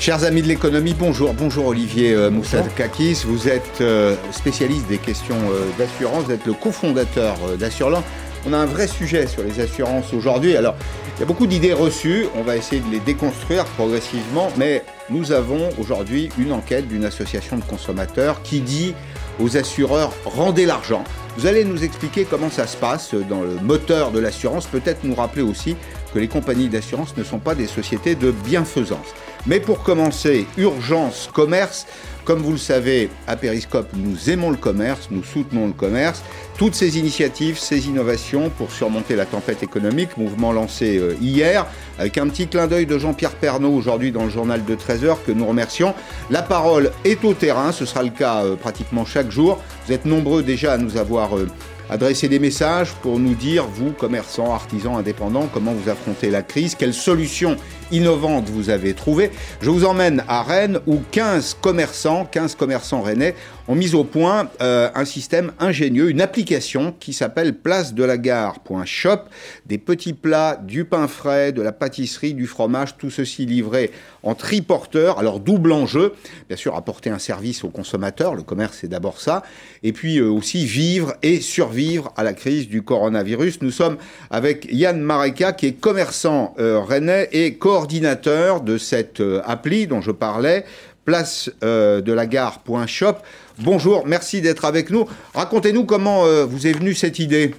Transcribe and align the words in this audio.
Chers 0.00 0.24
amis 0.24 0.40
de 0.40 0.48
l'économie, 0.48 0.94
bonjour. 0.98 1.34
Bonjour 1.34 1.66
Olivier 1.66 2.14
euh, 2.14 2.30
Moussadakis. 2.30 3.24
Vous 3.26 3.48
êtes 3.48 3.82
euh, 3.82 4.16
spécialiste 4.32 4.86
des 4.86 4.96
questions 4.96 5.36
euh, 5.36 5.66
d'assurance. 5.76 6.24
Vous 6.24 6.32
êtes 6.32 6.46
le 6.46 6.54
cofondateur 6.54 7.36
euh, 7.46 7.56
d'Assurland. 7.56 8.02
On 8.46 8.54
a 8.54 8.56
un 8.56 8.64
vrai 8.64 8.86
sujet 8.86 9.26
sur 9.26 9.42
les 9.42 9.60
assurances 9.60 10.14
aujourd'hui. 10.14 10.56
Alors, 10.56 10.74
il 11.16 11.20
y 11.20 11.22
a 11.22 11.26
beaucoup 11.26 11.46
d'idées 11.46 11.74
reçues. 11.74 12.24
On 12.34 12.42
va 12.42 12.56
essayer 12.56 12.80
de 12.80 12.90
les 12.90 13.00
déconstruire 13.00 13.66
progressivement. 13.66 14.50
Mais 14.56 14.84
nous 15.10 15.32
avons 15.32 15.68
aujourd'hui 15.78 16.30
une 16.38 16.52
enquête 16.52 16.88
d'une 16.88 17.04
association 17.04 17.58
de 17.58 17.64
consommateurs 17.64 18.40
qui 18.42 18.62
dit 18.62 18.94
aux 19.38 19.58
assureurs 19.58 20.14
rendez 20.24 20.64
l'argent. 20.64 21.04
Vous 21.36 21.46
allez 21.46 21.64
nous 21.64 21.84
expliquer 21.84 22.24
comment 22.24 22.50
ça 22.50 22.66
se 22.66 22.76
passe 22.76 23.14
dans 23.14 23.42
le 23.42 23.56
moteur 23.62 24.12
de 24.12 24.18
l'assurance. 24.18 24.66
Peut-être 24.66 25.04
nous 25.04 25.14
rappeler 25.14 25.42
aussi 25.42 25.76
que 26.12 26.18
les 26.18 26.28
compagnies 26.28 26.68
d'assurance 26.68 27.16
ne 27.16 27.24
sont 27.24 27.38
pas 27.38 27.54
des 27.54 27.66
sociétés 27.66 28.14
de 28.14 28.30
bienfaisance. 28.30 29.14
Mais 29.46 29.60
pour 29.60 29.82
commencer, 29.82 30.46
urgence 30.56 31.30
commerce. 31.32 31.86
Comme 32.24 32.40
vous 32.40 32.52
le 32.52 32.58
savez, 32.58 33.08
à 33.26 33.36
Periscope, 33.36 33.88
nous 33.96 34.28
aimons 34.28 34.50
le 34.50 34.56
commerce, 34.56 35.08
nous 35.10 35.24
soutenons 35.24 35.66
le 35.66 35.72
commerce. 35.72 36.22
Toutes 36.58 36.74
ces 36.74 36.98
initiatives, 36.98 37.58
ces 37.58 37.88
innovations 37.88 38.50
pour 38.50 38.70
surmonter 38.70 39.16
la 39.16 39.24
tempête 39.24 39.62
économique, 39.62 40.18
mouvement 40.18 40.52
lancé 40.52 40.98
euh, 40.98 41.16
hier, 41.22 41.66
avec 41.98 42.18
un 42.18 42.28
petit 42.28 42.46
clin 42.46 42.66
d'œil 42.66 42.84
de 42.84 42.98
Jean-Pierre 42.98 43.32
Pernaud 43.32 43.72
aujourd'hui 43.72 44.12
dans 44.12 44.24
le 44.24 44.30
journal 44.30 44.64
de 44.64 44.74
13h 44.74 45.16
que 45.26 45.32
nous 45.32 45.46
remercions. 45.46 45.94
La 46.30 46.42
parole 46.42 46.92
est 47.04 47.24
au 47.24 47.32
terrain, 47.32 47.72
ce 47.72 47.86
sera 47.86 48.02
le 48.02 48.10
cas 48.10 48.44
euh, 48.44 48.56
pratiquement 48.56 49.06
chaque 49.06 49.30
jour. 49.30 49.58
Vous 49.86 49.94
êtes 49.94 50.04
nombreux 50.04 50.42
déjà 50.42 50.74
à 50.74 50.76
nous 50.76 50.98
avoir 50.98 51.36
euh, 51.36 51.48
adresser 51.90 52.28
des 52.28 52.38
messages 52.38 52.92
pour 53.02 53.18
nous 53.18 53.34
dire, 53.34 53.66
vous, 53.66 53.90
commerçants, 53.90 54.54
artisans, 54.54 54.94
indépendants, 54.94 55.48
comment 55.52 55.72
vous 55.72 55.90
affrontez 55.90 56.30
la 56.30 56.42
crise, 56.42 56.74
quelles 56.76 56.94
solutions 56.94 57.56
innovantes 57.92 58.48
vous 58.48 58.70
avez 58.70 58.94
trouvées. 58.94 59.30
Je 59.60 59.70
vous 59.70 59.84
emmène 59.84 60.24
à 60.28 60.42
Rennes 60.42 60.80
où 60.86 60.98
15 61.10 61.58
commerçants, 61.60 62.26
15 62.30 62.54
commerçants 62.54 63.02
rennais 63.02 63.34
ont 63.68 63.74
mis 63.76 63.94
au 63.94 64.02
point 64.02 64.50
euh, 64.60 64.90
un 64.94 65.04
système 65.04 65.52
ingénieux, 65.60 66.10
une 66.10 66.20
application 66.20 66.92
qui 66.98 67.12
s'appelle 67.12 67.54
place 67.54 67.94
de 67.94 68.02
la 68.02 68.18
gare.shop. 68.18 69.20
Des 69.66 69.78
petits 69.78 70.12
plats, 70.12 70.58
du 70.60 70.84
pain 70.84 71.06
frais, 71.06 71.52
de 71.52 71.62
la 71.62 71.70
pâtisserie, 71.70 72.34
du 72.34 72.48
fromage, 72.48 72.96
tout 72.96 73.10
ceci 73.10 73.46
livré 73.46 73.92
en 74.22 74.34
triporteur. 74.34 75.18
Alors 75.18 75.38
double 75.38 75.72
enjeu, 75.72 76.14
bien 76.48 76.56
sûr 76.56 76.74
apporter 76.74 77.10
un 77.10 77.18
service 77.18 77.62
aux 77.62 77.68
consommateurs, 77.68 78.34
le 78.34 78.42
commerce 78.42 78.78
c'est 78.80 78.88
d'abord 78.88 79.20
ça, 79.20 79.42
et 79.82 79.92
puis 79.92 80.18
euh, 80.18 80.28
aussi 80.28 80.66
vivre 80.66 81.14
et 81.22 81.40
survivre 81.40 82.12
à 82.16 82.24
la 82.24 82.32
crise 82.32 82.68
du 82.68 82.82
coronavirus. 82.82 83.62
Nous 83.62 83.70
sommes 83.70 83.98
avec 84.30 84.66
Yann 84.70 85.00
Mareka 85.00 85.52
qui 85.52 85.66
est 85.66 85.80
commerçant 85.80 86.54
euh, 86.58 86.80
rennais 86.80 87.28
et 87.32 87.54
coordinateur 87.54 87.79
de 87.86 88.78
cette 88.78 89.20
euh, 89.20 89.40
appli 89.44 89.86
dont 89.86 90.00
je 90.00 90.10
parlais 90.10 90.64
place 91.04 91.50
euh, 91.64 92.00
de 92.00 92.12
la 92.12 92.26
gare.shop. 92.26 93.14
Bonjour, 93.58 94.06
merci 94.06 94.40
d'être 94.40 94.64
avec 94.64 94.90
nous. 94.90 95.06
Racontez-nous 95.34 95.84
comment 95.84 96.26
euh, 96.26 96.44
vous 96.44 96.66
est 96.66 96.72
venue 96.72 96.94
cette 96.94 97.18
idée. 97.18 97.54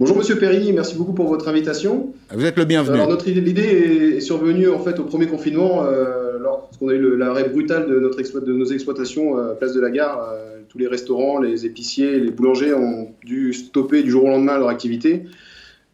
Bonjour 0.00 0.16
Monsieur 0.16 0.38
Perry, 0.38 0.72
merci 0.72 0.94
beaucoup 0.94 1.12
pour 1.12 1.26
votre 1.28 1.48
invitation. 1.48 2.12
Vous 2.32 2.44
êtes 2.44 2.56
le 2.56 2.64
bienvenu. 2.64 2.94
Alors 2.94 3.08
notre 3.08 3.26
idée, 3.26 3.40
l'idée 3.40 4.14
est 4.16 4.20
survenue 4.20 4.68
en 4.70 4.78
fait 4.78 4.98
au 5.00 5.04
premier 5.04 5.26
confinement, 5.26 5.84
euh, 5.84 6.38
lorsqu'on 6.40 6.88
a 6.88 6.92
eu 6.92 7.16
l'arrêt 7.16 7.48
brutal 7.48 7.88
de, 7.88 7.98
notre 7.98 8.20
exploit- 8.20 8.40
de 8.44 8.52
nos 8.52 8.66
exploitations 8.66 9.34
place 9.58 9.74
de 9.74 9.80
la 9.80 9.90
gare. 9.90 10.34
Tous 10.68 10.78
les 10.78 10.86
restaurants, 10.86 11.40
les 11.40 11.64
épiciers, 11.66 12.20
les 12.20 12.30
boulangers 12.30 12.74
ont 12.74 13.08
dû 13.24 13.52
stopper 13.54 14.02
du 14.02 14.10
jour 14.10 14.24
au 14.24 14.28
lendemain 14.28 14.58
leur 14.58 14.68
activité. 14.68 15.24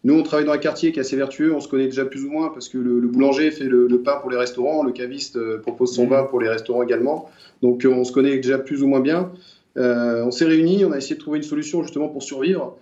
Nous, 0.04 0.14
on 0.14 0.22
travaille 0.22 0.44
dans 0.44 0.52
un 0.52 0.58
quartier 0.58 0.92
qui 0.92 0.98
est 0.98 1.00
assez 1.00 1.16
vertueux, 1.16 1.54
on 1.54 1.60
se 1.60 1.68
connaît 1.68 1.86
déjà 1.86 2.04
plus 2.04 2.24
ou 2.24 2.30
moins 2.30 2.50
parce 2.50 2.68
que 2.68 2.76
le, 2.78 3.00
le 3.00 3.08
boulanger 3.08 3.50
fait 3.50 3.64
le, 3.64 3.86
le 3.88 3.98
pain 4.02 4.16
pour 4.20 4.30
les 4.30 4.36
restaurants, 4.36 4.82
le 4.84 4.92
caviste 4.92 5.36
euh, 5.36 5.58
propose 5.58 5.94
son 5.94 6.04
Mhm. 6.04 6.10
vin 6.10 6.22
pour 6.24 6.40
les 6.40 6.48
restaurants 6.48 6.82
également. 6.82 7.28
Donc 7.62 7.84
euh, 7.84 7.88
on 7.88 8.04
se 8.04 8.12
connaît 8.12 8.36
déjà 8.36 8.58
plus 8.58 8.82
ou 8.82 8.86
moins 8.86 9.00
bien. 9.00 9.32
Euh, 9.78 10.22
on 10.24 10.30
s'est 10.30 10.44
réunis, 10.44 10.84
on 10.84 10.92
a 10.92 10.98
essayé 10.98 11.14
de 11.16 11.20
trouver 11.20 11.38
une 11.38 11.42
solution 11.44 11.82
justement 11.82 12.08
pour 12.08 12.22
survivre. 12.22 12.76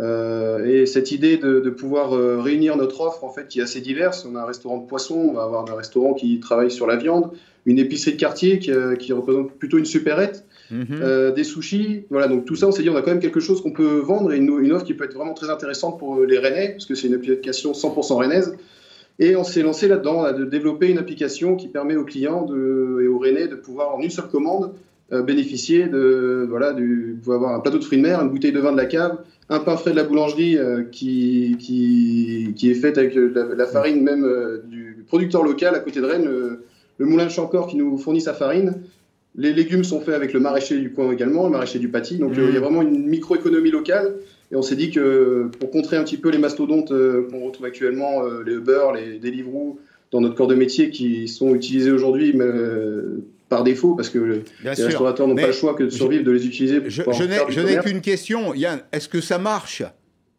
Euh, 0.00 0.64
et 0.66 0.86
cette 0.86 1.12
idée 1.12 1.36
de, 1.36 1.60
de 1.60 1.70
pouvoir 1.70 2.12
euh, 2.16 2.40
réunir 2.40 2.76
notre 2.76 3.00
offre, 3.02 3.22
en 3.22 3.30
fait, 3.30 3.46
qui 3.46 3.60
est 3.60 3.62
assez 3.62 3.80
diverse. 3.80 4.26
On 4.28 4.34
a 4.34 4.40
un 4.40 4.44
restaurant 4.44 4.78
de 4.78 4.86
poisson, 4.86 5.14
on 5.14 5.32
va 5.34 5.44
avoir 5.44 5.70
un 5.70 5.76
restaurant 5.76 6.14
qui 6.14 6.40
travaille 6.40 6.72
sur 6.72 6.88
la 6.88 6.96
viande, 6.96 7.30
une 7.64 7.78
épicerie 7.78 8.12
de 8.14 8.16
quartier 8.18 8.58
qui, 8.58 8.72
qui 8.98 9.12
représente 9.12 9.52
plutôt 9.52 9.78
une 9.78 9.84
supérette, 9.84 10.44
Mhm. 10.70 10.86
euh, 11.02 11.32
des 11.32 11.44
sushis. 11.44 12.04
Voilà, 12.10 12.28
donc 12.28 12.44
tout 12.44 12.56
ça, 12.56 12.66
on 12.66 12.72
s'est 12.72 12.82
dit, 12.82 12.90
on 12.90 12.96
a 12.96 13.02
quand 13.02 13.10
même 13.10 13.20
quelque 13.20 13.40
chose 13.40 13.62
qu'on 13.62 13.72
peut 13.72 13.98
vendre 13.98 14.32
et 14.32 14.36
une, 14.36 14.72
offre 14.72 14.84
qui 14.84 14.94
peut 14.94 15.04
être 15.04 15.14
vraiment 15.14 15.34
très 15.34 15.50
intéressante 15.50 15.98
pour 15.98 16.16
euh, 16.16 16.26
les 16.26 16.38
Rennais, 16.38 16.70
parce 16.70 16.86
que 16.86 16.94
c'est 16.94 17.08
une 17.08 17.14
application 17.14 17.72
100% 17.72 18.14
rennaise. 18.14 18.56
Et 19.18 19.36
on 19.36 19.44
s'est 19.44 19.62
lancé 19.62 19.86
là-dedans, 19.86 20.22
là, 20.22 20.32
de 20.32 20.44
développer 20.44 20.88
une 20.88 20.98
application 20.98 21.54
qui 21.54 21.68
permet 21.68 21.96
aux 21.96 22.04
clients 22.04 22.46
et 22.48 23.06
aux 23.06 23.18
Rennais 23.18 23.46
de 23.46 23.54
pouvoir, 23.54 23.94
en 23.94 24.00
une 24.00 24.10
seule 24.10 24.28
commande, 24.28 24.72
euh, 25.12 25.22
bénéficier 25.22 25.86
de, 25.86 26.46
voilà, 26.48 26.72
du, 26.72 27.16
pouvoir 27.20 27.36
avoir 27.36 27.54
un 27.54 27.60
plateau 27.60 27.78
de 27.78 27.84
fruits 27.84 27.98
de 27.98 28.02
mer, 28.02 28.20
une 28.20 28.30
bouteille 28.30 28.52
de 28.52 28.58
vin 28.58 28.72
de 28.72 28.76
la 28.76 28.86
cave, 28.86 29.18
un 29.50 29.60
pain 29.60 29.76
frais 29.76 29.92
de 29.92 29.96
la 29.96 30.04
boulangerie 30.04 30.58
qui, 30.90 31.56
qui, 31.60 32.70
est 32.70 32.74
fait 32.74 32.96
avec 32.98 33.14
la, 33.14 33.66
farine 33.66 34.02
même 34.02 34.26
du 34.66 35.04
producteur 35.06 35.44
local 35.44 35.74
à 35.74 35.80
côté 35.80 36.00
de 36.00 36.06
Rennes, 36.06 36.24
le, 36.24 36.64
le 36.98 37.06
moulin 37.06 37.26
de 37.26 37.30
Chancor 37.30 37.66
qui 37.66 37.76
nous 37.76 37.98
fournit 37.98 38.22
sa 38.22 38.32
farine. 38.32 38.82
Les 39.36 39.52
légumes 39.52 39.82
sont 39.84 40.00
faits 40.00 40.14
avec 40.14 40.32
le 40.32 40.40
maraîcher 40.40 40.78
du 40.78 40.92
coin 40.92 41.10
également, 41.12 41.44
le 41.44 41.50
maraîcher 41.50 41.78
du 41.80 41.88
Paty. 41.88 42.18
Donc 42.18 42.36
Mmh. 42.36 42.40
euh, 42.40 42.46
il 42.48 42.54
y 42.54 42.56
a 42.56 42.60
vraiment 42.60 42.82
une 42.82 43.06
microéconomie 43.08 43.70
locale. 43.70 44.14
Et 44.52 44.56
on 44.56 44.62
s'est 44.62 44.76
dit 44.76 44.90
que 44.90 45.48
pour 45.58 45.70
contrer 45.70 45.96
un 45.96 46.04
petit 46.04 46.18
peu 46.18 46.30
les 46.30 46.38
mastodontes 46.38 46.92
euh, 46.92 47.26
qu'on 47.30 47.40
retrouve 47.44 47.66
actuellement, 47.66 48.24
euh, 48.24 48.44
les 48.46 48.54
Uber, 48.54 48.86
les 48.94 49.18
Deliveroo, 49.18 49.78
dans 50.12 50.20
notre 50.20 50.36
corps 50.36 50.46
de 50.46 50.54
métier 50.54 50.90
qui 50.90 51.26
sont 51.26 51.54
utilisés 51.54 51.90
aujourd'hui 51.90 52.32
mais, 52.34 52.44
euh, 52.44 53.24
par 53.48 53.64
défaut 53.64 53.94
parce 53.96 54.08
que 54.10 54.18
Bien 54.62 54.70
les 54.70 54.76
sûr. 54.76 54.86
restaurateurs 54.86 55.26
n'ont 55.26 55.34
pas 55.34 55.48
le 55.48 55.52
choix 55.52 55.74
que 55.74 55.82
de 55.82 55.90
survivre, 55.90 56.22
de 56.24 56.30
les 56.30 56.46
utiliser 56.46 56.80
pour 56.80 57.12
Je, 57.14 57.24
n'ai- 57.60 57.80
qu'une 57.82 58.00
question, 58.00 58.54
Yann. 58.54 58.80
Est-ce 58.92 59.08
que 59.08 59.20
ça 59.20 59.38
marche? 59.38 59.82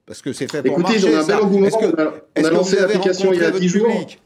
Parce 0.05 0.21
que 0.21 0.31
c'est 0.31 0.49
fait 0.49 0.61
pour 0.63 0.79
Écoutez, 0.79 0.99
marcher. 0.99 1.09
on 1.13 1.17
a 1.17 1.21
un 1.23 1.27
bel 1.27 1.35
engouement. 1.37 1.67
On 1.81 2.43
a, 2.43 2.49
on 2.49 2.49
lancé 2.53 2.75
l'application 2.79 3.33
il 3.33 3.39
y 3.39 3.43
a 3.43 3.45
rencontré 3.47 3.59
10 3.67 3.73
votre 3.73 3.85
jours. 3.85 3.99
public? 3.99 4.21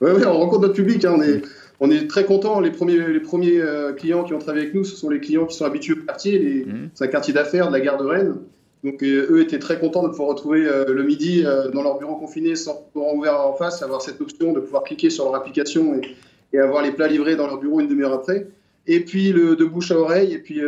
Oui, 0.00 0.10
oui, 0.16 0.22
on 0.26 0.32
rencontre 0.38 0.62
notre 0.62 0.74
public. 0.74 1.04
hein, 1.04 1.14
on, 1.18 1.22
est, 1.22 1.42
on 1.80 1.90
est 1.90 2.06
très 2.08 2.24
contents. 2.24 2.60
Les 2.60 2.70
premiers, 2.70 3.08
les 3.12 3.20
premiers 3.20 3.60
euh, 3.60 3.92
clients 3.92 4.24
qui 4.24 4.32
ont 4.34 4.38
travaillé 4.38 4.64
avec 4.64 4.74
nous, 4.74 4.84
ce 4.84 4.96
sont 4.96 5.10
les 5.10 5.20
clients 5.20 5.46
qui 5.46 5.56
sont 5.56 5.64
habitués 5.64 5.94
au 5.94 6.04
quartier. 6.04 6.38
Les- 6.38 6.64
Mhm. 6.64 6.88
C'est 6.94 7.04
un 7.04 7.08
quartier 7.08 7.34
d'affaires 7.34 7.68
de 7.68 7.72
la 7.72 7.80
gare 7.80 7.98
de 7.98 8.04
Rennes. 8.04 8.36
Donc 8.84 9.02
euh, 9.02 9.26
eux 9.30 9.40
étaient 9.40 9.58
très 9.58 9.78
contents 9.80 10.02
de 10.04 10.08
pouvoir 10.08 10.28
retrouver 10.28 10.64
euh, 10.66 10.84
le 10.92 11.02
midi 11.02 11.44
dans 11.72 11.82
leur 11.82 11.98
bureau 11.98 12.16
confiné 12.16 12.54
sans 12.56 12.74
pouvoir 12.92 13.14
ouvert 13.14 13.40
en 13.40 13.54
face, 13.54 13.82
avoir 13.82 14.00
cette 14.02 14.20
option 14.20 14.52
de 14.52 14.60
pouvoir 14.60 14.84
cliquer 14.84 15.10
sur 15.10 15.24
leur 15.24 15.34
application 15.34 15.94
et, 15.94 16.56
et 16.56 16.58
avoir 16.60 16.82
les 16.82 16.92
plats 16.92 17.08
livrés 17.08 17.36
dans 17.36 17.46
leur 17.46 17.58
bureau 17.58 17.80
une 17.80 17.88
demi-heure 17.88 18.12
après. 18.12 18.46
Et 18.86 19.00
puis 19.00 19.32
le, 19.32 19.56
de 19.56 19.64
bouche 19.64 19.90
à 19.90 19.98
oreille, 19.98 20.32
et 20.32 20.38
puis 20.38 20.60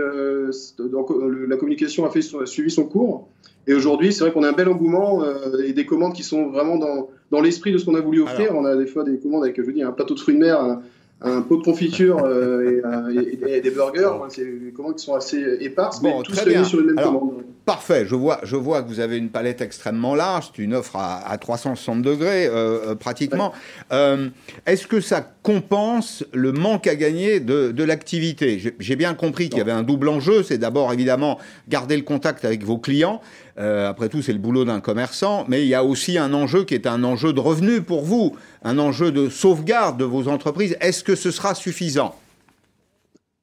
c'est- 0.50 0.82
donc, 0.82 1.10
le- 1.10 1.46
la 1.46 1.56
communication 1.56 2.04
a 2.04 2.10
fait 2.10 2.22
suivi 2.46 2.70
son 2.70 2.84
cours. 2.84 3.28
Et 3.69 3.75
aujourd'hui, 3.75 4.12
c'est 4.12 4.20
vrai 4.25 4.32
qu'on 4.32 4.42
a 4.42 4.48
un 4.48 4.52
bel 4.52 4.69
engouement 4.69 5.22
euh, 5.22 5.62
et 5.64 5.72
des 5.72 5.84
commandes 5.86 6.14
qui 6.14 6.22
sont 6.22 6.46
vraiment 6.48 6.78
dans, 6.78 7.10
dans 7.30 7.40
l'esprit 7.42 7.70
de 7.70 7.78
ce 7.78 7.84
qu'on 7.84 7.94
a 7.94 8.00
voulu 8.00 8.22
offrir. 8.22 8.52
On 8.56 8.64
a 8.64 8.75
des 8.75 8.86
fois 8.86 9.04
des 9.04 9.19
commandes 9.19 9.44
avec, 9.44 9.56
je 9.58 9.62
vous 9.62 9.72
dis, 9.72 9.82
un 9.82 9.92
plateau 9.92 10.14
de 10.14 10.20
fruits 10.20 10.34
de 10.34 10.40
mer, 10.40 10.58
un, 10.60 10.82
un 11.21 11.43
pot 11.43 11.56
de 11.56 11.65
confiture 11.65 12.25
euh, 12.25 12.71
et, 12.81 12.84
un- 12.84 13.09
et- 13.11 13.61
des 13.61 13.71
burgers. 13.71 14.11
C'est 14.29 14.45
commandes 14.73 14.97
qui 14.97 15.05
sont 15.05 15.15
assez 15.15 15.56
éparses, 15.61 16.01
Bon, 16.01 16.19
mais 16.19 16.23
tous 16.23 16.39
réunis 16.41 16.65
sur 16.65 16.81
une 16.81 16.87
même 16.87 16.99
Alors, 16.99 17.19
commande. 17.19 17.45
Parfait, 17.69 18.06
je 18.06 18.15
vois, 18.15 18.41
je 18.45 18.56
vois 18.56 18.83
que 18.83 18.89
vous 18.89 18.99
avez 18.99 19.19
une 19.19 19.29
palette 19.29 19.61
extrêmement 19.61 20.15
large, 20.15 20.53
c'est 20.56 20.62
une 20.62 20.73
offre 20.73 20.97
à, 20.97 21.19
à 21.29 21.37
360 21.37 22.01
degrés 22.01 22.47
euh, 22.47 22.53
euh, 22.93 22.95
pratiquement. 22.95 23.53
Euh, 23.93 24.31
Est-ce 24.65 24.87
que 24.87 25.03
ça 25.03 25.21
compense 25.43 26.25
le 26.33 26.53
manque 26.53 26.87
à 26.87 26.97
gagner 26.97 27.41
de, 27.41 27.71
de 27.71 27.84
l'activité? 27.84 28.59
J'ai 28.79 28.97
bien 28.97 29.12
compris 29.12 29.51
qu'il 29.51 29.59
y 29.59 29.61
avait 29.61 29.71
un 29.71 29.83
double 29.83 30.09
enjeu, 30.09 30.43
c'est 30.43 30.56
d'abord 30.56 30.94
évidemment 30.94 31.38
garder 31.69 31.99
le 31.99 32.05
contact 32.05 32.47
avec 32.47 32.65
vos 32.65 32.79
clients, 32.79 33.20
après 33.59 34.09
tout 34.09 34.23
c'est 34.23 34.32
le 34.32 34.38
boulot 34.38 34.64
d'un 34.64 34.81
commerçant, 34.81 35.44
mais 35.47 35.61
il 35.61 35.69
y 35.69 35.75
a 35.75 35.85
aussi 35.85 36.17
un 36.17 36.32
enjeu 36.32 36.64
qui 36.64 36.73
est 36.73 36.87
un 36.87 37.05
enjeu 37.05 37.35
de 37.35 37.41
revenu 37.41 37.82
pour 37.82 38.00
vous, 38.00 38.35
un 38.64 38.79
enjeu 38.79 39.12
de 39.12 39.29
sauvegarde 39.29 39.99
de 39.99 40.06
vos 40.06 40.29
entreprises. 40.29 40.75
Est-ce 40.81 41.05
que 41.05 41.14
ce 41.14 41.31
sera 41.31 41.55
suffisant? 41.55 42.14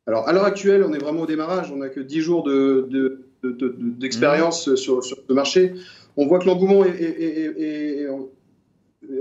Alors, 0.07 0.27
à 0.27 0.33
l'heure 0.33 0.45
actuelle, 0.45 0.83
on 0.87 0.93
est 0.93 0.99
vraiment 0.99 1.21
au 1.21 1.25
démarrage. 1.25 1.71
On 1.71 1.77
n'a 1.77 1.89
que 1.89 1.99
10 1.99 2.21
jours 2.21 2.43
de- 2.43 2.87
de- 3.43 3.51
de- 3.51 3.67
de- 3.69 3.75
d'expérience 3.99 4.67
Mmh. 4.67 4.75
sur, 4.77 5.03
sur 5.03 5.17
ce 5.27 5.33
marché. 5.33 5.73
On 6.17 6.27
voit 6.27 6.39
que 6.39 6.45
l'engouement 6.45 6.83
est, 6.85 6.89
est- 6.89 7.21
est- 7.23 7.61
est- 7.61 8.01
est- 8.03 8.09
on 8.09 8.29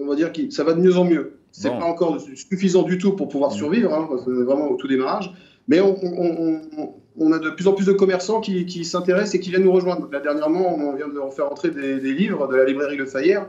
on 0.02 0.06
va 0.06 0.14
dire 0.14 0.32
que 0.32 0.48
ça 0.50 0.64
va 0.64 0.72
de 0.72 0.80
mieux 0.80 0.96
en 0.96 1.04
mieux. 1.04 1.32
C'est 1.52 1.68
Bon. 1.68 1.78
pas 1.78 1.84
encore 1.84 2.18
suffisant 2.34 2.82
du 2.84 2.96
tout 2.96 3.12
pour 3.12 3.28
pouvoir 3.28 3.50
Mmh. 3.50 3.54
survivre. 3.56 3.92
hein, 3.92 4.08
vraiment 4.26 4.70
au 4.70 4.76
tout 4.76 4.88
démarrage. 4.88 5.30
Mais 5.68 5.80
on, 5.80 5.94
on- 6.02 6.60
on- 6.78 6.94
on 7.18 7.32
a 7.32 7.38
de 7.38 7.50
plus 7.50 7.66
en 7.68 7.74
plus 7.74 7.84
de 7.86 7.92
commerçants 7.92 8.40
qui, 8.40 8.64
qui 8.66 8.84
s'intéressent 8.84 9.34
et 9.34 9.40
qui 9.40 9.50
viennent 9.50 9.62
nous 9.64 9.72
rejoindre. 9.72 10.08
Là, 10.10 10.20
dernièrement, 10.20 10.74
on 10.74 10.94
vient 10.94 11.08
de 11.08 11.20
faire 11.34 11.50
entrer 11.52 11.70
des, 11.70 12.00
des 12.00 12.12
livres 12.12 12.48
de 12.48 12.56
la 12.56 12.64
librairie 12.64 12.96
Le 12.96 13.06
Fayère. 13.06 13.46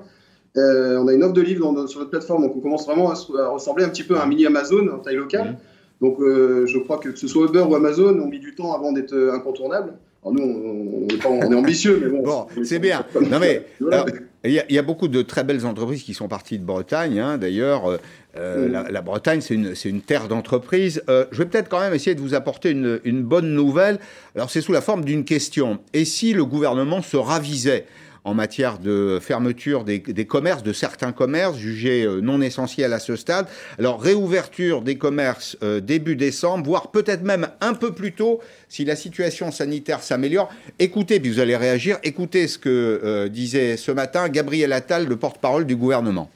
Euh, 0.58 0.98
on 0.98 1.08
a 1.08 1.14
une 1.14 1.24
offre 1.24 1.34
de 1.34 1.42
livres 1.42 1.72
dans- 1.74 1.88
sur 1.88 2.00
notre 2.00 2.12
plateforme, 2.12 2.44
donc 2.44 2.56
on 2.56 2.60
commence 2.62 2.86
vraiment 2.86 3.10
à, 3.12 3.16
se- 3.16 3.34
à 3.38 3.50
ressembler 3.50 3.84
un 3.86 3.90
petit 3.90 4.04
peu 4.04 4.18
à 4.18 4.24
un 4.24 4.28
mini 4.28 4.46
Amazon 4.46 4.88
en 4.94 5.00
taille 5.00 5.16
locale. 5.18 5.52
Mmh. 5.52 6.06
Donc 6.06 6.20
euh, 6.20 6.66
je 6.68 6.78
crois 6.80 6.98
que 6.98 7.10
que 7.10 7.18
ce 7.20 7.28
soit 7.28 7.46
Uber 7.46 7.62
ou 7.68 7.76
Amazon, 7.76 8.20
ont 8.20 8.28
mis 8.28 8.40
du 8.40 8.56
temps 8.56 8.74
avant 8.74 8.92
d'être 8.92 9.14
euh, 9.14 9.34
incontournables. 9.34 9.94
Alors 10.26 10.34
nous, 10.34 10.44
on, 10.44 11.04
on 11.04 11.08
est, 11.08 11.22
pas- 11.22 11.30
on 11.30 11.52
est 11.52 11.56
ambitieux, 11.56 12.00
mais 12.04 12.10
bon. 12.10 12.24
Bon, 12.24 12.48
on 12.58 12.62
est- 12.62 12.66
c'est 12.66 12.80
bien. 12.80 13.06
Non, 13.30 13.38
mais, 13.40 13.64
alors, 13.92 14.08
Il 14.44 14.52
y, 14.52 14.60
a, 14.60 14.66
il 14.70 14.76
y 14.76 14.80
a 14.80 14.82
beaucoup 14.82 15.08
de 15.08 15.22
très 15.22 15.44
belles 15.44 15.66
entreprises 15.66 16.04
qui 16.04 16.14
sont 16.16 16.28
parties 16.28 16.58
de 16.60 16.66
Bretagne, 16.66 17.20
hein, 17.20 17.38
d'ailleurs. 17.38 17.98
Euh, 18.38 18.68
la, 18.68 19.02
Bretagne, 19.02 19.40
c'est 19.40 19.54
une, 19.54 19.74
une, 19.86 20.02
terre 20.02 20.28
d'entreprise. 20.28 21.02
je 21.08 21.38
vais 21.38 21.46
peut-être 21.46 21.70
quand 21.70 21.80
même 21.80 21.94
essayer 21.94 22.16
de 22.16 22.20
vous 22.22 22.34
apporter 22.34 22.72
une, 22.72 23.00
une 23.06 23.24
bonne 23.24 23.54
nouvelle. 23.54 23.98
Alors, 24.36 24.50
c'est 24.50 24.60
sous 24.62 24.74
la 24.74 24.82
forme 24.82 25.06
d'une 25.06 25.24
question. 25.24 25.80
Et 25.94 26.04
si 26.04 26.34
le 26.34 26.44
gouvernement 26.44 27.02
se 27.02 27.16
ravisait? 27.16 27.86
En 28.26 28.34
matière 28.34 28.80
de 28.80 29.20
fermeture 29.22 29.84
des, 29.84 30.02
commerces, 30.26 30.64
de 30.64 30.74
certains 30.74 31.12
commerces 31.12 31.58
jugés 31.58 32.04
euh, 32.04 32.22
non 32.22 32.42
essentiels 32.42 32.92
à 32.92 33.00
ce 33.00 33.16
stade. 33.16 33.48
Alors 33.78 34.02
réouverture 34.02 34.82
des 34.82 34.98
commerces 34.98 35.56
euh, 35.64 35.80
début 35.80 36.16
décembre, 36.16 36.66
voire 36.66 36.90
peut-être 36.90 37.22
même 37.22 37.48
un 37.62 37.76
peu 37.76 37.94
plus 37.94 38.14
tôt 38.14 38.42
si 38.68 38.84
la 38.84 38.96
situation 38.96 39.52
sanitaire 39.52 40.02
s'améliore. 40.02 40.50
Écoutez, 40.80 41.20
puis 41.20 41.30
vous 41.30 41.40
allez 41.40 41.56
réagir, 41.56 42.00
écoutez 42.04 42.48
ce 42.48 42.58
que 42.58 43.00
euh, 43.04 43.30
disait 43.30 43.78
ce 43.78 43.92
matin 43.92 44.28
Gabriel 44.28 44.74
Attal, 44.74 45.06
le 45.06 45.16
porte-parole 45.18 45.68
du 45.68 45.76
gouvernement. 45.76 46.32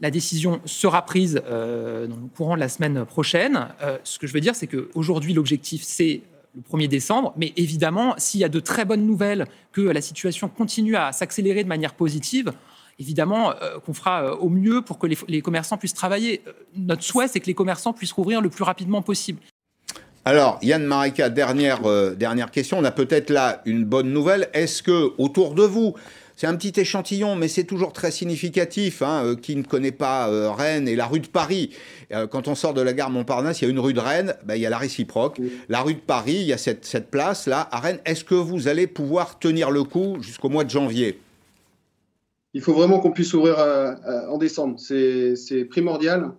La 0.00 0.10
décision 0.10 0.60
sera 0.64 1.06
prise 1.06 1.34
dans 1.34 2.16
le 2.16 2.28
courant 2.36 2.56
de 2.56 2.60
la 2.60 2.68
semaine 2.68 3.04
prochaine. 3.04 3.68
ce 4.02 4.18
que 4.18 4.26
je 4.26 4.32
veux 4.32 4.40
dire, 4.40 4.56
c'est 4.56 4.66
qu'aujourd'hui, 4.66 5.32
l'objectif, 5.32 5.84
c'est 5.84 6.22
le 6.54 6.62
1er 6.62 6.88
décembre. 6.88 7.32
Mais 7.36 7.52
évidemment, 7.56 8.14
s'il 8.18 8.40
y 8.40 8.44
a 8.44 8.48
de 8.48 8.60
très 8.60 8.84
bonnes 8.84 9.06
nouvelles, 9.06 9.46
que 9.72 9.80
la 9.80 10.00
situation 10.00 10.48
continue 10.48 10.96
à 10.96 11.12
s'accélérer 11.12 11.64
de 11.64 11.68
manière 11.68 11.94
positive, 11.94 12.52
évidemment 12.98 13.50
euh, 13.50 13.78
qu'on 13.84 13.94
fera 13.94 14.24
euh, 14.24 14.36
au 14.36 14.48
mieux 14.48 14.82
pour 14.82 14.98
que 14.98 15.06
les, 15.06 15.42
commerçants 15.42 15.76
puissent 15.76 15.94
travailler. 15.94 16.42
Euh, 16.46 16.52
notre 16.76 17.02
souhait, 17.02 17.28
c'est 17.28 17.40
que 17.40 17.46
les 17.46 17.54
commerçants 17.54 17.92
puissent 17.92 18.12
rouvrir 18.12 18.40
le 18.40 18.48
plus 18.48 18.64
rapidement 18.64 19.02
possible. 19.02 19.40
Alors, 20.24 20.58
Yann 20.62 20.84
Marika, 20.84 21.30
dernière, 21.30 21.80
dernière 22.14 22.52
question. 22.52 22.78
On 22.78 22.84
a 22.84 22.92
peut-être 22.92 23.28
là 23.28 23.60
une 23.64 23.84
bonne 23.84 24.12
nouvelle. 24.12 24.50
Est-ce 24.52 24.80
que 24.80 25.12
autour 25.18 25.54
de 25.54 25.64
vous, 25.64 25.96
c'est 26.36 26.46
un 26.46 26.56
petit 26.56 26.78
échantillon, 26.80 27.36
mais 27.36 27.48
c'est 27.48 27.64
toujours 27.64 27.92
très 27.92 28.10
significatif. 28.10 29.02
Hein, 29.02 29.24
euh, 29.24 29.36
qui 29.36 29.56
ne 29.56 29.62
connaît 29.62 29.92
pas 29.92 30.28
euh, 30.28 30.50
Rennes 30.50 30.88
et 30.88 30.96
la 30.96 31.06
rue 31.06 31.20
de 31.20 31.26
Paris 31.26 31.70
euh, 32.12 32.26
Quand 32.26 32.48
on 32.48 32.54
sort 32.54 32.74
de 32.74 32.80
la 32.80 32.92
gare 32.92 33.10
Montparnasse, 33.10 33.60
il 33.60 33.64
y 33.64 33.68
a 33.68 33.70
une 33.70 33.78
rue 33.78 33.92
de 33.92 34.00
Rennes, 34.00 34.34
ben, 34.44 34.54
il 34.54 34.60
y 34.60 34.66
a 34.66 34.70
la 34.70 34.78
réciproque. 34.78 35.40
La 35.68 35.80
rue 35.82 35.94
de 35.94 36.00
Paris, 36.00 36.36
il 36.36 36.46
y 36.46 36.52
a 36.52 36.58
cette, 36.58 36.84
cette 36.84 37.10
place-là 37.10 37.68
à 37.70 37.80
Rennes. 37.80 38.00
Est-ce 38.04 38.24
que 38.24 38.34
vous 38.34 38.68
allez 38.68 38.86
pouvoir 38.86 39.38
tenir 39.38 39.70
le 39.70 39.84
coup 39.84 40.16
jusqu'au 40.20 40.48
mois 40.48 40.64
de 40.64 40.70
janvier? 40.70 41.18
Il 42.54 42.60
faut 42.60 42.74
vraiment 42.74 42.98
qu'on 43.00 43.12
puisse 43.12 43.32
ouvrir 43.32 43.56
en 44.28 44.36
décembre. 44.36 44.78
C'est 44.78 45.64
primordial. 45.70 46.32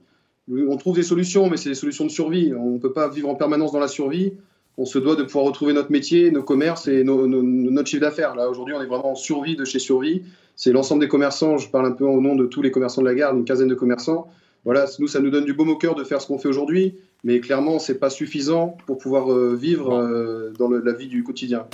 On 0.48 0.78
trouve 0.78 0.96
des 0.96 1.04
solutions, 1.04 1.50
mais 1.50 1.58
c'est 1.58 1.70
des 1.70 1.76
solutions 1.76 2.06
de 2.06 2.12
survie. 2.12 2.54
On 2.54 2.72
ne 2.72 2.78
peut 2.78 2.94
pas 2.94 3.10
vivre 3.10 3.30
en 3.30 3.36
permanence 3.36 3.72
dans 3.72 3.80
la 3.80 3.88
survie 3.88 4.34
on 4.78 4.86
se 4.86 4.98
doit 4.98 5.16
de 5.16 5.24
pouvoir 5.24 5.46
retrouver 5.46 5.74
notre 5.74 5.92
métier, 5.92 6.32
nos 6.32 6.44
commerces 6.44 6.88
et 6.88 7.04
notre 7.04 7.88
chiffre 7.88 8.02
d'affaires. 8.02 8.36
Là, 8.36 8.50
aujourd'hui, 8.50 8.74
on 8.76 8.82
est 8.82 8.88
vraiment 8.88 9.12
en 9.12 9.16
survie 9.16 9.56
de 9.56 9.66
chez 9.66 9.80
survie. 9.80 10.24
C'est 10.56 10.72
l'ensemble 10.72 11.02
des 11.02 11.08
commerçants. 11.08 11.58
Je 11.58 11.70
parle 11.70 11.86
un 11.86 11.92
peu 11.92 12.06
au 12.06 12.22
nom 12.22 12.36
de 12.36 12.46
tous 12.46 12.62
les 12.62 12.72
commerçants 12.72 13.02
de 13.02 13.08
la 13.08 13.16
gare, 13.16 13.36
une 13.36 13.46
quinzaine 13.46 13.68
de 13.68 13.76
commerçants. 13.76 14.28
Voilà, 14.66 14.86
nous, 15.00 15.08
ça 15.08 15.20
nous 15.20 15.30
donne 15.30 15.46
du 15.46 15.54
baume 15.54 15.70
au 15.70 15.76
cœur 15.76 15.94
de 15.94 16.04
faire 16.04 16.22
ce 16.22 16.28
qu'on 16.28 16.38
fait 16.38 16.48
aujourd'hui, 16.48 16.96
mais 17.24 17.40
clairement, 17.42 17.80
c'est 17.80 18.00
pas 18.00 18.10
suffisant 18.10 18.78
pour 18.86 18.98
pouvoir 18.98 19.32
euh, 19.32 19.56
vivre 19.56 19.94
euh, 19.94 20.52
dans 20.58 20.70
la 20.70 20.94
vie 20.94 21.08
du 21.08 21.24
quotidien. 21.24 21.66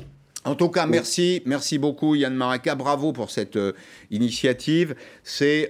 En 0.46 0.56
tout 0.56 0.70
cas, 0.70 0.88
merci, 0.88 1.44
merci 1.46 1.78
beaucoup 1.78 2.16
Yann 2.16 2.34
Maraca, 2.34 2.74
bravo 2.74 3.12
pour 3.12 3.30
cette 3.30 3.58
euh, 3.58 3.74
initiative. 4.10 4.96
C'est 5.24 5.70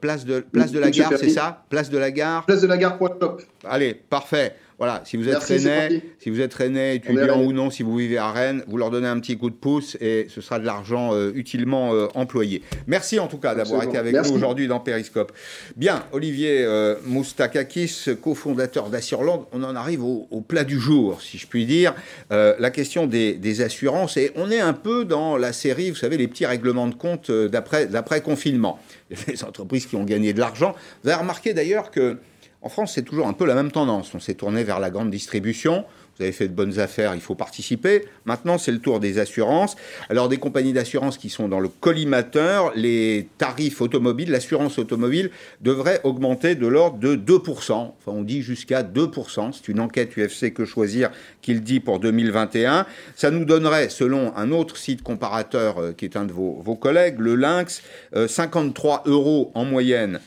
place 0.00 0.24
de 0.24 0.40
place 0.40 0.70
de 0.70 0.78
la 0.78 0.90
gare, 0.90 1.12
c'est 1.16 1.30
ça? 1.30 1.64
Place 1.68 1.90
de 1.90 1.98
la 1.98 2.12
gare. 2.12 2.46
Place 2.46 2.60
de 2.60 2.68
la 2.68 2.76
gare. 2.76 2.98
Top. 3.18 3.42
Allez, 3.64 3.94
parfait. 3.94 4.54
Voilà, 4.82 5.00
si 5.04 5.16
vous 5.16 5.28
êtes 5.28 5.38
Rennais, 5.38 6.02
si 6.18 6.28
vous 6.28 6.40
êtes 6.40 6.52
Rennais, 6.52 6.96
étudiant 6.96 7.40
ou 7.40 7.52
non, 7.52 7.70
si 7.70 7.84
vous 7.84 7.96
vivez 7.96 8.18
à 8.18 8.32
Rennes, 8.32 8.64
vous 8.66 8.78
leur 8.78 8.90
donnez 8.90 9.06
un 9.06 9.20
petit 9.20 9.38
coup 9.38 9.48
de 9.48 9.54
pouce 9.54 9.96
et 10.00 10.26
ce 10.28 10.40
sera 10.40 10.58
de 10.58 10.66
l'argent 10.66 11.14
euh, 11.14 11.30
utilement 11.36 11.94
euh, 11.94 12.08
employé. 12.16 12.62
Merci 12.88 13.20
en 13.20 13.28
tout 13.28 13.38
cas 13.38 13.54
d'avoir 13.54 13.84
été 13.84 13.96
avec 13.96 14.12
nous 14.12 14.32
aujourd'hui 14.32 14.66
dans 14.66 14.80
Periscope. 14.80 15.30
Bien, 15.76 16.04
Olivier 16.10 16.64
euh, 16.64 16.96
Moustakakis, 17.06 18.06
cofondateur 18.20 18.90
d'Assurland, 18.90 19.46
on 19.52 19.62
en 19.62 19.76
arrive 19.76 20.02
au, 20.02 20.26
plat 20.48 20.64
du 20.64 20.80
jour, 20.80 21.22
si 21.22 21.38
je 21.38 21.46
puis 21.46 21.64
dire, 21.64 21.94
la 22.30 22.70
question 22.70 23.06
des, 23.06 23.34
des, 23.34 23.60
assurances. 23.60 24.16
Et 24.16 24.32
on 24.34 24.50
est 24.50 24.58
un 24.58 24.72
peu 24.72 25.04
dans 25.04 25.36
la 25.36 25.52
série, 25.52 25.90
vous 25.90 25.96
savez, 25.96 26.16
les 26.16 26.26
petits 26.26 26.44
règlements 26.44 26.88
de 26.88 26.96
compte 26.96 27.30
d'après 27.30 28.20
confinement. 28.20 28.80
Les 29.28 29.44
entreprises 29.44 29.86
qui 29.86 29.94
ont 29.94 30.04
gagné 30.04 30.32
de 30.32 30.40
l'argent. 30.40 30.74
Vous 31.04 31.10
avez 31.10 31.20
remarqué 31.20 31.52
d'ailleurs 31.54 31.90
que 31.90 32.16
en 32.62 32.68
France, 32.68 32.92
c'est 32.94 33.02
toujours 33.02 33.26
un 33.26 33.32
peu 33.32 33.44
la 33.44 33.54
même 33.54 33.72
tendance. 33.72 34.14
On 34.14 34.20
s'est 34.20 34.34
tourné 34.34 34.62
vers 34.62 34.78
la 34.78 34.90
grande 34.90 35.10
distribution. 35.10 35.84
Vous 36.16 36.22
avez 36.22 36.32
fait 36.32 36.46
de 36.46 36.52
bonnes 36.52 36.78
affaires, 36.78 37.14
il 37.14 37.20
faut 37.20 37.34
participer. 37.34 38.04
Maintenant, 38.24 38.56
c'est 38.58 38.70
le 38.70 38.78
tour 38.78 39.00
des 39.00 39.18
assurances. 39.18 39.76
Alors, 40.10 40.28
des 40.28 40.36
compagnies 40.36 40.72
d'assurance 40.72 41.18
qui 41.18 41.28
sont 41.28 41.48
dans 41.48 41.58
le 41.58 41.68
collimateur, 41.68 42.70
les 42.76 43.28
tarifs 43.38 43.80
automobiles, 43.80 44.30
l'assurance 44.30 44.78
automobile 44.78 45.30
devrait 45.62 46.00
augmenter 46.04 46.54
de 46.54 46.66
l'ordre 46.66 46.98
de 46.98 47.16
2%. 47.16 47.72
Enfin, 47.72 47.94
on 48.06 48.22
dit 48.22 48.42
jusqu'à 48.42 48.84
2%. 48.84 49.52
C'est 49.52 49.68
une 49.68 49.80
enquête 49.80 50.16
UFC 50.16 50.52
que 50.52 50.64
choisir 50.64 51.10
qu'il 51.40 51.62
dit 51.62 51.80
pour 51.80 51.98
2021. 51.98 52.86
Ça 53.16 53.32
nous 53.32 53.44
donnerait, 53.44 53.88
selon 53.88 54.36
un 54.36 54.52
autre 54.52 54.76
site 54.76 55.02
comparateur 55.02 55.78
euh, 55.78 55.92
qui 55.92 56.04
est 56.04 56.16
un 56.16 56.24
de 56.24 56.32
vos, 56.32 56.76
collègues, 56.76 57.18
le 57.18 57.34
Lynx, 57.34 57.82
53 58.14 59.04
euh, 59.06 59.10
euros 59.10 59.50
en 59.54 59.64
moyenne 59.64 60.20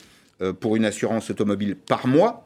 pour 0.60 0.76
une 0.76 0.84
assurance 0.84 1.30
automobile 1.30 1.76
par 1.76 2.06
mois, 2.06 2.44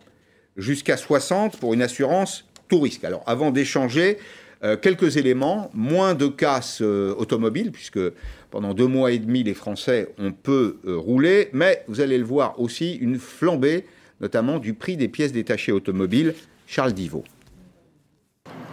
jusqu'à 0.57 0.97
60 0.97 1.57
pour 1.59 1.75
une 1.75 1.83
assurance 1.83 2.47
tout 2.69 2.81
risque. 2.81 3.05
Alors 3.05 3.23
avant 3.27 3.51
d'échanger, 3.51 4.19
euh, 4.63 4.77
quelques 4.77 5.17
éléments, 5.17 5.71
moins 5.73 6.15
de 6.15 6.29
casse 6.29 6.83
euh, 6.83 7.15
automobiles, 7.17 7.73
puisque 7.73 8.01
pendant 8.51 8.75
deux 8.75 8.87
mois 8.87 9.11
et 9.11 9.19
demi, 9.19 9.43
les 9.43 9.55
Français, 9.55 10.13
on 10.19 10.33
peut 10.33 10.79
rouler, 10.85 11.49
mais 11.53 11.83
vous 11.89 12.01
allez 12.01 12.19
le 12.19 12.25
voir 12.25 12.61
aussi, 12.61 12.95
une 12.95 13.19
flambée, 13.19 13.87
notamment 14.21 14.59
du 14.59 14.75
prix 14.75 14.97
des 14.97 15.09
pièces 15.09 15.33
détachées 15.33 15.73
automobiles. 15.73 16.35
Charles 16.67 16.93
Divot. 16.93 17.25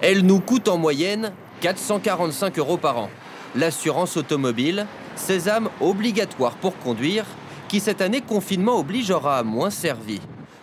Elle 0.01 0.25
nous 0.25 0.39
coûte 0.39 0.67
en 0.67 0.77
moyenne 0.77 1.31
445 1.61 2.59
euros 2.59 2.77
par 2.77 2.97
an. 2.97 3.09
L'assurance 3.55 4.17
automobile, 4.17 4.85
sésame 5.15 5.69
obligatoire 5.79 6.57
pour 6.57 6.77
conduire, 6.77 7.25
qui 7.67 7.79
cette 7.79 8.01
année 8.01 8.21
confinement 8.21 8.79
oblige 8.79 9.11
aura 9.11 9.43
moins 9.43 9.69
servi. 9.69 10.21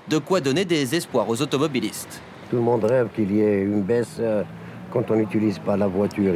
De 0.08 0.18
quoi 0.18 0.40
donner 0.40 0.64
des 0.64 0.94
espoirs 0.94 1.28
aux 1.28 1.40
automobilistes. 1.40 2.20
Tout 2.50 2.56
le 2.56 2.62
monde 2.62 2.84
rêve 2.84 3.08
qu'il 3.14 3.32
y 3.32 3.40
ait 3.40 3.62
une 3.62 3.82
baisse 3.82 4.16
euh, 4.20 4.42
quand 4.92 5.10
on 5.10 5.16
n'utilise 5.16 5.58
pas 5.58 5.76
la 5.76 5.86
voiture. 5.86 6.34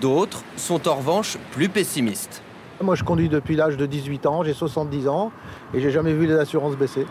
D'autres 0.00 0.44
sont 0.56 0.86
en 0.88 0.94
revanche 0.94 1.36
plus 1.52 1.68
pessimistes. 1.68 2.42
Moi 2.80 2.94
je 2.94 3.02
conduis 3.02 3.28
depuis 3.28 3.56
l'âge 3.56 3.76
de 3.76 3.86
18 3.86 4.26
ans, 4.26 4.44
j'ai 4.44 4.54
70 4.54 5.08
ans 5.08 5.32
et 5.74 5.80
j'ai 5.80 5.90
jamais 5.90 6.12
vu 6.12 6.26
les 6.26 6.34
assurances 6.34 6.76
baisser. 6.76 7.04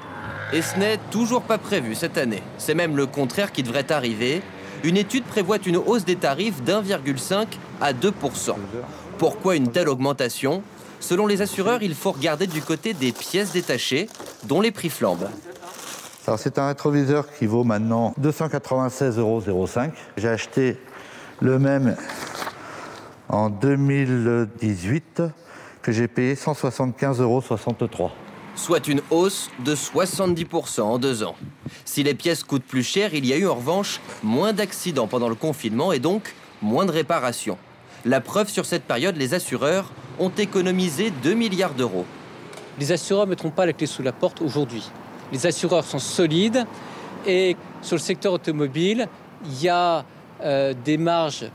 Et 0.54 0.62
ce 0.62 0.80
n'est 0.80 0.98
toujours 1.12 1.42
pas 1.42 1.58
prévu 1.58 1.96
cette 1.96 2.18
année. 2.18 2.42
C'est 2.58 2.74
même 2.74 2.96
le 2.96 3.06
contraire 3.06 3.52
qui 3.52 3.64
devrait 3.64 3.92
arriver. 3.92 4.42
Une 4.86 4.96
étude 4.96 5.26
prévoit 5.26 5.58
une 5.66 5.76
hausse 5.76 6.06
des 6.06 6.16
tarifs 6.16 6.64
d'1,5 6.64 7.48
à 7.82 7.92
2% 7.92 8.54
Pourquoi 9.18 9.58
une 9.58 9.70
telle 9.70 9.90
augmentation? 9.90 10.64
Selon 11.00 11.28
les 11.28 11.42
assureurs, 11.42 11.82
il 11.84 11.96
faut 11.96 12.12
regarder 12.12 12.48
du 12.48 12.62
côté 12.62 12.94
des 12.94 13.12
pièces 13.12 13.52
détachées, 13.52 14.10
dont 14.46 14.62
les 14.62 14.72
prix 14.72 14.90
flambent. 14.90 15.30
c'est 16.38 16.60
un 16.60 16.68
rétroviseur 16.68 17.26
qui 17.38 17.46
vaut 17.46 17.64
maintenant 17.64 18.14
296,05 18.22 19.20
euros. 19.20 19.70
J'ai 20.18 20.30
acheté 20.30 20.78
le 21.40 21.60
même 21.60 21.96
en 23.30 23.50
2018 23.50 25.22
que 25.82 25.92
j'ai 25.92 26.08
payé 26.08 26.34
175,63 26.34 27.22
euros. 27.22 27.44
Soit 28.56 28.88
une 28.88 29.02
hausse 29.12 29.50
de 29.64 29.76
70% 29.76 30.82
en 30.82 30.98
deux 30.98 31.24
ans. 31.24 31.36
Si 31.86 32.04
les 32.04 32.16
pièces 32.16 32.44
coûtent 32.44 32.64
plus 32.64 32.84
cher, 32.84 33.14
il 33.14 33.26
y 33.26 33.34
a 33.34 33.38
eu 33.38 33.48
en 33.48 33.56
revanche 33.56 34.02
moins 34.24 34.52
d'accidents 34.52 35.08
pendant 35.08 35.30
le 35.30 35.36
confinement 35.36 35.94
et 35.94 36.00
donc 36.00 36.34
moins 36.62 36.86
de 36.86 36.92
réparations. 36.92 37.58
La 38.04 38.20
preuve 38.20 38.50
sur 38.50 38.66
cette 38.66 38.84
période, 38.84 39.16
les 39.16 39.34
assureurs 39.34 39.92
ont 40.20 40.32
économisé 40.38 41.12
2 41.12 41.34
milliards 41.34 41.74
d'euros. 41.74 42.06
Les 42.80 42.92
assureurs 42.92 43.26
ne 43.26 43.32
mettront 43.32 43.50
pas 43.50 43.66
la 43.66 43.74
clé 43.74 43.88
sous 43.88 44.04
la 44.04 44.12
porte 44.12 44.42
aujourd'hui. 44.42 44.90
Les 45.32 45.46
assureurs 45.46 45.84
sont 45.84 46.00
solides 46.00 46.66
et 47.26 47.56
sur 47.82 47.96
le 47.96 48.02
secteur 48.02 48.34
automobile, 48.34 49.08
il 49.46 49.64
y 49.64 49.70
a 49.70 50.06
euh, 50.42 50.74
des 50.86 50.98
marges 50.98 51.46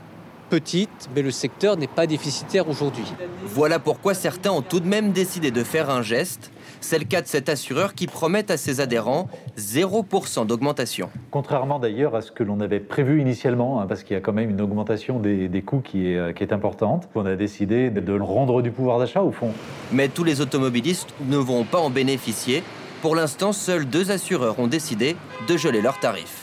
petites, 0.49 1.09
mais 1.15 1.21
le 1.21 1.31
secteur 1.31 1.77
n'est 1.77 1.87
pas 1.87 2.05
déficitaire 2.05 2.69
aujourd'hui. 2.69 3.05
Voilà 3.45 3.79
pourquoi 3.79 4.13
certains 4.13 4.51
ont 4.51 4.61
tout 4.61 4.79
de 4.79 4.87
même 4.87 5.11
décidé 5.11 5.51
de 5.51 5.63
faire 5.63 5.89
un 5.89 6.01
geste 6.01 6.51
c'est 6.83 6.99
le 6.99 7.05
cas 7.05 7.21
de 7.21 7.27
cet 7.27 7.49
assureur 7.49 7.93
qui 7.93 8.07
promet 8.07 8.51
à 8.51 8.57
ses 8.57 8.81
adhérents 8.81 9.29
0% 9.57 10.45
d'augmentation. 10.45 11.09
Contrairement 11.31 11.79
d'ailleurs 11.79 12.15
à 12.15 12.21
ce 12.21 12.31
que 12.31 12.43
l'on 12.43 12.59
avait 12.59 12.79
prévu 12.79 13.21
initialement, 13.21 13.81
hein, 13.81 13.85
parce 13.87 14.03
qu'il 14.03 14.15
y 14.15 14.17
a 14.17 14.21
quand 14.21 14.33
même 14.33 14.49
une 14.49 14.61
augmentation 14.61 15.19
des, 15.19 15.63
coûts 15.65 15.81
qui 15.81 16.11
est, 16.11 16.17
euh, 16.17 16.33
qui 16.33 16.43
est 16.43 16.53
importante, 16.53 17.07
on 17.15 17.25
a 17.25 17.35
décidé 17.35 17.89
de 17.89 18.19
rendre 18.19 18.61
du 18.61 18.71
pouvoir 18.71 18.99
d'achat 18.99 19.21
au 19.21 19.31
fond. 19.31 19.51
Mais 19.91 20.09
tous 20.09 20.23
les 20.23 20.41
automobilistes 20.41 21.13
ne 21.27 21.37
vont 21.37 21.63
pas 21.63 21.79
en 21.79 21.89
bénéficier. 21.89 22.63
Pour 23.01 23.15
l'instant, 23.15 23.53
seuls 23.53 23.85
deux 23.85 24.11
assureurs 24.11 24.59
ont 24.59 24.67
décidé 24.67 25.15
de 25.47 25.57
geler 25.57 25.81
leurs 25.81 25.99
tarifs. 25.99 26.42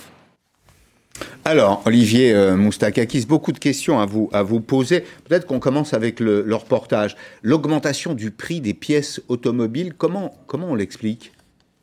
Alors, 1.51 1.83
Olivier 1.85 2.33
euh, 2.33 2.55
Moustakakis, 2.55 3.27
beaucoup 3.27 3.51
de 3.51 3.59
questions 3.59 3.99
à 3.99 4.07
vous, 4.07 4.31
à 4.33 4.45
vous 4.45 4.61
poser. 4.61 5.01
Peut-être 5.25 5.49
qu'on 5.49 5.59
commence 5.59 5.95
avec 5.95 6.21
le, 6.21 6.45
reportage. 6.55 7.17
L'augmentation 7.43 8.15
du 8.15 8.31
prix 8.31 8.61
des 8.61 8.73
pièces 8.73 9.21
automobiles, 9.27 9.95
comment, 9.95 10.33
comment 10.47 10.69
on 10.69 10.77
l'explique? 10.77 11.33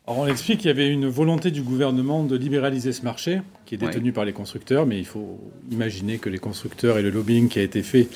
Alors 0.08 0.20
on 0.20 0.28
explique 0.28 0.60
qu'il 0.60 0.70
y 0.70 0.72
avait 0.72 0.88
une 0.88 1.10
volonté 1.10 1.52
du 1.52 1.64
gouvernement 1.64 2.24
de 2.24 2.38
libéraliser 2.38 2.94
ce 2.94 3.02
marché, 3.02 3.42
qui 3.66 3.76
est 3.76 3.78
détenu 3.78 4.14
par 4.14 4.24
les 4.24 4.32
constructeurs, 4.32 4.86
mais 4.86 5.00
il 5.00 5.06
faut 5.06 5.38
imaginer 5.70 6.18
que 6.18 6.30
les 6.30 6.40
constructeurs 6.40 6.98
et 6.98 7.02
le 7.02 7.10
lobbying 7.10 7.50
qui 7.50 7.60
a 7.60 7.64
été 7.64 7.84
fait 7.84 8.08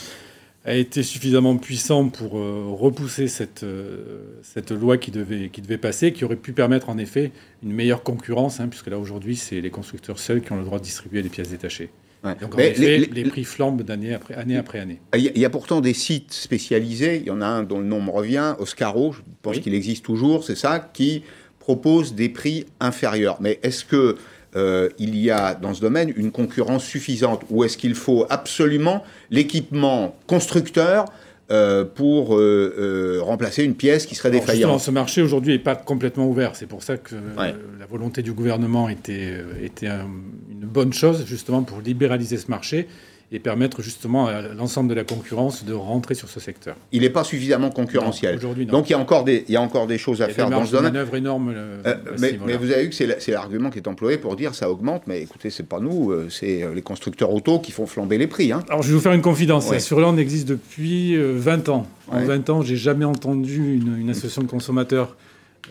a 0.63 0.75
été 0.75 1.01
suffisamment 1.01 1.58
puissant 1.58 2.10
pour 2.10 2.38
euh, 2.38 2.65
repousser 2.70 3.27
cette, 3.27 3.63
euh, 3.63 4.39
cette 4.44 4.72
loi 4.72 4.98
qui 4.98 5.10
devait, 5.10 5.50
qui 5.50 5.62
devait 5.62 5.80
passer, 5.80 6.13
qui 6.13 6.24
aurait 6.24 6.36
pu 6.36 6.53
permettre 6.53 6.89
en 6.89 6.98
effet 7.00 7.32
une 7.63 7.74
meilleure 7.74 8.03
concurrence, 8.03 8.60
hein, 8.60 8.68
puisque 8.68 8.88
là 8.88 9.00
aujourd'hui 9.00 9.36
c'est 9.36 9.60
les 9.60 9.72
constructeurs 9.72 10.20
seuls 10.20 10.41
qui 10.41 10.51
ont 10.51 10.58
le 10.58 10.63
droit 10.63 10.77
de 10.77 10.84
distribuer 10.84 11.24
les 11.24 11.30
pièces 11.30 11.50
détachées. 11.50 11.89
Donc 12.24 12.53
en 12.53 12.60
effet, 12.60 13.00
les, 13.12 13.24
prix 13.24 13.44
flambent 13.44 13.82
d'année 13.82 14.13
après 14.13 14.36
année. 14.36 14.56
Après 14.56 14.80
année. 14.80 15.00
Il 15.15 15.36
y, 15.36 15.46
a 15.46 15.50
pourtant 15.50 15.82
des 15.82 15.96
sites 15.96 16.34
spécialisés, 16.34 17.18
il 17.18 17.25
y 17.25 17.32
en 17.32 17.41
a 17.41 17.48
un 17.48 17.63
dont 17.63 17.80
le 17.80 17.86
nom 17.86 18.00
me 18.00 18.12
revient, 18.12 18.53
Oscaro, 18.60 19.13
je 19.13 19.22
pense 19.41 19.58
qu'il 19.58 19.74
existe 19.74 20.06
toujours, 20.06 20.44
c'est 20.44 20.56
ça, 20.56 20.91
qui 20.94 21.24
propose 21.58 22.13
des 22.13 22.30
prix 22.30 22.68
inférieurs. 22.80 23.38
Mais 23.41 23.60
est-ce 23.63 23.84
que 23.86 24.18
euh, 24.55 24.89
il 25.00 25.15
y 25.15 25.31
a 25.31 25.55
dans 25.55 25.74
ce 25.74 25.81
domaine 25.81 26.12
une 26.15 26.31
concurrence 26.31 26.84
suffisante 26.84 27.43
ou 27.50 27.63
est-ce 27.63 27.77
qu'il 27.77 27.96
faut 27.96 28.25
absolument 28.29 29.03
l'équipement 29.29 30.15
constructeur 30.27 31.05
euh, 31.51 31.86
pour 31.86 32.38
euh, 32.38 33.20
remplacer 33.22 33.63
une 33.63 33.75
pièce 33.75 34.05
qui 34.05 34.15
serait 34.15 34.31
défaillante? 34.31 34.81
ce 34.81 34.91
marché 34.91 35.22
aujourd'hui 35.22 35.53
n'est 35.53 35.60
pas 35.60 35.75
complètement 35.75 36.27
ouvert. 36.27 36.55
C'est 36.55 36.65
pour 36.65 36.84
ça 36.84 36.98
que 36.98 37.15
la 37.38 37.86
volonté 37.89 38.22
du 38.22 38.34
gouvernement 38.34 38.89
était, 38.89 39.36
était 39.62 39.88
une 39.88 40.67
bonne 40.67 40.93
chose, 40.93 41.25
justement, 41.25 41.63
pour 41.63 41.79
libéraliser 41.81 42.38
ce 42.38 42.50
marché 42.50 42.88
et 43.33 43.39
permettre 43.39 43.81
justement 43.81 44.27
à 44.27 44.41
l'ensemble 44.41 44.89
de 44.89 44.93
la 44.93 45.05
concurrence 45.05 45.63
de 45.63 45.73
rentrer 45.73 46.15
sur 46.15 46.27
ce 46.27 46.41
secteur. 46.41 46.75
Il 46.91 47.01
n'est 47.01 47.09
pas 47.09 47.23
suffisamment 47.23 47.69
concurrentiel. 47.69 48.35
Aujourd'hui, 48.35 48.65
Donc 48.65 48.89
il 48.89 48.91
y, 48.91 48.95
a 48.95 49.00
encore 49.00 49.23
des, 49.23 49.45
il 49.47 49.53
y 49.53 49.55
a 49.55 49.61
encore 49.61 49.88
des 49.88 49.97
choses 49.97 50.21
à 50.21 50.27
faire 50.27 50.50
dans 50.50 50.65
ce 50.65 50.73
domaine. 50.73 50.91
manœuvre 50.91 51.15
énorme. 51.15 51.53
Euh, 51.55 51.95
mais, 52.19 52.38
mais, 52.45 52.57
vous 52.57 52.71
avez 52.71 52.83
vu 52.83 52.89
que 52.89 52.95
c'est 52.95 53.31
l'argument 53.31 53.69
qui 53.69 53.79
est 53.79 53.88
employé 53.88 54.17
pour 54.17 54.35
dire 54.35 54.53
ça 54.53 54.69
augmente, 54.69 55.03
mais 55.07 55.21
écoutez, 55.21 55.50
c'est 55.50 55.67
pas 55.67 55.79
nous, 55.79 56.11
euh, 56.11 56.27
c'est 56.29 56.61
euh, 56.61 56.73
les 56.73 56.81
constructeurs 56.81 57.31
auto 57.31 57.59
qui 57.59 57.71
font 57.71 57.85
flamber 57.85 58.17
les 58.17 58.27
prix. 58.27 58.51
Hein. 58.51 58.63
Alors 58.67 58.83
je 58.83 58.89
vais 58.89 58.95
vous 58.95 59.01
faire 59.01 59.13
une 59.13 59.21
confidence. 59.21 59.69
Ouais. 59.69 59.79
Surland 59.79 60.17
existe 60.17 60.47
depuis 60.50 61.15
20 61.17 61.69
ans. 61.69 61.88
En 62.09 62.19
20 62.19 62.50
ans, 62.50 62.61
j'ai 62.61 62.75
jamais 62.75 63.05
entendu 63.05 63.75
une, 63.75 64.09
association 64.09 64.41
de 64.41 64.47
consommateurs 64.47 65.15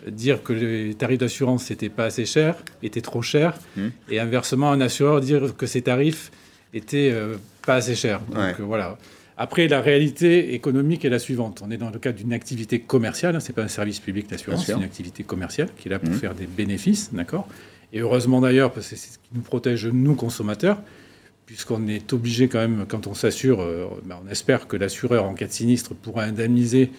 dire 0.07 0.43
que 0.43 0.55
les 0.55 0.95
tarifs 0.95 1.19
d'assurance 1.19 1.69
n'étaient 1.69 1.91
pas 1.91 2.05
assez 2.05 2.25
chers, 2.25 2.55
étaient 2.83 3.03
trop 3.03 3.21
chers, 3.21 3.59
hum. 3.77 3.91
et 4.09 4.19
inversement, 4.19 4.73
un 4.73 4.81
assureur 4.81 5.21
dire 5.21 5.55
que 5.59 5.67
ces 5.67 5.83
tarifs 5.83 6.31
étaient 6.73 7.13
pas 7.63 7.77
assez 7.77 7.95
cher. 7.95 8.21
Donc 8.21 8.39
euh, 8.39 8.63
voilà. 8.63 8.99
Après, 9.37 9.69
la 9.69 9.81
réalité 9.81 10.55
économique 10.55 11.05
est 11.05 11.09
la 11.09 11.19
suivante. 11.19 11.63
On 11.67 11.71
est 11.71 11.79
dans 11.79 11.91
le 11.91 11.99
cadre 11.99 12.19
d'une 12.19 12.33
activité 12.33 12.81
commerciale. 12.81 13.37
Hein, 13.37 13.41
c'est 13.41 13.55
pas 13.55 13.63
un 13.63 13.69
service 13.69 13.99
public 13.99 14.29
d'assurance, 14.29 14.67
c'est 14.67 14.73
une 14.73 14.83
activité 14.83 15.23
commerciale 15.23 15.69
qui 15.79 15.89
est 15.89 15.91
là 15.91 15.99
pour 15.99 16.11
mmh. 16.11 16.19
faire 16.19 16.35
des 16.35 16.47
bénéfices, 16.47 17.11
d'accord? 17.13 17.49
Et 17.93 18.01
heureusement 18.01 18.41
d'ailleurs, 18.41 18.71
parce 18.73 18.89
que 18.89 18.97
c'est 18.97 19.13
ce 19.13 19.19
qui 19.19 19.31
nous 19.35 19.41
protège 19.41 19.87
nous 19.87 20.15
consommateurs, 20.15 20.81
puisqu'on 21.47 21.89
est 21.89 22.13
obligé 22.13 22.49
quand 22.49 22.59
même, 22.59 22.85
quand 22.87 23.07
on 23.07 23.15
s'assure, 23.15 23.63
euh, 23.63 23.87
ben, 24.05 24.19
on 24.25 24.31
espère 24.31 24.69
que 24.69 24.77
l'assureur 24.77 25.25
en 25.25 25.35
cas 25.35 25.47
de 25.47 25.53
sinistre 25.53 25.95
pourra 25.95 26.25
indemniser 26.25 26.91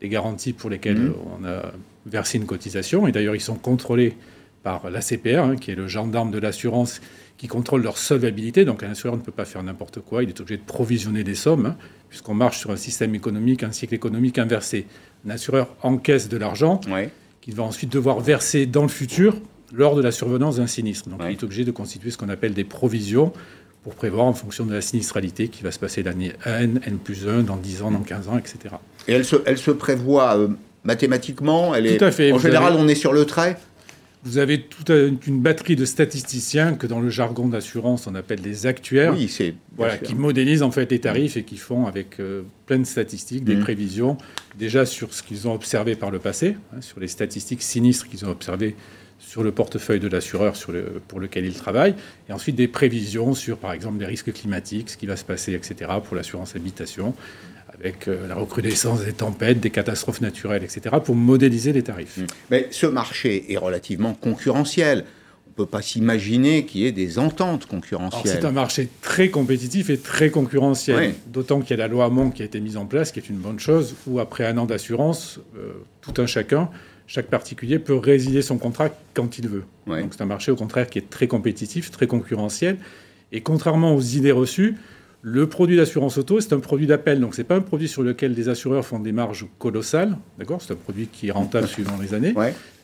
les 0.00 0.08
garanties 0.08 0.52
pour 0.52 0.70
lesquelles 0.70 1.00
mmh. 1.00 1.14
on 1.40 1.44
a 1.46 1.72
versé 2.06 2.36
une 2.38 2.46
cotisation. 2.46 3.08
Et 3.08 3.12
d'ailleurs, 3.12 3.34
ils 3.34 3.40
sont 3.40 3.56
contrôlés 3.56 4.14
par 4.62 4.90
l'ACPR, 4.90 5.38
hein, 5.38 5.56
qui 5.56 5.70
est 5.70 5.74
le 5.74 5.86
gendarme 5.86 6.30
de 6.30 6.38
l'assurance 6.38 7.00
qui 7.36 7.46
contrôlent 7.46 7.82
leur 7.82 7.98
solvabilité. 7.98 8.64
Donc 8.64 8.82
un 8.82 8.90
assureur 8.90 9.16
ne 9.16 9.22
peut 9.22 9.32
pas 9.32 9.44
faire 9.44 9.62
n'importe 9.62 10.00
quoi, 10.00 10.22
il 10.22 10.28
est 10.28 10.40
obligé 10.40 10.58
de 10.58 10.64
provisionner 10.64 11.24
des 11.24 11.34
sommes, 11.34 11.66
hein, 11.66 11.76
puisqu'on 12.08 12.34
marche 12.34 12.58
sur 12.58 12.70
un 12.70 12.76
système 12.76 13.14
économique, 13.14 13.62
un 13.62 13.72
cycle 13.72 13.94
économique 13.94 14.38
inversé. 14.38 14.86
Un 15.26 15.30
assureur 15.30 15.68
encaisse 15.82 16.28
de 16.28 16.36
l'argent 16.36 16.80
qu'il 17.40 17.54
va 17.54 17.62
ensuite 17.62 17.92
devoir 17.92 18.20
verser 18.20 18.66
dans 18.66 18.82
le 18.82 18.88
futur 18.88 19.40
lors 19.72 19.94
de 19.94 20.02
la 20.02 20.10
survenance 20.10 20.56
d'un 20.56 20.66
sinistre. 20.66 21.08
Donc 21.08 21.20
il 21.24 21.32
est 21.32 21.42
obligé 21.42 21.64
de 21.64 21.70
constituer 21.70 22.10
ce 22.10 22.18
qu'on 22.18 22.28
appelle 22.28 22.54
des 22.54 22.64
provisions 22.64 23.32
pour 23.82 23.94
prévoir 23.94 24.26
en 24.26 24.32
fonction 24.32 24.66
de 24.66 24.74
la 24.74 24.80
sinistralité 24.80 25.48
qui 25.48 25.62
va 25.62 25.70
se 25.70 25.78
passer 25.78 26.02
l'année 26.02 26.32
N, 26.44 26.80
N 26.84 26.98
plus 26.98 27.28
1, 27.28 27.42
dans 27.42 27.56
10 27.56 27.82
ans, 27.82 27.90
dans 27.90 28.00
15 28.00 28.28
ans, 28.28 28.38
etc. 28.38 28.74
Et 29.06 29.12
elle 29.12 29.24
se, 29.24 29.36
elle 29.46 29.58
se 29.58 29.70
prévoit 29.70 30.36
euh, 30.36 30.48
mathématiquement 30.84 31.74
elle 31.74 31.86
est, 31.86 31.96
Tout 31.96 32.04
à 32.04 32.10
fait. 32.10 32.32
En 32.32 32.38
général, 32.38 32.74
on 32.76 32.88
est 32.88 32.94
sur 32.94 33.12
le 33.12 33.24
trait? 33.24 33.56
Vous 34.24 34.38
avez 34.38 34.62
toute 34.62 34.90
une 34.90 35.40
batterie 35.40 35.76
de 35.76 35.84
statisticiens 35.84 36.74
que 36.74 36.86
dans 36.86 37.00
le 37.00 37.08
jargon 37.08 37.48
d'assurance 37.48 38.06
on 38.06 38.14
appelle 38.14 38.40
des 38.40 38.66
actuaires, 38.66 39.14
oui, 39.14 39.28
c'est 39.28 39.54
voilà, 39.76 39.96
qui 39.96 40.14
modélisent 40.14 40.62
en 40.62 40.70
fait 40.70 40.90
les 40.90 40.98
tarifs 40.98 41.36
et 41.36 41.44
qui 41.44 41.56
font 41.56 41.86
avec 41.86 42.18
euh, 42.20 42.42
plein 42.66 42.78
de 42.78 42.84
statistiques 42.84 43.44
des 43.44 43.56
mmh. 43.56 43.60
prévisions 43.60 44.18
déjà 44.58 44.86
sur 44.86 45.14
ce 45.14 45.22
qu'ils 45.22 45.46
ont 45.46 45.54
observé 45.54 45.94
par 45.94 46.10
le 46.10 46.18
passé, 46.18 46.56
hein, 46.74 46.80
sur 46.80 47.00
les 47.00 47.08
statistiques 47.08 47.62
sinistres 47.62 48.08
qu'ils 48.08 48.24
ont 48.24 48.30
observées 48.30 48.74
sur 49.18 49.42
le 49.42 49.52
portefeuille 49.52 50.00
de 50.00 50.08
l'assureur 50.08 50.54
le, 50.68 51.00
pour 51.06 51.20
lequel 51.20 51.44
ils 51.44 51.54
travaillent, 51.54 51.94
et 52.28 52.32
ensuite 52.32 52.56
des 52.56 52.68
prévisions 52.68 53.34
sur 53.34 53.58
par 53.58 53.72
exemple 53.72 53.98
les 53.98 54.06
risques 54.06 54.32
climatiques, 54.32 54.90
ce 54.90 54.96
qui 54.96 55.06
va 55.06 55.16
se 55.16 55.24
passer, 55.24 55.54
etc. 55.54 55.90
pour 56.04 56.16
l'assurance 56.16 56.54
habitation 56.56 57.14
avec 57.80 58.08
euh, 58.08 58.26
la 58.26 58.34
recrudescence 58.34 59.04
des 59.04 59.12
tempêtes, 59.12 59.60
des 59.60 59.70
catastrophes 59.70 60.20
naturelles, 60.20 60.64
etc., 60.64 60.96
pour 61.04 61.14
modéliser 61.14 61.72
les 61.72 61.82
tarifs. 61.82 62.18
Mmh. 62.18 62.26
Mais 62.50 62.68
ce 62.70 62.86
marché 62.86 63.52
est 63.52 63.56
relativement 63.56 64.14
concurrentiel. 64.14 65.04
On 65.46 65.50
ne 65.62 65.66
peut 65.66 65.70
pas 65.70 65.82
s'imaginer 65.82 66.64
qu'il 66.64 66.82
y 66.82 66.86
ait 66.86 66.92
des 66.92 67.18
ententes 67.18 67.66
concurrentielles. 67.66 68.38
C'est 68.40 68.44
un 68.44 68.52
marché 68.52 68.88
très 69.02 69.28
compétitif 69.28 69.90
et 69.90 69.98
très 69.98 70.30
concurrentiel, 70.30 71.14
d'autant 71.26 71.60
qu'il 71.60 71.70
y 71.76 71.80
a 71.80 71.82
la 71.82 71.88
loi 71.88 72.04
Hamon 72.04 72.30
qui 72.30 72.42
a 72.42 72.44
été 72.44 72.60
mise 72.60 72.76
en 72.76 72.86
place, 72.86 73.10
qui 73.10 73.18
est 73.18 73.28
une 73.28 73.38
bonne 73.38 73.58
chose, 73.58 73.96
où 74.06 74.20
après 74.20 74.46
un 74.46 74.56
an 74.58 74.66
d'assurance, 74.66 75.40
euh, 75.56 75.72
tout 76.00 76.14
un 76.20 76.26
chacun, 76.26 76.70
chaque 77.08 77.26
particulier 77.26 77.80
peut 77.80 77.96
résilier 77.96 78.42
son 78.42 78.58
contrat 78.58 78.90
quand 79.14 79.38
il 79.38 79.48
veut. 79.48 79.64
Donc 79.86 80.12
c'est 80.12 80.22
un 80.22 80.26
marché 80.26 80.52
au 80.52 80.56
contraire 80.56 80.88
qui 80.88 80.98
est 80.98 81.10
très 81.10 81.26
compétitif, 81.26 81.90
très 81.90 82.06
concurrentiel, 82.06 82.76
et 83.32 83.40
contrairement 83.40 83.96
aux 83.96 84.00
idées 84.00 84.32
reçues, 84.32 84.76
le 85.30 85.46
produit 85.46 85.76
d'assurance 85.76 86.16
auto, 86.16 86.40
c'est 86.40 86.52
un 86.54 86.60
produit 86.60 86.86
d'appel, 86.86 87.20
donc 87.20 87.34
ce 87.34 87.40
n'est 87.40 87.46
pas 87.46 87.56
un 87.56 87.60
produit 87.60 87.88
sur 87.88 88.02
lequel 88.02 88.32
les 88.32 88.48
assureurs 88.48 88.84
font 88.84 88.98
des 88.98 89.12
marges 89.12 89.46
colossales, 89.58 90.16
d'accord? 90.38 90.62
C'est 90.62 90.72
un 90.72 90.76
produit 90.76 91.06
qui 91.06 91.28
est 91.28 91.30
rentable 91.30 91.66
suivant 91.66 91.98
les 92.00 92.14
années, 92.14 92.34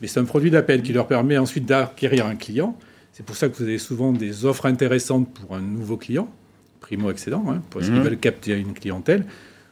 mais 0.01 0.07
c'est 0.07 0.19
un 0.19 0.25
produit 0.25 0.51
d'appel 0.51 0.81
qui 0.81 0.93
leur 0.93 1.07
permet 1.07 1.37
ensuite 1.37 1.65
d'acquérir 1.65 2.27
un 2.27 2.35
client. 2.35 2.77
C'est 3.13 3.25
pour 3.25 3.35
ça 3.35 3.49
que 3.49 3.55
vous 3.55 3.63
avez 3.63 3.77
souvent 3.77 4.11
des 4.11 4.45
offres 4.45 4.65
intéressantes 4.65 5.33
pour 5.33 5.55
un 5.55 5.61
nouveau 5.61 5.97
client, 5.97 6.29
primo-excédent, 6.81 7.45
hein, 7.49 7.61
parce 7.71 7.85
qu'ils 7.85 7.95
mhm. 7.95 8.03
veulent 8.03 8.17
capter 8.17 8.53
une 8.53 8.73
clientèle, 8.73 9.25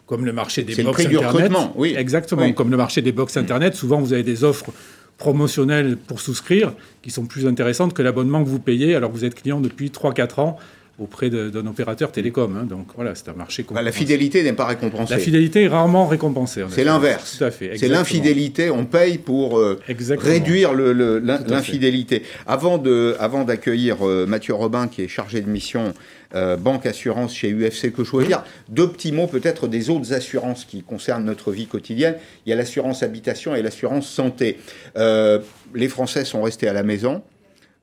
comme 0.07 0.25
le 0.25 0.33
marché 0.33 0.63
des 0.63 0.81
box 0.81 1.05
Internet. 1.05 1.51
oui. 1.75 1.93
Exactement, 1.95 2.51
comme 2.53 2.71
le 2.71 2.77
marché 2.77 3.01
des 3.01 3.11
box 3.11 3.37
Internet, 3.37 3.75
souvent 3.75 3.99
vous 3.99 4.13
avez 4.13 4.23
des 4.23 4.43
offres 4.43 4.71
promotionnelles 5.17 5.97
pour 5.97 6.19
souscrire 6.19 6.73
qui 7.01 7.11
sont 7.11 7.25
plus 7.25 7.45
intéressantes 7.45 7.93
que 7.93 8.01
l'abonnement 8.01 8.43
que 8.43 8.49
vous 8.49 8.59
payez 8.59 8.95
alors 8.95 9.11
que 9.11 9.15
vous 9.15 9.25
êtes 9.25 9.35
client 9.35 9.59
depuis 9.59 9.89
3-4 9.89 10.41
ans 10.41 10.57
auprès 10.99 11.31
d'un 11.31 11.65
opérateur 11.65 12.11
télécom. 12.11 12.55
Hein. 12.55 12.65
Donc 12.65 12.87
voilà, 12.95 13.15
c'est 13.15 13.27
un 13.27 13.33
marché 13.33 13.65
bah, 13.71 13.81
La 13.81 13.91
fidélité 13.91 14.43
n'est 14.43 14.53
pas 14.53 14.65
récompensée. 14.65 15.13
La 15.13 15.19
fidélité 15.19 15.63
est 15.63 15.67
rarement 15.67 16.05
récompensée. 16.05 16.63
C'est 16.69 16.83
l'inverse. 16.83 17.37
Tout 17.37 17.45
à 17.45 17.51
fait. 17.51 17.77
C'est 17.77 17.87
l'infidélité. 17.87 18.69
On 18.69 18.85
paye 18.85 19.17
pour 19.17 19.57
euh, 19.57 19.79
réduire 19.87 20.73
l'infidélité. 20.73 22.23
Avant 22.45 22.77
d'accueillir 22.77 23.95
avant 23.95 24.09
euh, 24.09 24.27
Mathieu 24.27 24.53
Robin, 24.53 24.87
qui 24.87 25.01
est 25.01 25.07
chargé 25.07 25.41
de 25.41 25.49
mission 25.49 25.93
euh, 26.35 26.57
banque 26.57 26.85
assurance 26.85 27.33
chez 27.33 27.51
UFC 27.51 27.91
Que 27.91 28.03
Choisir, 28.03 28.43
deux 28.69 28.87
petits 28.87 29.11
mots 29.11 29.27
peut-être 29.27 29.67
des 29.67 29.89
autres 29.89 30.13
assurances 30.13 30.63
qui 30.65 30.83
concernent 30.83 31.25
notre 31.25 31.51
vie 31.51 31.65
quotidienne. 31.65 32.15
Il 32.45 32.51
y 32.51 32.53
a 32.53 32.55
l'assurance 32.55 33.01
habitation 33.01 33.55
et 33.55 33.63
l'assurance 33.63 34.07
santé. 34.07 34.59
les 34.95 35.87
Français 35.89 36.23
sont 36.23 36.43
restés 36.43 36.67
à 36.67 36.73
la 36.73 36.83
maison 36.83 37.23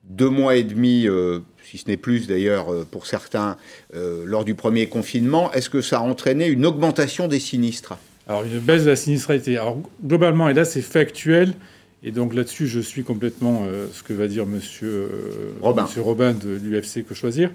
deux 0.04 0.28
mois 0.28 0.56
et 0.56 0.64
demi 0.64 1.06
si 1.70 1.78
ce 1.78 1.88
n'est 1.88 1.96
plus 1.96 2.26
d'ailleurs 2.26 2.72
euh, 2.72 2.86
pour 2.90 3.06
certains, 3.06 3.56
euh, 3.94 4.24
lors 4.26 4.44
du 4.44 4.54
premier 4.54 4.88
confinement. 4.88 5.52
Est-ce 5.52 5.70
que 5.70 5.80
ça 5.80 5.98
a 5.98 6.02
entraîné 6.02 6.48
une 6.48 6.66
augmentation 6.66 7.28
des 7.28 7.38
sinistres? 7.38 7.96
Alors, 8.26 8.44
une 8.44 8.58
baisse 8.58 8.84
de 8.84 8.90
la 8.90 8.96
sinistralité. 8.96 9.56
Alors, 9.56 9.78
globalement, 10.04 10.48
et 10.48 10.54
là, 10.54 10.64
c'est 10.64 10.82
factuel. 10.82 11.54
Et 12.02 12.10
donc 12.10 12.34
là-dessus, 12.34 12.66
je 12.66 12.80
suis 12.80 13.04
complètement 13.04 13.66
euh, 13.68 13.86
ce 13.92 14.02
que 14.02 14.12
va 14.12 14.26
dire 14.26 14.46
Monsieur 14.46 15.08
Robin, 15.60 15.82
monsieur 15.82 16.00
Robin 16.00 16.32
de 16.32 16.48
l'UFC 16.50 17.06
Que 17.06 17.14
Choisir. 17.14 17.50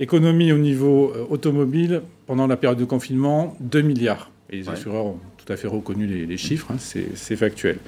Économie 0.00 0.50
au 0.50 0.58
niveau 0.58 1.12
automobile, 1.30 2.02
pendant 2.26 2.48
la 2.48 2.56
période 2.56 2.78
de 2.78 2.84
confinement, 2.84 3.56
2 3.60 3.82
milliards. 3.82 4.32
Et 4.50 4.56
les 4.56 4.68
assureurs 4.68 5.06
ont 5.06 5.18
tout 5.36 5.52
à 5.52 5.56
fait 5.56 5.68
reconnu 5.68 6.06
les, 6.06 6.36
chiffres, 6.36 6.72
hein, 6.72 6.78
c'est 6.80 7.36
factuel. 7.36 7.78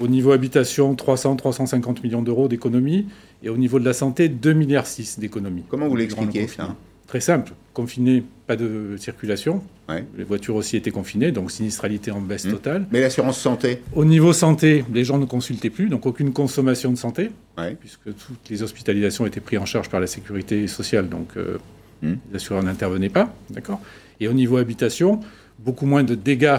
Au 0.00 0.08
niveau 0.08 0.32
habitation, 0.32 0.94
300-350 0.94 2.02
millions 2.02 2.22
d'euros 2.22 2.48
d'économie. 2.48 3.06
Et 3.42 3.48
au 3.48 3.56
niveau 3.56 3.78
de 3.78 3.84
la 3.84 3.92
santé, 3.92 4.28
2,6 4.28 4.54
milliards 4.54 4.86
d'économies. 5.18 5.64
Comment 5.68 5.88
vous 5.88 5.96
l'expliquez 5.96 6.46
ça 6.46 6.74
Très 7.06 7.20
simple. 7.20 7.52
Confiné, 7.72 8.22
pas 8.46 8.56
de 8.56 8.96
circulation. 8.98 9.62
Les 10.18 10.24
voitures 10.24 10.56
aussi 10.56 10.76
étaient 10.76 10.90
confinées, 10.90 11.32
donc 11.32 11.50
sinistralité 11.50 12.10
en 12.10 12.20
baisse 12.20 12.44
mmh. 12.44 12.50
totale. 12.50 12.86
Mais 12.92 13.00
l'assurance 13.00 13.40
santé 13.40 13.80
Au 13.94 14.04
niveau 14.04 14.34
santé, 14.34 14.84
les 14.92 15.04
gens 15.04 15.16
ne 15.16 15.24
consultaient 15.24 15.70
plus, 15.70 15.88
donc 15.88 16.04
aucune 16.04 16.34
consommation 16.34 16.90
de 16.90 16.96
santé, 16.96 17.30
puisque 17.80 18.04
toutes 18.04 18.50
les 18.50 18.62
hospitalisations 18.62 19.24
étaient 19.24 19.40
prises 19.40 19.58
en 19.58 19.64
charge 19.64 19.88
par 19.88 20.00
la 20.00 20.06
sécurité 20.06 20.66
sociale, 20.66 21.08
donc 21.08 21.28
euh, 21.38 21.56
mmh. 22.02 22.12
les 22.30 22.36
assureurs 22.36 22.62
n'intervenaient 22.62 23.08
pas. 23.08 23.34
D'accord? 23.48 23.80
Et 24.20 24.28
au 24.28 24.34
niveau 24.34 24.58
habitation, 24.58 25.20
beaucoup 25.58 25.86
moins 25.86 26.04
de 26.04 26.14
dégâts 26.14 26.58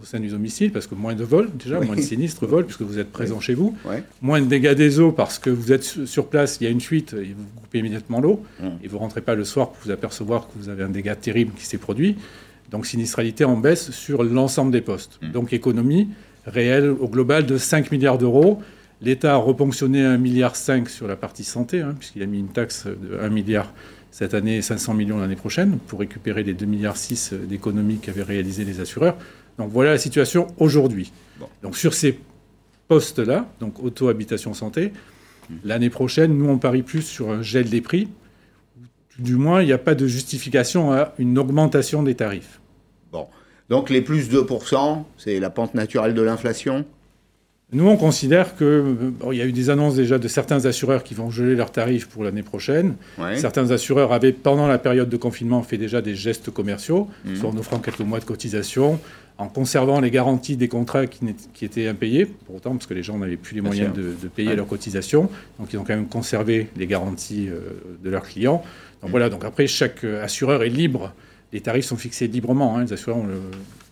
au 0.00 0.04
sein 0.04 0.20
du 0.20 0.28
domicile, 0.28 0.70
parce 0.72 0.86
que 0.86 0.94
moins 0.94 1.14
de 1.14 1.24
vols, 1.24 1.50
déjà, 1.56 1.80
moins 1.80 1.96
de 1.96 2.00
sinistres 2.00 2.46
vols, 2.46 2.64
puisque 2.64 2.82
vous 2.82 2.98
êtes 2.98 3.10
présent 3.10 3.40
chez 3.40 3.54
vous. 3.54 3.76
Moins 4.22 4.40
de 4.40 4.46
dégâts 4.46 4.74
des 4.74 5.00
eaux, 5.00 5.12
parce 5.12 5.38
que 5.38 5.50
vous 5.50 5.72
êtes 5.72 5.82
sur 5.82 6.26
place, 6.26 6.58
il 6.60 6.64
y 6.64 6.66
a 6.66 6.70
une 6.70 6.80
fuite, 6.80 7.14
et 7.14 7.34
vous 7.36 7.44
coupez 7.60 7.78
immédiatement 7.80 8.20
l'eau, 8.20 8.42
mmh. 8.60 8.66
et 8.82 8.88
vous 8.88 8.96
ne 8.96 9.00
rentrez 9.00 9.20
pas 9.20 9.34
le 9.34 9.44
soir 9.44 9.70
pour 9.70 9.78
vous 9.84 9.90
apercevoir 9.90 10.48
que 10.48 10.52
vous 10.56 10.68
avez 10.68 10.84
un 10.84 10.88
dégât 10.88 11.16
terrible 11.16 11.52
qui 11.56 11.66
s'est 11.66 11.78
produit. 11.78 12.16
Donc 12.70 12.86
sinistralité 12.86 13.44
en 13.44 13.56
baisse 13.56 13.90
sur 13.90 14.22
l'ensemble 14.22 14.70
des 14.70 14.82
postes. 14.82 15.18
Mmh. 15.22 15.32
Donc 15.32 15.52
économie 15.52 16.08
réelle 16.46 16.90
au 16.90 17.08
global 17.08 17.46
de 17.46 17.58
5 17.58 17.90
milliards 17.90 18.18
d'euros. 18.18 18.62
L'État 19.00 19.34
a 19.34 19.36
reponctionné 19.36 20.02
1,5 20.02 20.18
milliard 20.18 20.56
sur 20.56 21.06
la 21.06 21.16
partie 21.16 21.44
santé, 21.44 21.80
hein, 21.80 21.94
puisqu'il 21.98 22.22
a 22.22 22.26
mis 22.26 22.40
une 22.40 22.48
taxe 22.48 22.86
de 22.86 23.18
1 23.20 23.28
milliard 23.28 23.72
cette 24.10 24.34
année 24.34 24.56
et 24.56 24.62
500 24.62 24.94
millions 24.94 25.18
l'année 25.18 25.36
prochaine 25.36 25.78
pour 25.86 26.00
récupérer 26.00 26.42
les 26.42 26.54
2,6 26.54 26.66
milliards 26.66 26.96
d'économies 27.46 27.98
qu'avaient 27.98 28.22
réalisé 28.22 28.64
les 28.64 28.80
assureurs. 28.80 29.16
Donc 29.58 29.70
voilà 29.70 29.90
la 29.90 29.98
situation 29.98 30.46
aujourd'hui. 30.58 31.12
Donc 31.62 31.76
sur 31.76 31.94
ces 31.94 32.18
postes-là, 32.88 33.46
donc 33.60 33.82
auto, 33.82 34.08
habitation, 34.08 34.54
santé, 34.54 34.92
mmh. 35.50 35.54
l'année 35.64 35.90
prochaine, 35.90 36.36
nous 36.36 36.48
on 36.48 36.58
parie 36.58 36.82
plus 36.82 37.02
sur 37.02 37.30
un 37.30 37.42
gel 37.42 37.68
des 37.68 37.80
prix. 37.80 38.08
Du 39.18 39.34
moins, 39.34 39.62
il 39.62 39.66
n'y 39.66 39.72
a 39.72 39.78
pas 39.78 39.96
de 39.96 40.06
justification 40.06 40.92
à 40.92 41.12
une 41.18 41.38
augmentation 41.38 42.04
des 42.04 42.14
tarifs. 42.14 42.60
Bon. 43.10 43.26
Donc 43.68 43.90
les 43.90 44.00
plus 44.00 44.30
2%, 44.30 45.02
c'est 45.16 45.40
la 45.40 45.50
pente 45.50 45.74
naturelle 45.74 46.14
de 46.14 46.22
l'inflation? 46.22 46.84
Nous, 47.70 47.86
on 47.86 47.98
considère 47.98 48.56
que 48.56 49.12
il 49.30 49.36
y 49.36 49.42
a 49.42 49.44
eu 49.44 49.52
des 49.52 49.68
annonces 49.68 49.96
déjà 49.96 50.18
de 50.18 50.26
certains 50.26 50.64
assureurs 50.64 51.04
qui 51.04 51.12
vont 51.12 51.30
geler 51.30 51.54
leurs 51.54 51.70
tarifs 51.70 52.08
pour 52.08 52.24
l'année 52.24 52.42
prochaine. 52.42 52.94
Certains 53.36 53.70
assureurs 53.72 54.12
avaient, 54.12 54.32
pendant 54.32 54.66
la 54.66 54.78
période 54.78 55.10
de 55.10 55.16
confinement, 55.18 55.62
fait 55.62 55.76
déjà 55.76 56.00
des 56.00 56.14
gestes 56.14 56.50
commerciaux, 56.50 57.08
mmh. 57.26 57.36
soit 57.36 57.50
en 57.50 57.56
offrant 57.58 57.78
quelques 57.78 58.00
mois 58.00 58.20
de 58.20 58.24
cotisation, 58.24 58.98
en 59.38 59.48
conservant 59.48 60.00
les 60.00 60.10
garanties 60.10 60.56
des 60.56 60.68
contrats 60.68 61.06
qui, 61.06 61.64
étaient 61.64 61.86
impayés, 61.86 62.26
pour 62.26 62.56
autant, 62.56 62.72
parce 62.72 62.86
que 62.86 62.94
les 62.94 63.04
gens 63.04 63.16
n'avaient 63.18 63.36
plus 63.36 63.54
les 63.54 63.60
moyens 63.60 63.92
de, 63.94 64.28
payer 64.28 64.56
leurs 64.56 64.66
cotisations. 64.66 65.30
Donc, 65.58 65.72
ils 65.72 65.78
ont 65.78 65.84
quand 65.84 65.94
même 65.94 66.08
conservé 66.08 66.68
les 66.76 66.86
garanties 66.86 67.48
euh, 67.48 67.60
de 68.02 68.10
leurs 68.10 68.24
clients. 68.24 68.64
Donc, 69.00 69.08
mmh. 69.08 69.10
voilà. 69.10 69.28
Donc, 69.28 69.44
après, 69.44 69.68
chaque 69.68 70.02
assureur 70.02 70.64
est 70.64 70.68
libre. 70.68 71.12
Les 71.52 71.60
tarifs 71.60 71.86
sont 71.86 71.96
fixés 71.96 72.26
librement. 72.26 72.76
Hein. 72.76 72.84
Les 72.84 72.92
assureurs 72.92 73.18
ont 73.18 73.28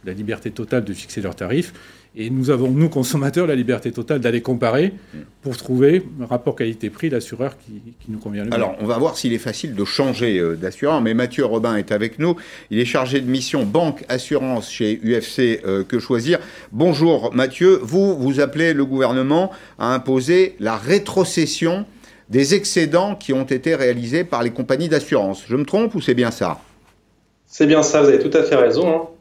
la 0.05 0.12
liberté 0.12 0.50
totale 0.50 0.85
de 0.85 0.93
fixer 0.93 1.21
leurs 1.21 1.37
tarifs. 1.37 1.73
Et 2.18 2.30
nous 2.30 2.49
avons, 2.49 2.70
nous, 2.70 2.88
consommateurs, 2.88 3.46
la 3.46 3.54
liberté 3.54 3.92
totale 3.92 4.20
d'aller 4.20 4.40
comparer 4.40 4.94
pour 5.42 5.54
trouver 5.58 6.02
un 6.18 6.25
rapport 6.25 6.56
qualité-prix 6.56 7.11
d'assureur 7.11 7.58
qui, 7.58 7.82
nous 8.08 8.18
convient 8.18 8.42
le 8.42 8.49
mieux. 8.49 8.54
Alors, 8.54 8.75
on 8.80 8.87
va 8.87 8.96
voir 8.96 9.18
s'il 9.18 9.35
est 9.35 9.38
facile 9.38 9.75
de 9.75 9.85
changer 9.85 10.38
euh, 10.38 10.56
d'assureur, 10.56 11.02
mais 11.02 11.12
Mathieu 11.12 11.44
Robin 11.44 11.76
est 11.76 11.92
avec 11.92 12.18
nous. 12.18 12.35
Il 12.70 12.78
est 12.78 12.87
chargé 12.87 13.20
de 13.20 13.28
mission 13.28 13.64
banque 13.64 14.02
assurance 14.08 14.70
chez 14.70 14.99
UFC 15.04 15.61
euh, 15.66 15.85
Que 15.85 15.99
Choisir. 15.99 16.38
Bonjour 16.73 17.35
Mathieu, 17.35 17.80
vous, 17.82 18.16
vous 18.16 18.40
appelez 18.40 18.73
le 18.73 18.87
gouvernement 18.87 19.50
à 19.78 19.92
imposer 19.92 20.56
la 20.58 20.76
rétrocession 20.78 21.85
des 22.30 22.54
excédents 22.54 23.14
qui 23.14 23.35
ont 23.35 23.44
été 23.44 23.75
réalisés 23.75 24.25
par 24.25 24.42
les 24.42 24.50
compagnies 24.50 24.88
d'assurance. 24.88 25.44
Je 25.46 25.54
me 25.54 25.66
trompe 25.66 25.94
ou 25.94 26.00
c'est 26.00 26.14
bien 26.14 26.30
ça? 26.30 26.61
C'est 27.44 27.66
bien 27.66 27.82
ça, 27.82 28.00
vous 28.00 28.08
avez 28.08 28.18
tout 28.18 28.37
à 28.37 28.42
fait 28.42 28.56
raison. 28.56 28.88
Hein 28.88 29.15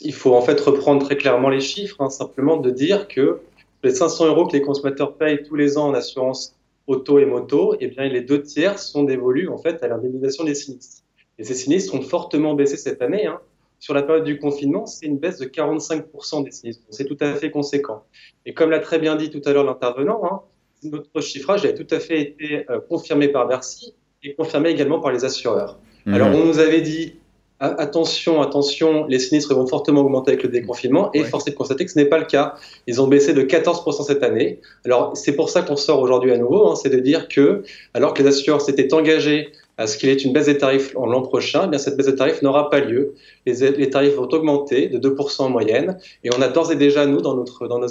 il 0.00 0.14
faut 0.14 0.34
en 0.34 0.42
fait 0.42 0.60
reprendre 0.60 1.04
très 1.04 1.16
clairement 1.16 1.48
les 1.48 1.60
chiffres, 1.60 1.96
hein, 2.00 2.10
simplement 2.10 2.56
de 2.56 2.70
dire 2.70 3.08
que 3.08 3.40
les 3.82 3.94
500 3.94 4.26
euros 4.26 4.46
que 4.46 4.52
les 4.52 4.62
consommateurs 4.62 5.14
payent 5.14 5.42
tous 5.42 5.56
les 5.56 5.78
ans 5.78 5.88
en 5.88 5.94
assurance 5.94 6.54
auto 6.86 7.18
et 7.18 7.24
moto, 7.24 7.76
eh 7.80 7.86
bien, 7.86 8.08
les 8.08 8.20
deux 8.20 8.42
tiers 8.42 8.78
sont 8.78 9.04
dévolus 9.04 9.48
en 9.48 9.58
fait 9.58 9.82
à 9.82 9.88
l'indemnisation 9.88 10.44
des 10.44 10.54
sinistres. 10.54 11.02
Et 11.38 11.44
ces 11.44 11.54
sinistres 11.54 11.94
ont 11.94 12.02
fortement 12.02 12.54
baissé 12.54 12.76
cette 12.76 13.00
année. 13.00 13.26
Hein. 13.26 13.40
Sur 13.78 13.94
la 13.94 14.02
période 14.02 14.24
du 14.24 14.38
confinement, 14.38 14.84
c'est 14.86 15.06
une 15.06 15.16
baisse 15.16 15.38
de 15.38 15.46
45% 15.46 16.44
des 16.44 16.50
sinistres. 16.50 16.84
C'est 16.90 17.06
tout 17.06 17.16
à 17.20 17.34
fait 17.34 17.50
conséquent. 17.50 18.04
Et 18.44 18.52
comme 18.52 18.70
l'a 18.70 18.80
très 18.80 18.98
bien 18.98 19.16
dit 19.16 19.30
tout 19.30 19.40
à 19.46 19.52
l'heure 19.52 19.64
l'intervenant, 19.64 20.20
hein, 20.24 20.40
notre 20.82 21.20
chiffrage 21.20 21.64
a 21.64 21.72
tout 21.72 21.86
à 21.90 21.98
fait 21.98 22.20
été 22.20 22.70
euh, 22.70 22.80
confirmé 22.80 23.28
par 23.28 23.46
Bercy 23.46 23.94
et 24.22 24.34
confirmé 24.34 24.70
également 24.70 25.00
par 25.00 25.12
les 25.12 25.24
assureurs. 25.24 25.78
Mmh. 26.04 26.14
Alors, 26.14 26.28
on 26.28 26.44
nous 26.44 26.58
avait 26.58 26.82
dit 26.82 27.14
attention, 27.60 28.40
attention, 28.40 29.06
les 29.06 29.18
sinistres 29.18 29.54
vont 29.54 29.66
fortement 29.66 30.00
augmenter 30.00 30.32
avec 30.32 30.42
le 30.42 30.48
déconfinement 30.48 31.10
et 31.12 31.24
force 31.24 31.46
est 31.46 31.50
de 31.50 31.56
constater 31.56 31.84
que 31.84 31.90
ce 31.90 31.98
n'est 31.98 32.06
pas 32.06 32.18
le 32.18 32.24
cas. 32.24 32.54
Ils 32.86 33.00
ont 33.02 33.06
baissé 33.06 33.34
de 33.34 33.42
14% 33.42 34.04
cette 34.04 34.22
année. 34.22 34.60
Alors 34.84 35.14
c'est 35.14 35.34
pour 35.34 35.50
ça 35.50 35.62
qu'on 35.62 35.76
sort 35.76 36.00
aujourd'hui 36.00 36.32
à 36.32 36.38
nouveau, 36.38 36.68
hein, 36.68 36.74
c'est 36.74 36.88
de 36.88 36.98
dire 36.98 37.28
que 37.28 37.62
alors 37.92 38.14
que 38.14 38.22
les 38.22 38.28
assureurs 38.28 38.62
s'étaient 38.62 38.94
engagés 38.94 39.52
à 39.80 39.86
ce 39.86 39.96
qu'il 39.96 40.10
y 40.10 40.12
ait 40.12 40.16
une 40.16 40.34
baisse 40.34 40.44
des 40.44 40.58
tarifs 40.58 40.94
en 40.94 41.06
l'an 41.06 41.22
prochain, 41.22 41.62
eh 41.64 41.68
bien 41.68 41.78
cette 41.78 41.96
baisse 41.96 42.06
des 42.06 42.14
tarifs 42.14 42.42
n'aura 42.42 42.68
pas 42.68 42.80
lieu. 42.80 43.14
Les, 43.46 43.88
tarifs 43.88 44.14
vont 44.14 44.28
augmenter 44.28 44.88
de 44.88 44.98
2% 44.98 45.42
en 45.42 45.48
moyenne 45.48 45.98
et 46.22 46.28
on 46.36 46.42
a 46.42 46.48
d'ores 46.48 46.70
et 46.72 46.76
déjà, 46.76 47.06
nous, 47.06 47.22
dans 47.22 47.34
notre, 47.34 47.66
dans 47.66 47.78
nos, 47.78 47.88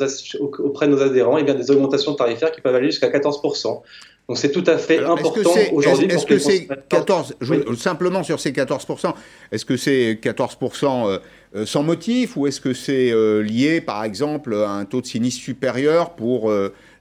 auprès 0.60 0.88
de 0.88 0.92
nos 0.92 1.02
adhérents, 1.02 1.40
eh 1.40 1.44
bien, 1.44 1.56
des 1.56 1.72
augmentations 1.72 2.14
tarifaires 2.14 2.52
qui 2.52 2.62
peuvent 2.62 2.76
aller 2.76 2.92
jusqu'à 2.92 3.10
14%. 3.10 3.82
Donc 4.30 4.38
c'est 4.38 4.52
tout 4.52 4.64
à 4.68 4.78
fait 4.78 5.04
important 5.04 5.42
aujourd'hui. 5.74 6.06
Est-ce 6.06 6.28
que 6.28 6.38
c'est 6.38 6.68
14 6.88 7.36
simplement 7.76 8.22
sur 8.22 8.40
ces 8.40 8.52
14% 8.52 9.16
Est-ce 9.52 9.66
que 9.66 9.76
c'est 9.76 10.20
14% 10.22 11.08
euh, 11.08 11.18
euh, 11.56 11.66
sans 11.66 11.82
motif 11.82 12.38
ou 12.38 12.46
est-ce 12.46 12.62
que 12.62 12.76
c'est 12.76 13.12
euh, 13.12 13.42
lié, 13.42 13.82
par 13.82 14.04
exemple, 14.04 14.54
à 14.54 14.70
un 14.70 14.86
taux 14.86 15.02
de 15.02 15.08
sinistre 15.08 15.42
supérieur 15.42 16.12
pour 16.12 16.54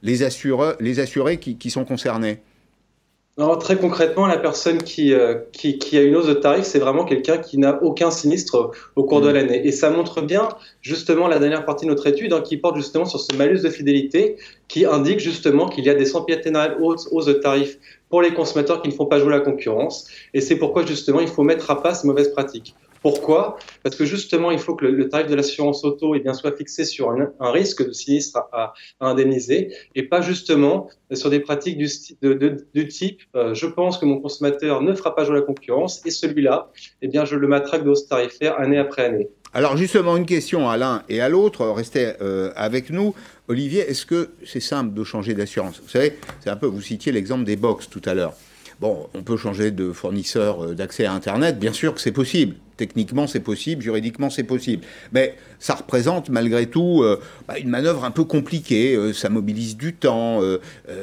les, 0.02 0.22
assureurs, 0.22 0.76
les 0.80 1.00
assurés 1.00 1.36
qui 1.36 1.70
sont 1.70 1.84
concernés? 1.84 2.40
Très 3.60 3.76
concrètement, 3.76 4.26
la 4.26 4.36
personne 4.36 4.82
qui, 4.82 5.14
euh, 5.14 5.36
qui, 5.52 5.78
qui, 5.78 5.96
a 5.96 6.02
une 6.02 6.16
hausse 6.16 6.26
de 6.26 6.34
tarif, 6.34 6.64
c'est 6.64 6.80
vraiment 6.80 7.04
quelqu'un 7.04 7.38
qui 7.38 7.56
n'a 7.56 7.80
aucun 7.84 8.10
sinistre 8.10 8.72
au 8.96 9.04
cours 9.04 9.20
de 9.20 9.30
mmh. 9.30 9.34
l'année. 9.34 9.66
Et 9.66 9.70
ça 9.70 9.90
montre 9.90 10.22
bien 10.22 10.48
justement 10.82 11.28
la 11.28 11.38
dernière 11.38 11.64
partie 11.64 11.84
de 11.84 11.90
notre 11.90 12.08
étude 12.08 12.32
hein, 12.32 12.40
qui 12.40 12.56
porte 12.56 12.76
justement 12.76 13.04
sur 13.04 13.20
ce 13.20 13.36
malus 13.36 13.62
de 13.62 13.70
fidélité 13.70 14.36
qui 14.66 14.86
indique 14.86 15.20
justement 15.20 15.68
qu'il 15.68 15.84
y 15.84 15.90
a 15.90 15.94
des 15.94 16.04
centénaires 16.04 16.76
hausses, 16.82 17.08
hausses 17.12 17.26
de 17.26 17.34
tarifs 17.34 17.78
pour 18.08 18.22
les 18.22 18.34
consommateurs 18.34 18.82
qui 18.82 18.88
ne 18.88 18.94
font 18.94 19.06
pas 19.06 19.20
jouer 19.20 19.30
la 19.30 19.40
concurrence. 19.40 20.08
Et 20.34 20.40
c'est 20.40 20.56
pourquoi 20.56 20.84
justement 20.84 21.20
il 21.20 21.28
faut 21.28 21.44
mettre 21.44 21.70
à 21.70 21.80
pas 21.80 21.94
ces 21.94 22.08
mauvaises 22.08 22.32
pratiques. 22.32 22.74
Pourquoi? 23.02 23.58
Parce 23.82 23.96
que 23.96 24.04
justement, 24.04 24.50
il 24.50 24.58
faut 24.58 24.74
que 24.74 24.86
le, 24.86 25.08
tarif 25.08 25.28
de 25.28 25.34
l'assurance 25.34 25.84
auto 25.84 26.14
eh 26.14 26.20
bien, 26.20 26.34
soit 26.34 26.56
fixé 26.56 26.84
sur 26.84 27.10
un, 27.10 27.50
risque 27.50 27.86
de 27.86 27.92
sinistre 27.92 28.38
à, 28.52 28.74
indemniser 29.00 29.72
et 29.94 30.02
pas 30.02 30.20
justement 30.20 30.88
sur 31.12 31.30
des 31.30 31.40
pratiques 31.40 31.78
du, 31.78 31.88
du 32.74 32.88
type 32.88 33.22
euh, 33.34 33.54
je 33.54 33.66
pense 33.66 33.98
que 33.98 34.04
mon 34.04 34.20
consommateur 34.20 34.82
ne 34.82 34.94
fera 34.94 35.14
pas 35.14 35.24
jouer 35.24 35.36
la 35.36 35.42
concurrence 35.42 36.04
et 36.04 36.10
celui-là, 36.10 36.70
eh 37.02 37.08
bien, 37.08 37.24
je 37.24 37.36
le 37.36 37.46
matraque 37.46 37.84
d'hausse 37.84 38.06
tarifaire 38.06 38.58
année 38.58 38.78
après 38.78 39.04
année. 39.04 39.28
Alors 39.54 39.76
justement, 39.76 40.16
une 40.16 40.26
question 40.26 40.68
à 40.68 40.76
l'un 40.76 41.02
et 41.08 41.20
à 41.20 41.28
l'autre, 41.28 41.66
restez 41.68 42.12
euh, 42.20 42.52
avec 42.54 42.90
nous. 42.90 43.14
Olivier, 43.48 43.80
est-ce 43.80 44.04
que 44.04 44.30
c'est 44.44 44.60
simple 44.60 44.92
de 44.92 45.04
changer 45.04 45.34
d'assurance? 45.34 45.80
Vous 45.82 45.88
savez, 45.88 46.18
c'est 46.40 46.50
un 46.50 46.56
peu, 46.56 46.66
vous 46.66 46.82
citiez 46.82 47.12
l'exemple 47.12 47.44
des 47.44 47.56
box 47.56 47.88
tout 47.88 48.02
à 48.04 48.14
l'heure. 48.14 48.34
Bon, 48.80 49.08
on 49.14 49.22
peut 49.22 49.36
changer 49.36 49.70
de 49.70 49.92
fournisseur 49.92 50.64
euh, 50.64 50.74
d'accès 50.74 51.06
à 51.06 51.12
Internet, 51.12 51.58
bien 51.58 51.72
sûr 51.72 51.94
que 51.94 52.00
c'est 52.00 52.12
possible. 52.12 52.56
Techniquement, 52.78 53.26
c'est 53.26 53.40
possible, 53.40 53.82
juridiquement, 53.82 54.30
c'est 54.30 54.44
possible. 54.44 54.84
Mais 55.12 55.34
ça 55.58 55.74
représente 55.74 56.30
malgré 56.30 56.66
tout 56.66 57.02
euh, 57.02 57.20
bah, 57.46 57.58
une 57.58 57.68
manœuvre 57.68 58.04
un 58.06 58.10
peu 58.10 58.24
compliquée. 58.24 58.94
Euh, 58.94 59.12
ça 59.12 59.28
mobilise 59.28 59.76
du 59.76 59.92
temps. 59.92 60.40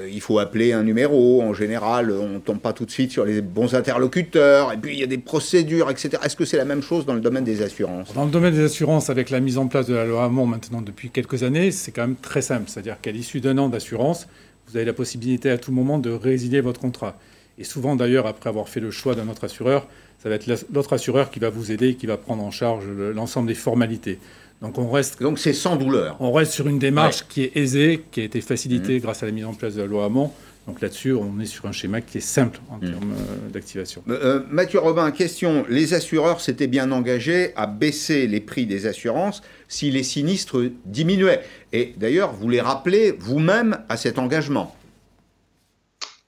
il 0.09 0.21
faut 0.21 0.39
appeler 0.39 0.73
un 0.73 0.81
numéro. 0.81 1.43
En 1.43 1.53
général, 1.53 2.11
on 2.11 2.29
ne 2.29 2.39
tombe 2.39 2.59
pas 2.59 2.73
tout 2.73 2.85
de 2.85 2.91
suite 2.91 3.11
sur 3.11 3.25
les 3.25 3.41
bons 3.41 3.75
interlocuteurs. 3.75 4.73
Et 4.73 4.77
puis, 4.77 4.93
il 4.93 4.99
y 4.99 5.03
a 5.03 5.07
des 5.07 5.19
procédures, 5.19 5.91
etc. 5.91 6.17
Est-ce 6.23 6.35
que 6.35 6.45
c'est 6.45 6.57
la 6.57 6.65
même 6.65 6.81
chose 6.81 7.05
dans 7.05 7.13
le 7.13 7.19
domaine 7.21 7.43
des 7.43 7.61
assurances? 7.61 8.13
Dans 8.13 8.25
le 8.25 8.31
domaine 8.31 8.53
des 8.53 8.63
assurances, 8.63 9.09
avec 9.09 9.29
la 9.29 9.39
mise 9.39 9.57
en 9.57 9.67
place 9.67 9.85
de 9.85 9.93
la 9.93 10.05
loi 10.05 10.23
Hamon 10.23 10.45
maintenant 10.45 10.81
depuis 10.81 11.09
quelques 11.09 11.43
années, 11.43 11.71
c'est 11.71 11.91
quand 11.91 12.07
même 12.07 12.15
très 12.15 12.41
simple. 12.41 12.63
C'est-à-dire 12.67 12.99
qu'à 13.01 13.11
l'issue 13.11 13.41
d'un 13.41 13.57
an 13.57 13.69
d'assurance, 13.69 14.27
vous 14.67 14.77
avez 14.77 14.85
la 14.85 14.93
possibilité 14.93 15.49
à 15.49 15.57
tout 15.57 15.71
moment 15.71 15.99
de 15.99 16.09
résilier 16.09 16.61
votre 16.61 16.79
contrat. 16.79 17.17
Et 17.57 17.63
souvent, 17.63 17.95
d'ailleurs, 17.95 18.27
après 18.27 18.49
avoir 18.49 18.67
fait 18.67 18.79
le 18.79 18.91
choix 18.91 19.15
d'un 19.15 19.29
autre 19.29 19.45
assureur, 19.45 19.87
ça 20.21 20.29
va 20.29 20.35
être 20.35 20.47
l'autre 20.73 20.93
assureur 20.93 21.29
qui 21.29 21.39
va 21.39 21.49
vous 21.49 21.71
aider, 21.71 21.95
qui 21.95 22.07
va 22.07 22.17
prendre 22.17 22.43
en 22.43 22.51
charge 22.51 22.85
l'ensemble 22.87 23.47
des 23.47 23.55
formalités. 23.55 24.19
Donc 24.61 24.77
on 24.77 24.89
reste. 24.89 25.21
Donc 25.21 25.39
c'est 25.39 25.53
sans 25.53 25.75
douleur. 25.75 26.17
On 26.19 26.31
reste 26.31 26.53
sur 26.53 26.67
une 26.67 26.79
démarche 26.79 27.27
qui 27.27 27.43
est 27.43 27.55
aisée, 27.55 28.03
qui 28.11 28.21
a 28.21 28.23
été 28.23 28.41
facilitée 28.41 28.97
mmh. 28.97 29.01
grâce 29.01 29.23
à 29.23 29.25
la 29.25 29.31
mise 29.31 29.45
en 29.45 29.53
place 29.53 29.75
de 29.75 29.81
la 29.81 29.87
loi 29.87 30.05
Hamon. 30.05 30.31
Donc 30.67 30.81
là-dessus, 30.81 31.13
on 31.13 31.39
est 31.39 31.45
sur 31.45 31.65
un 31.67 31.71
schéma 31.71 32.01
qui 32.01 32.17
est 32.17 32.21
simple 32.21 32.59
en 32.71 32.77
mmh. 32.77 32.79
termes 32.79 33.11
euh, 33.11 33.49
d'activation. 33.51 34.01
Euh, 34.09 34.19
euh, 34.23 34.39
Mathieu 34.49 34.79
Robin, 34.79 35.11
question. 35.11 35.63
Les 35.69 35.93
assureurs 35.93 36.41
s'étaient 36.41 36.65
bien 36.65 36.91
engagés 36.91 37.51
à 37.55 37.67
baisser 37.67 38.25
les 38.25 38.39
prix 38.39 38.65
des 38.65 38.87
assurances 38.87 39.43
si 39.67 39.91
les 39.91 40.01
sinistres 40.01 40.57
diminuaient. 40.85 41.43
Et 41.71 41.93
d'ailleurs, 41.97 42.33
vous 42.33 42.49
les 42.49 42.61
rappelez 42.61 43.11
vous-même 43.19 43.77
à 43.89 43.97
cet 43.97 44.17
engagement. 44.17 44.75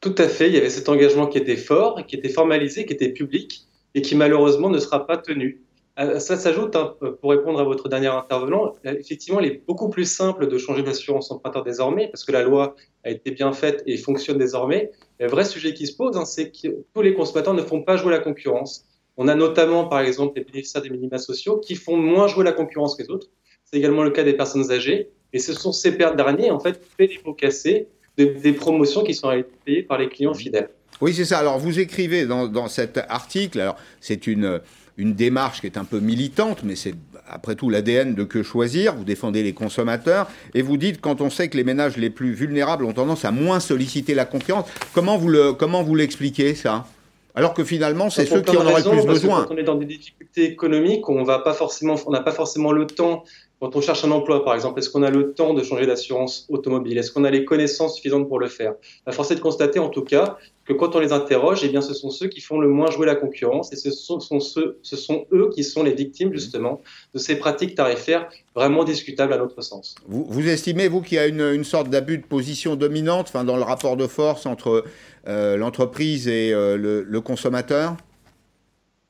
Tout 0.08 0.24
à 0.24 0.30
fait, 0.30 0.48
il 0.48 0.54
y 0.54 0.58
avait 0.58 0.70
cet 0.70 0.88
engagement 0.88 1.28
qui 1.28 1.38
était 1.38 1.58
fort, 1.58 2.06
qui 2.08 2.16
était 2.16 2.30
formalisé, 2.30 2.86
qui 2.86 2.94
était 2.94 3.10
public 3.10 3.68
et 3.94 4.02
qui 4.02 4.16
malheureusement 4.16 4.70
ne 4.70 4.80
sera 4.80 5.06
pas 5.06 5.18
tenu. 5.18 5.66
Euh, 6.00 6.20
ça 6.20 6.38
s'ajoute, 6.38 6.78
hein, 6.78 6.96
pour 7.20 7.32
répondre 7.32 7.60
à 7.60 7.66
votre 7.66 7.90
dernier 7.90 8.08
intervenant, 8.08 8.74
euh, 8.86 8.96
effectivement, 8.98 9.42
il 9.42 9.48
est 9.48 9.62
beaucoup 9.68 9.90
plus 9.90 10.10
simple 10.10 10.48
de 10.48 10.58
changer 10.58 10.82
d'assurance 10.82 11.30
emprunteur 11.30 11.66
désormais, 11.66 12.08
parce 12.08 12.24
que 12.24 12.32
la 12.32 12.42
loi 12.42 12.78
a 13.04 13.10
été 13.10 13.32
bien 13.32 13.52
faite 13.52 13.84
et 13.86 13.98
fonctionne 13.98 14.38
désormais. 14.38 14.92
Le 15.20 15.28
vrai 15.28 15.44
sujet 15.44 15.74
qui 15.74 15.86
se 15.88 15.94
pose, 15.98 16.16
hein, 16.16 16.24
c'est 16.24 16.52
que 16.52 16.86
tous 16.94 17.02
les 17.02 17.14
consommateurs 17.14 17.54
ne 17.54 17.62
font 17.62 17.82
pas 17.82 17.98
jouer 17.98 18.12
la 18.12 18.20
concurrence. 18.20 18.86
On 19.18 19.28
a 19.28 19.36
notamment, 19.36 19.90
par 19.90 20.00
exemple, 20.00 20.40
les 20.40 20.46
bénéficiaires 20.46 20.84
des 20.84 20.90
minima 20.90 21.18
sociaux 21.18 21.58
qui 21.58 21.76
font 21.76 21.98
moins 21.98 22.28
jouer 22.28 22.46
la 22.46 22.54
concurrence 22.54 22.96
que 22.96 23.04
les 23.04 23.10
autres, 23.10 23.28
c'est 23.66 23.76
également 23.76 24.04
le 24.04 24.12
cas 24.12 24.24
des 24.24 24.38
personnes 24.38 24.72
âgées. 24.72 25.10
Et 25.34 25.40
ce 25.40 25.52
sont 25.52 25.74
ces 25.74 25.92
derniers, 25.92 26.50
en 26.50 26.62
fait, 26.62 26.80
qui 26.80 26.90
fait 26.96 27.08
des 27.08 27.18
pots 27.18 27.34
cassés 27.34 27.90
des 28.18 28.54
promotions 28.54 29.04
qui 29.04 29.14
sont 29.14 29.32
payées 29.64 29.84
par 29.84 30.00
les 30.00 30.10
clients 30.10 30.34
fidèles. 30.34 30.70
Oui, 31.00 31.14
c'est 31.14 31.26
ça. 31.26 31.38
Alors, 31.38 31.60
vous 31.60 31.80
écrivez 31.80 32.26
dans, 32.26 32.48
dans 32.48 32.68
cet 32.68 32.98
article, 33.10 33.60
alors 33.60 33.76
c'est 34.02 34.26
une, 34.26 34.62
une 34.98 35.14
démarche 35.14 35.62
qui 35.62 35.68
est 35.68 35.78
un 35.78 35.84
peu 35.86 36.00
militante, 36.00 36.64
mais 36.64 36.76
c'est 36.76 36.96
après 37.30 37.56
tout 37.56 37.70
l'ADN 37.70 38.16
de 38.16 38.24
Que 38.24 38.42
Choisir. 38.42 38.96
Vous 38.96 39.04
défendez 39.04 39.44
les 39.44 39.54
consommateurs 39.54 40.28
et 40.56 40.64
vous 40.64 40.78
dites 40.78 41.00
quand 41.00 41.22
on 41.22 41.30
sait 41.30 41.50
que 41.50 41.58
les 41.58 41.64
ménages 41.64 41.98
les 41.98 42.10
plus 42.10 42.34
vulnérables 42.34 42.86
ont 42.86 42.94
tendance 42.94 43.26
à 43.26 43.32
moins 43.32 43.60
solliciter 43.60 44.16
la 44.16 44.26
concurrence, 44.26 44.66
comment 44.94 45.18
vous 45.18 45.30
le 45.30 45.54
comment 45.54 45.84
vous 45.84 45.94
l'expliquez 45.94 46.56
ça? 46.56 46.88
Alors 47.36 47.54
que 47.54 47.64
finalement, 47.64 48.10
c'est 48.10 48.26
ceux 48.26 48.42
qui 48.42 48.58
en 48.58 48.66
auraient 48.66 48.82
le 48.82 48.90
plus 48.90 49.06
besoin. 49.06 49.44
Quand 49.44 49.54
on 49.54 49.58
est 49.58 49.64
dans 49.64 49.76
des 49.76 49.86
difficultés 49.86 50.46
économiques, 50.46 51.08
on 51.08 51.24
n'a 51.24 51.38
pas 51.38 51.54
forcément 51.54 52.72
le 52.72 52.88
temps 52.88 53.24
quand 53.60 53.76
on 53.76 53.82
cherche 53.82 54.04
un 54.06 54.12
emploi, 54.12 54.46
par 54.46 54.54
exemple, 54.54 54.80
est-ce 54.80 54.90
qu'on 54.90 55.02
a 55.02 55.10
le 55.10 55.34
temps 55.34 55.54
de 55.54 55.64
changer 55.64 55.88
d'assurance 55.88 56.46
automobile? 56.50 56.98
Est-ce 56.98 57.12
qu'on 57.12 57.24
a 57.24 57.32
les 57.32 57.44
connaissances 57.44 57.96
suffisantes 57.96 58.28
pour 58.28 58.40
le 58.40 58.48
faire? 58.48 58.76
La 59.08 59.14
force 59.14 59.32
est 59.32 59.36
de 59.36 59.40
constater, 59.40 59.80
en 59.80 59.90
tout 59.90 60.04
cas, 60.04 60.38
que 60.66 60.74
quand 60.74 60.96
on 60.96 61.00
les 61.00 61.12
interroge, 61.12 61.62
eh 61.64 61.70
bien, 61.70 61.82
ce 61.82 61.96
sont 61.96 62.12
ceux 62.12 62.28
qui 62.28 62.40
font 62.40 62.60
le 62.60 62.68
moins 62.68 62.92
jouer 62.92 63.08
la 63.08 63.16
concurrence 63.16 63.74
et 63.74 63.76
ce 63.76 63.90
sont, 63.90 64.20
ceux, 64.20 64.78
ce 64.84 64.96
sont 64.96 65.26
eux 65.32 65.50
qui 65.54 65.64
sont 65.64 65.82
les 65.82 65.94
victimes, 65.94 66.32
justement, 66.34 66.82
de 67.16 67.20
ces 67.20 67.40
pratiques 67.40 67.74
tarifaires 67.74 68.30
vraiment 68.54 68.84
discutables 68.84 69.34
à 69.34 69.38
notre 69.38 69.62
sens. 69.62 69.96
Vous, 70.08 70.26
vous 70.30 70.48
estimez, 70.48 70.88
vous, 70.88 71.02
qu'il 71.02 71.16
y 71.16 71.20
a 71.20 71.26
une, 71.26 71.42
une 71.42 71.64
sorte 71.64 71.90
d'abus 71.90 72.20
de 72.20 72.26
position 72.26 72.76
dominante 72.76 73.28
enfin, 73.30 73.44
dans 73.44 73.58
le 73.58 73.64
rapport 73.64 73.98
de 73.98 74.06
force 74.06 74.46
entre 74.46 74.84
euh, 75.28 75.58
l'entreprise 75.58 76.28
et 76.28 76.54
euh, 76.54 76.78
le, 76.78 77.02
le 77.02 77.22
consommateur? 77.22 77.96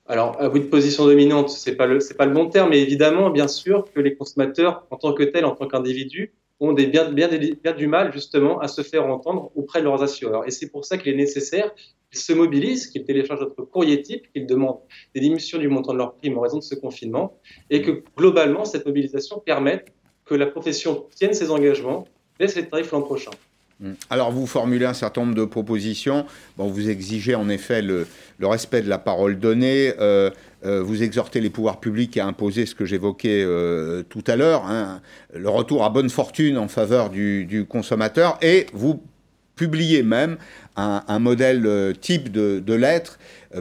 Alors, 0.07 0.41
à 0.41 0.47
bout 0.47 0.59
de 0.59 0.65
position 0.65 1.05
dominante, 1.05 1.49
c'est 1.49 1.75
pas 1.75 1.87
pas 2.17 2.25
le 2.25 2.33
bon 2.33 2.49
terme, 2.49 2.69
mais 2.69 2.81
évidemment, 2.81 3.29
bien 3.29 3.49
sûr, 3.49 3.85
que 3.93 3.99
les 3.99 4.15
consommateurs, 4.15 4.85
en 4.89 4.95
tant 4.95 5.13
que 5.13 5.23
tels, 5.23 5.43
en 5.43 5.53
tant 5.53 5.67
qu'individus, 5.67 6.33
ont 6.59 6.71
des, 6.71 6.87
bien, 6.87 7.11
bien, 7.11 7.27
du 7.77 7.87
mal, 7.87 8.13
justement, 8.13 8.59
à 8.59 8.67
se 8.67 8.81
faire 8.81 9.05
entendre 9.05 9.51
auprès 9.55 9.79
de 9.79 9.85
leurs 9.85 10.01
assureurs. 10.01 10.47
Et 10.47 10.51
c'est 10.51 10.69
pour 10.69 10.85
ça 10.85 10.97
qu'il 10.97 11.13
est 11.13 11.17
nécessaire 11.17 11.73
qu'ils 12.09 12.21
se 12.21 12.31
mobilisent, 12.31 12.87
qu'ils 12.87 13.03
téléchargent 13.03 13.41
notre 13.41 13.63
courrier 13.63 14.01
type, 14.01 14.31
qu'ils 14.31 14.47
demandent 14.47 14.79
des 15.13 15.19
diminutions 15.19 15.59
du 15.59 15.67
montant 15.67 15.91
de 15.91 15.97
leur 15.97 16.15
prime 16.15 16.37
en 16.37 16.41
raison 16.41 16.57
de 16.57 16.63
ce 16.63 16.75
confinement, 16.75 17.37
et 17.69 17.81
que, 17.81 18.03
globalement, 18.15 18.63
cette 18.63 18.85
mobilisation 18.85 19.39
permette 19.39 19.91
que 20.25 20.35
la 20.35 20.45
profession 20.45 21.05
tienne 21.15 21.33
ses 21.33 21.51
engagements, 21.51 22.05
laisse 22.39 22.55
les 22.55 22.67
tarifs 22.67 22.91
l'an 22.91 23.01
prochain. 23.01 23.31
Mm. 23.79 23.91
Alors 24.09 24.31
vous 24.31 24.47
formulez 24.47 24.85
un 24.85 24.93
certain 24.93 25.21
nombre 25.21 25.35
de 25.35 25.45
propositions. 25.45 26.25
Bon, 26.57 26.67
vous 26.67 26.89
exigez 26.89 27.35
en 27.35 27.49
effet 27.49 27.81
le, 27.81 28.07
respect 28.41 28.81
de 28.81 28.89
la 28.89 28.97
parole 28.97 29.39
donnée. 29.39 29.93
Euh, 29.99 30.31
euh, 30.65 30.81
vous 30.81 31.03
exhortez 31.03 31.39
les 31.39 31.49
pouvoirs 31.49 31.79
publics 31.79 32.17
à 32.17 32.25
imposer 32.25 32.65
ce 32.65 32.73
que 32.73 32.85
j'évoquais 32.85 33.43
euh, 33.43 34.03
tout 34.09 34.23
à 34.25 34.35
l'heure, 34.35 34.65
hein, 34.65 35.01
le 35.33 35.49
retour 35.49 35.83
à 35.83 35.89
bonne 35.89 36.09
fortune 36.09 36.57
en 36.57 36.67
faveur 36.67 37.09
du, 37.09 37.65
consommateur. 37.69 38.37
Et 38.41 38.65
vous 38.73 39.01
publiez 39.55 40.03
même 40.03 40.37
un, 40.75 41.19
modèle 41.19 41.93
type 41.99 42.31
de, 42.31 42.59
de 42.59 42.73
lettre 42.73 43.17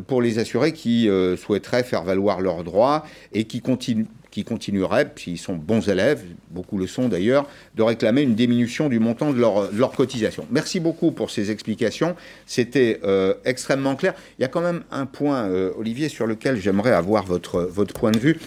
pour 0.07 0.21
les 0.21 0.39
assurés 0.39 0.73
qui 0.73 1.09
souhaiteraient 1.39 1.85
faire 1.85 2.05
valoir 2.05 2.43
leurs 2.43 2.65
droits 2.65 3.07
et 3.33 3.45
qui 3.45 3.63
continuent 3.63 4.05
qui 4.37 4.45
continueraient, 4.45 5.11
s'ils 5.17 5.39
sont 5.39 5.55
bons 5.55 5.89
élèves, 5.89 6.23
beaucoup 6.51 6.77
le 6.77 6.87
sont 6.87 7.09
d'ailleurs, 7.09 7.49
de 7.75 7.83
réclamer 7.83 8.21
une 8.21 8.35
diminution 8.35 8.91
du 8.91 8.99
montant 8.99 9.33
de 9.33 9.41
leur, 9.41 9.93
cotisation. 9.93 10.47
Merci 10.51 10.79
beaucoup 10.79 11.11
pour 11.11 11.31
ces 11.31 11.51
explications. 11.51 12.15
C'était 12.45 13.01
euh, 13.03 13.33
extrêmement 13.47 13.97
clair. 13.97 14.13
Il 14.39 14.43
y 14.43 14.45
a 14.45 14.49
quand 14.49 14.61
même 14.61 14.83
un 14.91 15.07
point, 15.07 15.49
euh, 15.49 15.73
Olivier, 15.79 16.11
sur 16.11 16.27
lequel 16.27 16.61
j'aimerais 16.61 16.93
avoir 16.93 17.25
votre, 17.25 17.63
votre 17.63 17.95
point 17.95 18.11
de 18.11 18.19
vue. 18.19 18.39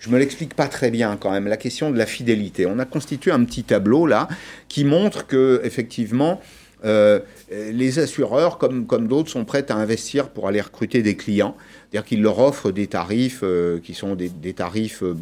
Je 0.00 0.10
me 0.10 0.18
l'explique 0.18 0.54
pas 0.54 0.66
très 0.66 0.90
bien 0.90 1.16
quand 1.16 1.30
même, 1.30 1.46
la 1.46 1.56
question 1.56 1.92
de 1.92 1.96
la 1.96 2.06
fidélité. 2.06 2.66
On 2.66 2.80
a 2.80 2.84
constitué 2.84 3.30
un 3.30 3.44
petit 3.44 3.62
tableau 3.62 4.04
là 4.04 4.26
qui 4.66 4.82
montre 4.82 5.28
que 5.28 5.60
effectivement 5.62 6.40
euh, 6.84 7.20
les 7.50 7.98
assureurs, 7.98 8.58
comme, 8.58 8.86
comme 8.86 9.06
d'autres, 9.06 9.30
sont 9.30 9.44
prêts 9.44 9.70
à 9.70 9.76
investir 9.76 10.28
pour 10.28 10.48
aller 10.48 10.60
recruter 10.60 11.02
des 11.02 11.16
clients. 11.16 11.56
C'est-à-dire 11.90 12.06
qu'ils 12.06 12.22
leur 12.22 12.38
offrent 12.38 12.72
des 12.72 12.86
tarifs 12.86 13.40
euh, 13.42 13.78
qui 13.80 13.94
sont 13.94 14.16
des, 14.16 14.30
tarifs 14.52 15.02
euh, 15.02 15.14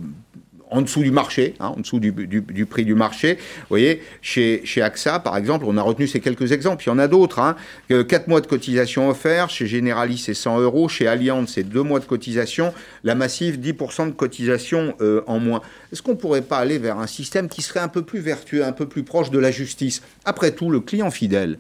en 0.71 0.81
dessous 0.83 1.03
du 1.03 1.11
marché, 1.11 1.55
hein, 1.61 1.75
en 1.77 1.81
dessous 1.81 2.01
du, 2.01 2.67
prix 2.67 2.85
du 2.85 2.95
marché. 2.95 3.35
Vous 3.35 3.67
voyez, 3.69 4.03
chez, 4.23 4.63
chez 4.65 4.81
AXA, 4.81 5.21
par 5.21 5.37
exemple, 5.37 5.67
on 5.69 5.77
a 5.77 5.83
retenu 5.83 6.07
ces 6.09 6.21
quelques 6.21 6.53
exemples. 6.53 6.83
Il 6.85 6.89
y 6.89 6.91
en 6.91 6.99
a 6.99 7.07
d'autres. 7.07 7.39
Hein. 7.39 7.55
4 7.91 8.29
mois 8.29 8.41
de 8.41 8.47
cotisation 8.47 9.09
offerts. 9.09 9.51
Chez 9.51 9.67
Generali, 9.67 10.17
c'est 10.17 10.35
100 10.35 10.61
euros. 10.61 10.89
Chez 10.89 11.07
Allianz, 11.07 11.47
c'est 11.53 11.63
2 11.65 11.83
mois 11.83 12.01
de 12.01 12.07
cotisation. 12.07 12.73
La 13.05 13.15
Massive, 13.15 13.61
10% 13.61 14.07
de 14.07 14.13
cotisation 14.13 14.97
en 15.27 15.39
moins. 15.39 15.61
Est-ce 15.93 16.03
qu'on 16.03 16.13
ne 16.13 16.17
pourrait 16.17 16.43
pas 16.43 16.59
aller 16.59 16.79
vers 16.79 16.99
un 16.99 17.07
système 17.07 17.49
qui 17.49 17.63
serait 17.63 17.81
un 17.81 17.89
peu 17.89 18.03
plus 18.03 18.21
vertueux, 18.21 18.65
un 18.65 18.73
peu 18.73 18.87
plus 18.87 19.05
proche 19.05 19.31
de 19.31 19.39
la 19.39 19.53
justice? 19.53 20.03
Après 20.25 20.51
tout, 20.53 20.71
le 20.71 20.81
client 20.81 21.11
fidèle, 21.11 21.59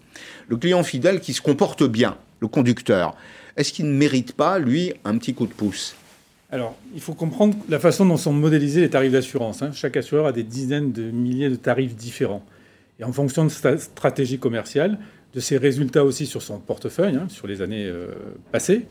le 0.48 0.56
client 0.56 0.82
fidèle 0.82 1.20
qui 1.20 1.34
se 1.34 1.42
comporte 1.42 1.84
bien, 1.84 2.16
le 2.40 2.48
conducteur, 2.48 3.14
est-ce 3.56 3.72
qu'il 3.72 3.86
ne 3.86 3.92
mérite 3.92 4.32
pas, 4.32 4.58
lui, 4.58 4.92
un 5.04 5.16
petit 5.18 5.34
coup 5.34 5.46
de 5.46 5.52
pouce? 5.52 5.94
Alors, 6.50 6.76
il 6.94 7.00
faut 7.00 7.14
comprendre 7.14 7.56
la 7.68 7.78
façon 7.78 8.06
dont 8.06 8.16
sont 8.16 8.32
modélisés 8.32 8.80
les 8.80 8.90
tarifs 8.90 9.12
d'assurance. 9.12 9.62
Hein. 9.62 9.70
Chaque 9.72 9.96
assureur 9.96 10.26
a 10.26 10.32
des 10.32 10.42
dizaines 10.42 10.92
de 10.92 11.10
milliers 11.10 11.48
de 11.50 11.56
tarifs 11.56 11.96
différents. 11.96 12.44
Et 13.00 13.04
en 13.04 13.12
fonction 13.12 13.44
de 13.44 13.48
sa 13.48 13.76
stratégie 13.78 14.38
commerciale, 14.38 14.98
de 15.34 15.40
ses 15.40 15.56
résultats 15.56 16.04
aussi 16.04 16.26
sur 16.26 16.42
son 16.42 16.58
portefeuille, 16.58 17.16
hein, 17.16 17.26
sur 17.28 17.46
les 17.46 17.60
années 17.60 17.86
euh, 17.86 18.08
passées, 18.52 18.86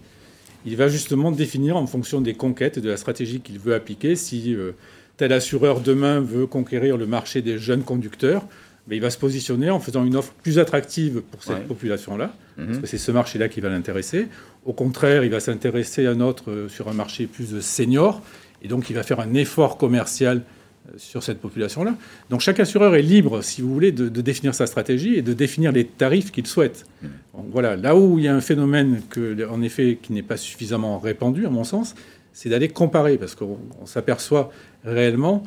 il 0.65 0.75
va 0.75 0.87
justement 0.87 1.31
définir 1.31 1.77
en 1.77 1.87
fonction 1.87 2.21
des 2.21 2.33
conquêtes 2.33 2.77
et 2.77 2.81
de 2.81 2.89
la 2.89 2.97
stratégie 2.97 3.39
qu'il 3.39 3.59
veut 3.59 3.73
appliquer 3.73 4.15
si 4.15 4.53
euh, 4.53 4.71
tel 5.17 5.33
assureur 5.33 5.81
demain 5.81 6.19
veut 6.19 6.47
conquérir 6.47 6.97
le 6.97 7.05
marché 7.05 7.41
des 7.41 7.57
jeunes 7.57 7.83
conducteurs, 7.83 8.45
il 8.91 9.01
va 9.01 9.09
se 9.09 9.17
positionner 9.17 9.69
en 9.69 9.79
faisant 9.79 10.03
une 10.03 10.15
offre 10.15 10.33
plus 10.41 10.59
attractive 10.59 11.21
pour 11.31 11.43
cette 11.43 11.67
population-là, 11.67 12.33
mhm. 12.57 12.67
parce 12.67 12.79
que 12.79 12.87
c'est 12.87 12.97
ce 12.97 13.11
marché-là 13.11 13.47
qui 13.47 13.61
va 13.61 13.69
l'intéresser. 13.69 14.27
Au 14.65 14.73
contraire, 14.73 15.23
il 15.23 15.31
va 15.31 15.39
s'intéresser 15.39 16.05
à 16.05 16.11
un 16.11 16.19
autre 16.19 16.51
euh, 16.51 16.69
sur 16.69 16.89
un 16.89 16.93
marché 16.93 17.27
plus 17.27 17.61
senior, 17.61 18.21
et 18.61 18.67
donc 18.67 18.89
il 18.89 18.93
va 18.95 19.03
faire 19.03 19.19
un 19.19 19.33
effort 19.35 19.77
commercial 19.77 20.41
euh, 20.87 20.91
sur 20.97 21.23
cette 21.23 21.39
population-là. 21.39 21.95
Donc 22.29 22.41
chaque 22.41 22.59
assureur 22.59 22.95
est 22.95 23.01
libre, 23.01 23.41
si 23.41 23.61
vous 23.61 23.73
voulez, 23.73 23.93
de, 23.93 24.09
définir 24.09 24.53
sa 24.53 24.67
stratégie 24.67 25.15
et 25.15 25.21
de 25.21 25.33
définir 25.33 25.71
les 25.71 25.85
tarifs 25.85 26.31
qu'il 26.31 26.47
souhaite. 26.47 26.85
Mhm. 27.01 27.09
voilà, 27.51 27.77
là 27.77 27.95
où 27.95 28.19
il 28.19 28.25
y 28.25 28.27
a 28.27 28.35
un 28.35 28.41
phénomène 28.41 29.01
que, 29.09 29.47
en 29.49 29.61
effet, 29.61 29.97
qui 30.01 30.11
n'est 30.11 30.23
pas 30.23 30.37
suffisamment 30.37 30.99
répandu, 30.99 31.45
à 31.45 31.49
mon 31.49 31.63
sens, 31.63 31.95
c'est 32.33 32.49
d'aller 32.49 32.67
comparer, 32.67 33.17
parce 33.17 33.35
qu'on 33.35 33.85
s'aperçoit 33.85 34.51
réellement 34.83 35.43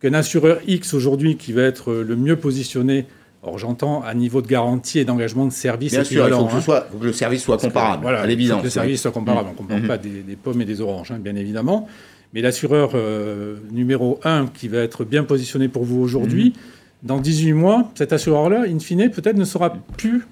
qu'un 0.00 0.14
assureur 0.14 0.58
X 0.66 0.94
aujourd'hui 0.94 1.36
qui 1.36 1.52
va 1.52 1.62
être 1.62 1.92
le 1.92 2.16
mieux 2.16 2.36
positionné, 2.36 3.06
or 3.42 3.58
j'entends 3.58 4.02
à 4.02 4.14
niveau 4.14 4.42
de 4.42 4.46
garantie 4.46 4.98
et 4.98 5.04
d'engagement 5.04 5.46
de 5.46 5.52
service 5.52 5.92
Bien 5.92 6.04
sûr, 6.04 6.28
il 6.28 6.34
faut 6.34 6.72
que, 6.72 6.76
hein. 6.76 6.84
le 7.00 7.12
service 7.12 7.42
soit 7.42 7.58
comparable, 7.58 8.02
voilà, 8.02 8.20
à 8.20 8.26
l'évidence. 8.26 8.62
le 8.62 8.70
service 8.70 9.02
soit 9.02 9.12
comparable, 9.12 9.48
on 9.48 9.52
ne 9.52 9.56
comprend 9.56 9.86
pas 9.86 9.98
des, 9.98 10.36
pommes 10.42 10.60
et 10.60 10.64
des 10.64 10.80
oranges, 10.80 11.10
hein, 11.10 11.18
bien 11.18 11.36
évidemment. 11.36 11.88
Mais 12.34 12.42
l'assureur 12.42 12.90
euh, 12.94 13.56
numéro 13.70 14.20
1 14.24 14.48
qui 14.48 14.68
va 14.68 14.78
être 14.78 15.04
bien 15.04 15.24
positionné 15.24 15.68
pour 15.68 15.84
vous 15.84 16.00
aujourd'hui, 16.00 16.50
mmh. 16.50 17.06
dans 17.06 17.18
18 17.18 17.52
mois, 17.52 17.90
cet 17.94 18.12
assureur-là, 18.12 18.64
in 18.68 18.78
fine, 18.78 19.10
peut-être 19.10 19.36
ne 19.36 19.44
sera 19.44 19.74
plus 19.96 20.26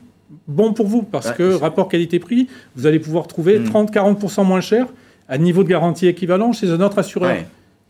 bon 0.48 0.72
pour 0.72 0.86
vous, 0.86 1.02
parce 1.02 1.30
que 1.30 1.54
rapport 1.54 1.88
qualité-prix, 1.88 2.48
vous 2.76 2.86
allez 2.86 2.98
pouvoir 2.98 3.28
trouver 3.28 3.60
30-40% 3.60 4.42
mmh. 4.42 4.46
moins 4.46 4.60
cher 4.60 4.86
à 5.28 5.38
niveau 5.38 5.62
de 5.62 5.68
garantie 5.68 6.06
équivalent 6.06 6.52
chez 6.52 6.68
un 6.68 6.80
autre 6.80 6.98
assureur 6.98 7.34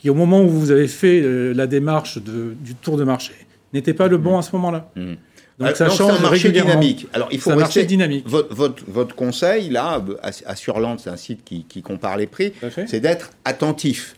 qui, 0.05 0.11
au 0.11 0.15
moment 0.15 0.43
où 0.43 0.51
vous 0.51 0.71
avez 0.71 0.87
fait 0.87 1.23
euh, 1.23 1.55
la 1.55 1.67
démarche 1.67 2.19
du 2.19 2.75
tour 2.75 2.99
de 2.99 3.05
marché, 3.05 3.33
n'était 3.73 3.95
pas 3.95 4.07
le 4.07 4.19
bon 4.19 4.37
mm. 4.37 4.39
à 4.39 4.43
ce 4.43 4.53
moment-là. 4.53 4.91
Mm. 4.97 5.15
Donc 5.59 5.77
ça 5.77 5.89
change 5.89 6.19
un 6.19 6.21
marché 6.21 6.53
dynamique. 6.53 7.07
Alors 7.15 7.29
il 7.33 7.41
faut 7.41 7.53
un 7.53 7.57
marché 7.57 7.87
dynamique. 7.87 8.29
Votre, 8.29 8.85
votre, 8.87 9.15
conseil 9.15 9.71
là, 9.71 10.05
Assureland, 10.45 10.99
c'est 10.99 11.09
un 11.09 11.17
site 11.17 11.43
qui, 11.43 11.83
compare 11.83 12.19
les 12.19 12.27
prix, 12.27 12.53
c'est 12.87 13.01
d'être 13.01 13.31
attentif. 13.47 14.15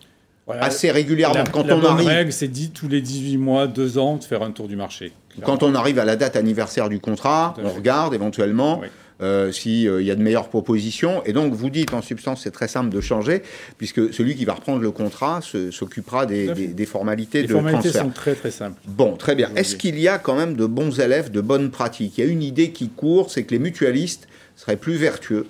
assez 0.49 0.91
régulièrement. 0.91 1.37
La, 1.37 1.45
quand 1.45 1.71
on 1.71 1.79
bonne 1.79 1.85
arrive, 1.85 2.09
règle, 2.09 2.33
c'est 2.33 2.49
dit 2.49 2.71
tous 2.71 2.89
les 2.89 3.01
18 3.01 3.37
mois, 3.37 3.69
2 3.69 3.99
ans, 3.99 4.17
de 4.17 4.25
faire 4.25 4.43
un 4.43 4.51
tour 4.51 4.67
du 4.67 4.75
marché. 4.75 5.13
Quand 5.45 5.63
on 5.63 5.77
arrive 5.77 6.01
à 6.01 6.05
la 6.05 6.17
date 6.17 6.35
anniversaire 6.35 6.89
du 6.89 6.99
contrat, 6.99 7.55
on 7.63 7.69
regarde 7.69 8.13
éventuellement. 8.13 8.81
Euh, 9.23 9.51
s'il 9.51 9.89
euh, 9.89 10.03
y 10.03 10.11
a 10.11 10.15
de 10.15 10.23
meilleures 10.23 10.51
propositions. 10.51 11.25
Et 11.25 11.33
donc, 11.33 11.55
vous 11.55 11.71
dites 11.71 11.95
en 11.95 12.03
substance, 12.03 12.43
c'est 12.43 12.51
très 12.51 12.69
simple 12.69 12.91
de 12.91 13.01
changer, 13.01 13.41
puisque 13.79 14.13
celui 14.13 14.37
qui 14.37 14.45
va 14.45 14.53
reprendre 14.53 14.83
le 14.83 14.91
contrat 14.91 15.41
s'occupera 15.71 16.27
des, 16.27 16.47
formalités 16.85 17.43
de 17.43 17.49
transfert. 17.49 17.73
Les 17.73 17.79
formalités 17.81 17.99
sont 17.99 18.11
très 18.11 18.35
très 18.35 18.51
simples. 18.51 18.79
Bon, 18.87 19.17
très 19.17 19.35
bien. 19.35 19.51
Est-ce 19.57 19.77
qu'il 19.77 19.99
y 19.99 20.07
a 20.07 20.19
quand 20.19 20.37
même 20.37 20.55
de 20.55 20.67
bons 20.67 21.01
élèves, 21.01 21.31
de 21.31 21.41
bonnes 21.41 21.71
pratiques? 21.71 22.19
Il 22.19 22.25
y 22.25 22.29
a 22.29 22.31
une 22.31 22.43
idée 22.43 22.73
qui 22.73 22.91
court, 22.91 23.31
c'est 23.31 23.45
que 23.45 23.53
les 23.53 23.59
mutualistes 23.59 24.29
seraient 24.55 24.77
plus 24.77 24.97
vertueux, 24.97 25.47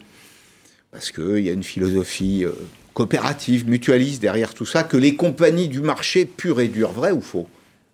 parce 0.93 1.11
qu'il 1.11 1.41
y 1.41 1.49
a 1.49 1.53
une 1.53 1.65
philosophie 1.65 2.45
euh, 2.45 2.53
coopérative, 2.95 3.69
mutualiste 3.69 4.23
derrière 4.23 4.55
tout 4.55 4.67
ça, 4.67 4.85
que 4.85 4.97
les 4.97 5.17
compagnies 5.17 5.67
du 5.67 5.81
marché 5.81 6.25
pur 6.25 6.61
et 6.61 6.69
dur. 6.69 6.93
Vrai 6.93 7.11
ou 7.11 7.21
faux? 7.21 7.49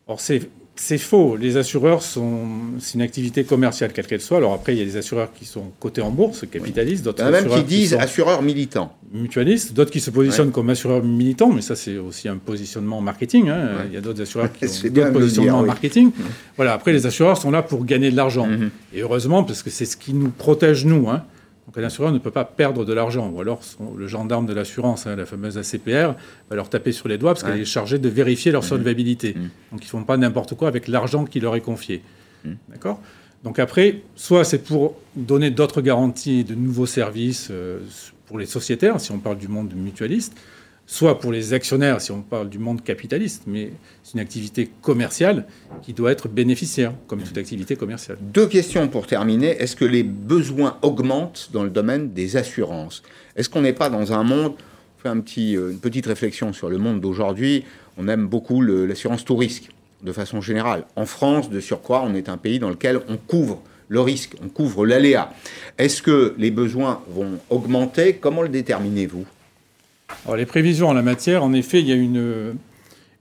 Or, 0.06 0.20
c'est 0.20 0.50
c'est 0.74 0.98
faux. 0.98 1.36
Les 1.36 1.58
assureurs 1.58 2.02
sont, 2.02 2.46
c'est 2.78 2.94
une 2.94 3.02
activité 3.02 3.44
commerciale 3.44 3.92
quelle 3.92 4.06
qu'elle 4.06 4.20
soit. 4.20 4.38
Alors 4.38 4.54
après, 4.54 4.74
il 4.74 4.78
y 4.78 4.82
a 4.82 4.84
des 4.84 4.96
assureurs 4.96 5.32
qui 5.32 5.44
sont 5.44 5.70
cotés 5.78 6.00
en 6.00 6.10
bourse, 6.10 6.44
capitalistes, 6.50 7.04
d'autres. 7.04 7.22
Il 7.22 7.26
y 7.26 7.30
en 7.30 7.34
a 7.34 7.42
même 7.42 7.48
qui 7.50 7.64
disent 7.64 7.94
assureurs 7.94 8.42
militants. 8.42 8.96
mutualistes, 9.12 9.74
d'autres 9.74 9.90
qui 9.90 10.00
se 10.00 10.10
positionnent 10.10 10.50
comme 10.50 10.70
assureurs 10.70 11.04
militants, 11.04 11.52
mais 11.52 11.60
ça 11.60 11.76
c'est 11.76 11.98
aussi 11.98 12.28
un 12.28 12.38
positionnement 12.38 13.00
marketing. 13.02 13.50
Hein. 13.50 13.84
Il 13.86 13.92
y 13.92 13.96
a 13.98 14.00
d'autres 14.00 14.22
assureurs 14.22 14.50
qui 14.50 14.64
ont 14.66 14.90
d'autres 14.90 15.12
positionnements 15.12 15.62
marketing. 15.62 16.10
Voilà, 16.56 16.72
après 16.72 16.92
les 16.92 17.06
assureurs 17.06 17.36
sont 17.36 17.50
là 17.50 17.62
pour 17.62 17.84
gagner 17.84 18.10
de 18.10 18.16
l'argent. 18.16 18.46
Mmh. 18.46 18.70
Et 18.94 19.02
heureusement, 19.02 19.44
parce 19.44 19.62
que 19.62 19.70
c'est 19.70 19.84
ce 19.84 19.96
qui 19.96 20.14
nous 20.14 20.30
protège 20.30 20.86
nous. 20.86 21.08
Hein. 21.10 21.22
Donc 21.66 21.78
un 21.78 21.84
assureur 21.84 22.12
ne 22.12 22.18
peut 22.18 22.30
pas 22.30 22.44
perdre 22.44 22.84
de 22.84 22.92
l'argent. 22.92 23.30
Ou 23.30 23.40
alors 23.40 23.60
le 23.96 24.06
gendarme 24.06 24.46
de 24.46 24.52
l'assurance, 24.52 25.06
hein, 25.06 25.16
la 25.16 25.26
fameuse 25.26 25.58
ACPR, 25.58 26.14
va 26.50 26.56
leur 26.56 26.68
taper 26.68 26.92
sur 26.92 27.08
les 27.08 27.18
doigts 27.18 27.34
parce 27.34 27.44
qu'elle 27.44 27.60
est 27.60 27.64
chargée 27.64 27.98
de 27.98 28.08
vérifier 28.08 28.50
leur 28.52 28.62
mmh. 28.62 28.66
solvabilité. 28.66 29.34
Donc 29.70 29.82
ils 29.82 29.86
ne 29.86 29.90
font 29.90 30.04
pas 30.04 30.16
n'importe 30.16 30.54
quoi 30.54 30.68
avec 30.68 30.88
l'argent 30.88 31.24
qui 31.24 31.40
leur 31.40 31.54
est 31.54 31.60
confié. 31.60 32.02
D'accord? 32.68 33.00
Donc 33.44 33.58
après, 33.58 34.02
soit 34.14 34.44
c'est 34.44 34.62
pour 34.62 34.96
donner 35.16 35.50
d'autres 35.50 35.80
garanties, 35.82 36.44
de 36.44 36.54
nouveaux 36.54 36.86
services 36.86 37.48
euh, 37.50 37.80
pour 38.26 38.38
les 38.38 38.46
sociétaires, 38.46 39.00
si 39.00 39.10
on 39.10 39.18
parle 39.18 39.38
du 39.38 39.48
monde 39.48 39.72
mutualiste, 39.74 40.34
soit 40.86 41.18
pour 41.18 41.32
les 41.32 41.52
actionnaires, 41.52 42.00
si 42.00 42.10
on 42.12 42.22
parle 42.22 42.48
du 42.48 42.58
monde 42.58 42.82
capitaliste, 42.82 43.44
mais 43.46 43.72
c'est 44.02 44.14
une 44.14 44.20
activité 44.20 44.70
commerciale 44.82 45.46
qui 45.82 45.92
doit 45.92 46.12
être 46.12 46.28
bénéficiaire, 46.28 46.92
comme 47.06 47.22
toute 47.22 47.38
activité 47.38 47.76
commerciale. 47.76 48.18
Deux 48.20 48.46
questions 48.46 48.88
pour 48.88 49.06
terminer. 49.06 49.48
Est-ce 49.48 49.76
que 49.76 49.84
les 49.84 50.02
besoins 50.02 50.78
augmentent 50.82 51.50
dans 51.52 51.64
le 51.64 51.70
domaine 51.70 52.12
des 52.12 52.36
assurances? 52.36 53.02
Est-ce 53.36 53.48
qu'on 53.48 53.62
n'est 53.62 53.72
pas 53.72 53.88
dans 53.88 54.12
un 54.12 54.22
monde, 54.22 54.54
on 55.04 55.22
fait 55.24 55.38
euh, 55.38 55.70
une 55.70 55.78
petite 55.78 56.06
réflexion 56.06 56.52
sur 56.52 56.68
le 56.68 56.78
monde 56.78 57.00
d'aujourd'hui, 57.00 57.64
on 57.96 58.08
aime 58.08 58.26
beaucoup 58.26 58.60
l'assurance 58.62 59.24
tout 59.24 59.36
risque 59.36 59.70
de 60.02 60.12
façon 60.12 60.40
générale. 60.40 60.84
En 60.96 61.06
France, 61.06 61.48
de 61.48 61.60
surcroît, 61.60 62.02
on 62.04 62.14
est 62.14 62.28
un 62.28 62.36
pays 62.36 62.58
dans 62.58 62.70
lequel 62.70 63.00
on 63.08 63.16
couvre 63.16 63.62
le 63.88 64.00
risque, 64.00 64.34
on 64.42 64.48
couvre 64.48 64.86
l'aléa. 64.86 65.32
Est-ce 65.78 66.02
que 66.02 66.34
les 66.38 66.50
besoins 66.50 67.02
vont 67.08 67.38
augmenter? 67.50 68.14
Comment 68.14 68.42
le 68.42 68.48
déterminez-vous? 68.48 69.26
Alors, 70.24 70.36
Les 70.36 70.46
prévisions 70.46 70.88
en 70.88 70.94
la 70.94 71.02
matière, 71.02 71.44
en 71.44 71.52
effet, 71.52 71.80
il 71.80 71.88
y 71.88 71.92
a 71.92 71.96
une, 71.96 72.54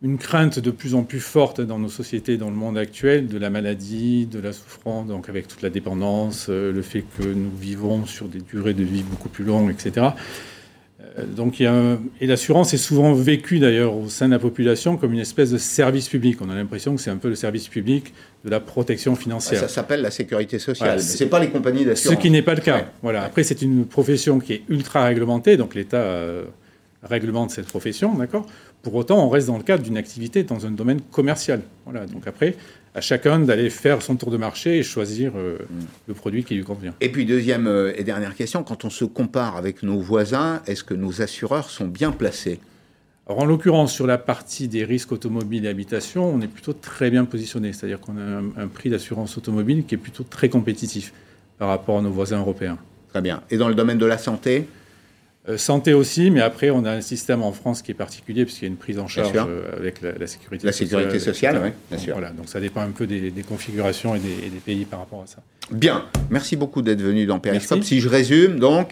une 0.04 0.18
crainte 0.18 0.60
de 0.60 0.72
plus 0.72 0.96
en 0.96 1.04
plus 1.04 1.20
forte 1.20 1.62
dans 1.62 1.78
nos 1.78 1.90
sociétés, 1.90 2.38
dans 2.38 2.50
le 2.50 2.56
monde 2.56 2.78
actuel, 2.78 3.28
de 3.28 3.38
la 3.38 3.50
maladie, 3.50 4.26
de 4.26 4.40
la 4.40 4.52
souffrance, 4.52 5.08
donc 5.08 5.30
avec 5.30 5.48
toute 5.48 5.62
la 5.62 5.70
dépendance, 5.70 6.48
euh, 6.50 6.72
le 6.72 6.82
fait 6.82 7.04
que 7.20 7.28
nous 7.28 7.52
vivons 7.56 8.06
sur 8.06 8.28
des 8.28 8.40
durées 8.40 8.74
de 8.74 8.84
vie 8.84 9.04
beaucoup 9.04 9.30
plus 9.30 9.44
longues, 9.44 9.70
etc. 9.70 10.08
Euh, 11.20 11.26
donc, 11.26 11.60
il 11.60 11.64
y 11.64 11.66
a 11.68 12.00
Et 12.20 12.26
l'assurance 12.26 12.74
est 12.74 12.80
souvent 12.80 13.14
vécue 13.14 13.60
d'ailleurs 13.60 13.96
au 13.96 14.10
sein 14.10 14.26
de 14.26 14.32
la 14.32 14.40
population 14.40 14.98
comme 14.98 15.14
une 15.14 15.20
espèce 15.20 15.52
de 15.52 15.60
service 15.60 16.10
public. 16.10 16.40
On 16.42 16.50
a 16.50 16.56
l'impression 16.56 16.96
que 16.96 17.02
c'est 17.02 17.12
un 17.12 17.18
peu 17.18 17.30
le 17.30 17.36
service 17.36 17.68
public 17.68 18.12
de 18.44 18.50
la 18.50 18.60
protection 18.60 19.16
financière. 19.16 19.60
Ça 19.60 19.68
s'appelle 19.68 20.02
la 20.02 20.12
sécurité 20.12 20.58
sociale. 20.58 21.00
Ce 21.00 21.16
c'est 21.16 21.28
pas 21.28 21.40
les 21.40 21.50
compagnies 21.50 21.86
d'assurance. 21.86 22.18
Ce 22.18 22.22
qui 22.22 22.32
n'est 22.32 22.42
pas 22.42 22.56
le 22.56 22.62
cas. 22.62 22.86
Voilà. 23.04 23.24
Après, 23.24 23.44
c'est 23.44 23.62
une 23.62 23.86
profession 23.86 24.40
qui 24.40 24.54
est 24.54 24.64
ultra 24.68 25.06
réglementée, 25.06 25.58
donc 25.58 25.76
l'État 25.76 26.04
euh, 27.04 27.08
réglemente 27.08 27.52
cette 27.52 27.68
profession, 27.68 28.14
d'accord. 28.16 28.46
Pour 28.82 28.96
autant, 28.96 29.26
on 29.26 29.30
reste 29.30 29.48
dans 29.48 29.58
le 29.58 29.64
cadre 29.64 29.84
d'une 29.84 29.98
activité 29.98 30.44
dans 30.44 30.66
un 30.66 30.72
domaine 30.72 31.02
commercial. 31.02 31.62
Voilà. 31.86 32.06
Donc 32.06 32.28
après, 32.28 32.56
à 32.94 33.02
chacun 33.02 33.40
d'aller 33.40 33.70
faire 33.70 34.02
son 34.02 34.16
tour 34.16 34.32
de 34.32 34.38
marché 34.38 34.80
et 34.80 34.84
choisir 34.84 35.34
euh, 35.36 35.58
mm. 35.60 35.80
le 36.08 36.14
produit 36.14 36.44
qui 36.44 36.56
lui 36.56 36.64
convient. 36.64 36.94
Et 37.02 37.10
puis 37.10 37.26
deuxième 37.26 37.68
euh, 37.68 37.94
et 37.96 38.04
dernière 38.04 38.36
question, 38.36 38.64
quand 38.64 38.86
on 38.86 38.90
se 38.90 39.06
compare 39.06 39.56
avec 39.56 39.84
nos 39.84 40.00
voisins, 40.00 40.62
est-ce 40.68 40.84
que 40.84 40.94
nos 40.94 41.22
assureurs 41.22 41.70
sont 41.70 41.88
bien 41.88 42.12
placés? 42.12 42.60
Alors 43.28 43.44
en 43.44 43.46
l'occurrence, 43.46 43.94
sur 43.94 44.08
la 44.08 44.18
partie 44.18 44.68
des 44.68 44.84
risques 44.84 45.12
automobiles 45.12 45.66
et 45.66 45.70
habitation, 45.70 46.28
on 46.34 46.42
est 46.42 46.48
plutôt 46.48 46.74
très 46.74 47.10
bien 47.10 47.24
positionné. 47.24 47.72
C'est-à-dire 47.72 48.00
qu'on 48.00 48.18
a 48.18 48.62
un, 48.62 48.68
prix 48.68 48.90
d'assurance 48.90 49.38
automobile 49.38 49.86
qui 49.86 49.96
est 49.96 50.00
plutôt 50.00 50.24
très 50.24 50.50
compétitif 50.50 51.14
par 51.58 51.70
rapport 51.70 52.00
à 52.00 52.02
nos 52.02 52.12
voisins 52.12 52.40
européens. 52.40 52.78
Très 53.10 53.22
bien. 53.22 53.42
Et 53.50 53.58
dans 53.58 53.70
le 53.70 53.76
domaine 53.76 54.00
de 54.00 54.06
la 54.06 54.18
santé? 54.18 54.68
Euh, 55.50 55.58
santé 55.58 55.94
aussi, 55.94 56.30
mais 56.30 56.42
après, 56.42 56.70
on 56.70 56.86
a 56.86 56.92
un 56.92 57.02
système 57.02 57.42
en 57.42 57.52
France 57.52 57.82
qui 57.82 57.92
est 57.92 57.96
particulier, 57.96 58.46
puisqu'il 58.46 58.66
y 58.66 58.68
a 58.68 58.70
une 58.70 58.78
prise 58.78 59.00
en 59.00 59.08
charge 59.08 59.32
euh, 59.36 59.76
avec 59.76 60.02
la, 60.02 60.28
sécurité 60.28 60.68
la 60.68 60.72
sociale. 60.72 61.02
sécurité 61.02 61.20
sociale, 61.20 61.62
oui, 61.64 61.70
bien 61.90 61.98
sûr. 61.98 62.14
Voilà, 62.14 62.30
donc 62.30 62.48
ça 62.48 62.60
dépend 62.60 62.82
un 62.82 62.92
peu 62.92 63.08
des, 63.08 63.32
configurations 63.48 64.14
et 64.14 64.20
des, 64.20 64.50
des, 64.50 64.60
pays 64.64 64.86
par 64.86 65.00
rapport 65.00 65.24
à 65.24 65.28
ça. 65.28 65.38
Bien, 65.72 66.06
merci 66.30 66.56
beaucoup 66.56 66.84
d'être 66.84 67.02
venu 67.02 67.26
dans 67.26 67.40
Periscope. 67.40 67.84
Si 67.84 68.02
je 68.02 68.08
résume, 68.08 68.60
donc, 68.60 68.90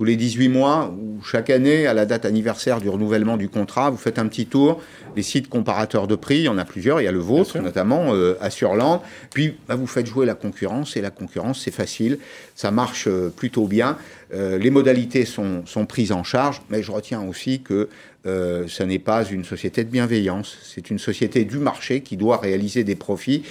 tous 0.00 0.04
les 0.04 0.16
18 0.16 0.48
mois 0.48 0.94
ou 0.98 1.22
chaque 1.22 1.50
année, 1.50 1.86
à 1.86 1.92
la 1.92 2.06
date 2.06 2.24
anniversaire 2.24 2.80
du 2.80 2.88
renouvellement 2.88 3.36
du 3.36 3.50
contrat, 3.50 3.90
vous 3.90 3.98
faites 3.98 4.18
un 4.18 4.28
petit 4.28 4.46
tour. 4.46 4.80
Les 5.14 5.22
sites 5.22 5.50
comparateurs 5.50 6.06
de 6.06 6.14
prix, 6.14 6.36
il 6.36 6.44
y 6.44 6.48
en 6.48 6.56
a 6.56 6.64
plusieurs, 6.64 7.02
il 7.02 7.04
y 7.04 7.06
a 7.06 7.12
le 7.12 7.18
vôtre 7.18 7.58
notamment, 7.58 8.14
euh, 8.14 8.34
Assureland. 8.40 9.02
Puis 9.28 9.58
bah, 9.68 9.74
vous 9.74 9.86
faites 9.86 10.06
jouer 10.06 10.24
la 10.24 10.34
concurrence 10.34 10.96
et 10.96 11.02
la 11.02 11.10
concurrence, 11.10 11.60
c'est 11.60 11.70
facile, 11.70 12.16
ça 12.54 12.70
marche 12.70 13.08
euh, 13.08 13.28
plutôt 13.28 13.66
bien. 13.66 13.98
Euh, 14.32 14.56
les 14.56 14.70
modalités 14.70 15.26
sont, 15.26 15.66
sont, 15.66 15.84
prises 15.84 16.12
en 16.12 16.24
charge, 16.24 16.62
mais 16.70 16.82
je 16.82 16.90
retiens 16.92 17.20
aussi 17.20 17.60
que 17.60 17.90
euh, 18.24 18.64
ce 18.68 18.82
n'est 18.82 18.98
pas 18.98 19.26
une 19.26 19.44
société 19.44 19.84
de 19.84 19.90
bienveillance, 19.90 20.56
c'est 20.62 20.88
une 20.88 20.98
société 20.98 21.44
du 21.44 21.58
marché 21.58 22.00
qui 22.00 22.16
doit 22.16 22.38
réaliser 22.38 22.84
des 22.84 22.96
profits 22.96 23.42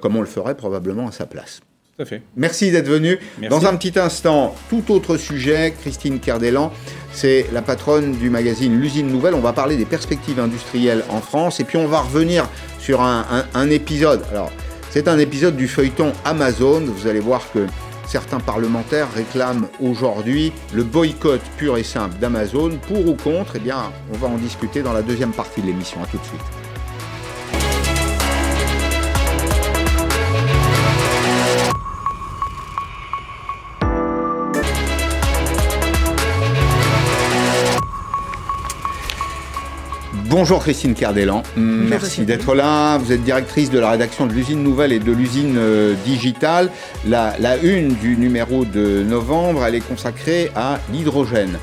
comme 0.00 0.16
on 0.16 0.20
le 0.20 0.26
ferait 0.26 0.54
probablement 0.54 1.08
à 1.08 1.12
sa 1.12 1.26
place. 1.26 1.60
Merci 2.36 2.70
d'être 2.70 2.88
venu. 2.88 3.18
Dans 3.50 3.66
un 3.66 3.76
petit 3.76 3.98
instant, 3.98 4.54
tout 4.70 4.90
autre 4.90 5.16
sujet, 5.16 5.74
Christine 5.80 6.20
Kerdelan, 6.20 6.72
c'est 7.12 7.46
la 7.52 7.62
patronne 7.62 8.12
du 8.12 8.30
magazine 8.30 8.80
L'usine 8.80 9.08
nouvelle. 9.08 9.34
On 9.34 9.40
va 9.40 9.52
parler 9.52 9.76
des 9.76 9.84
perspectives 9.84 10.40
industrielles 10.40 11.04
en 11.10 11.20
France 11.20 11.60
et 11.60 11.64
puis 11.64 11.76
on 11.76 11.86
va 11.86 12.00
revenir 12.00 12.48
sur 12.78 13.02
un, 13.02 13.44
un 13.54 13.70
épisode. 13.70 14.22
Alors, 14.30 14.50
c'est 14.90 15.08
un 15.08 15.18
épisode 15.18 15.56
du 15.56 15.68
feuilleton 15.68 16.12
Amazon. 16.24 16.80
Vous 16.80 17.06
allez 17.06 17.20
voir 17.20 17.42
que 17.52 17.66
certains 18.06 18.40
parlementaires 18.40 19.08
réclament 19.14 19.68
aujourd'hui 19.80 20.52
le 20.74 20.84
boycott 20.84 21.40
pur 21.56 21.76
et 21.76 21.82
simple 21.82 22.18
d'Amazon. 22.18 22.78
Pour 22.88 23.06
ou 23.06 23.14
contre, 23.14 23.56
eh 23.56 23.60
bien, 23.60 23.92
on 24.12 24.16
va 24.16 24.28
en 24.28 24.38
discuter 24.38 24.82
dans 24.82 24.92
la 24.92 25.02
deuxième 25.02 25.32
partie 25.32 25.60
de 25.60 25.66
l'émission. 25.66 26.02
À 26.02 26.06
tout 26.06 26.18
de 26.18 26.24
suite. 26.24 26.61
Bonjour 40.32 40.60
Christine 40.60 40.94
Cardellan, 40.94 41.42
merci 41.58 42.24
d'être 42.24 42.54
là. 42.54 42.96
Vous 42.96 43.12
êtes 43.12 43.22
directrice 43.22 43.68
de 43.68 43.78
la 43.78 43.90
rédaction 43.90 44.26
de 44.26 44.32
l'usine 44.32 44.62
nouvelle 44.62 44.90
et 44.90 44.98
de 44.98 45.12
l'usine 45.12 45.56
euh, 45.58 45.94
digitale. 46.06 46.70
La, 47.06 47.36
une 47.62 47.94
du 47.96 48.16
numéro 48.16 48.64
de 48.64 49.02
novembre, 49.02 49.62
elle 49.66 49.74
est 49.74 49.86
consacrée 49.86 50.50
à 50.56 50.80
l'hydrogène. 50.90 51.58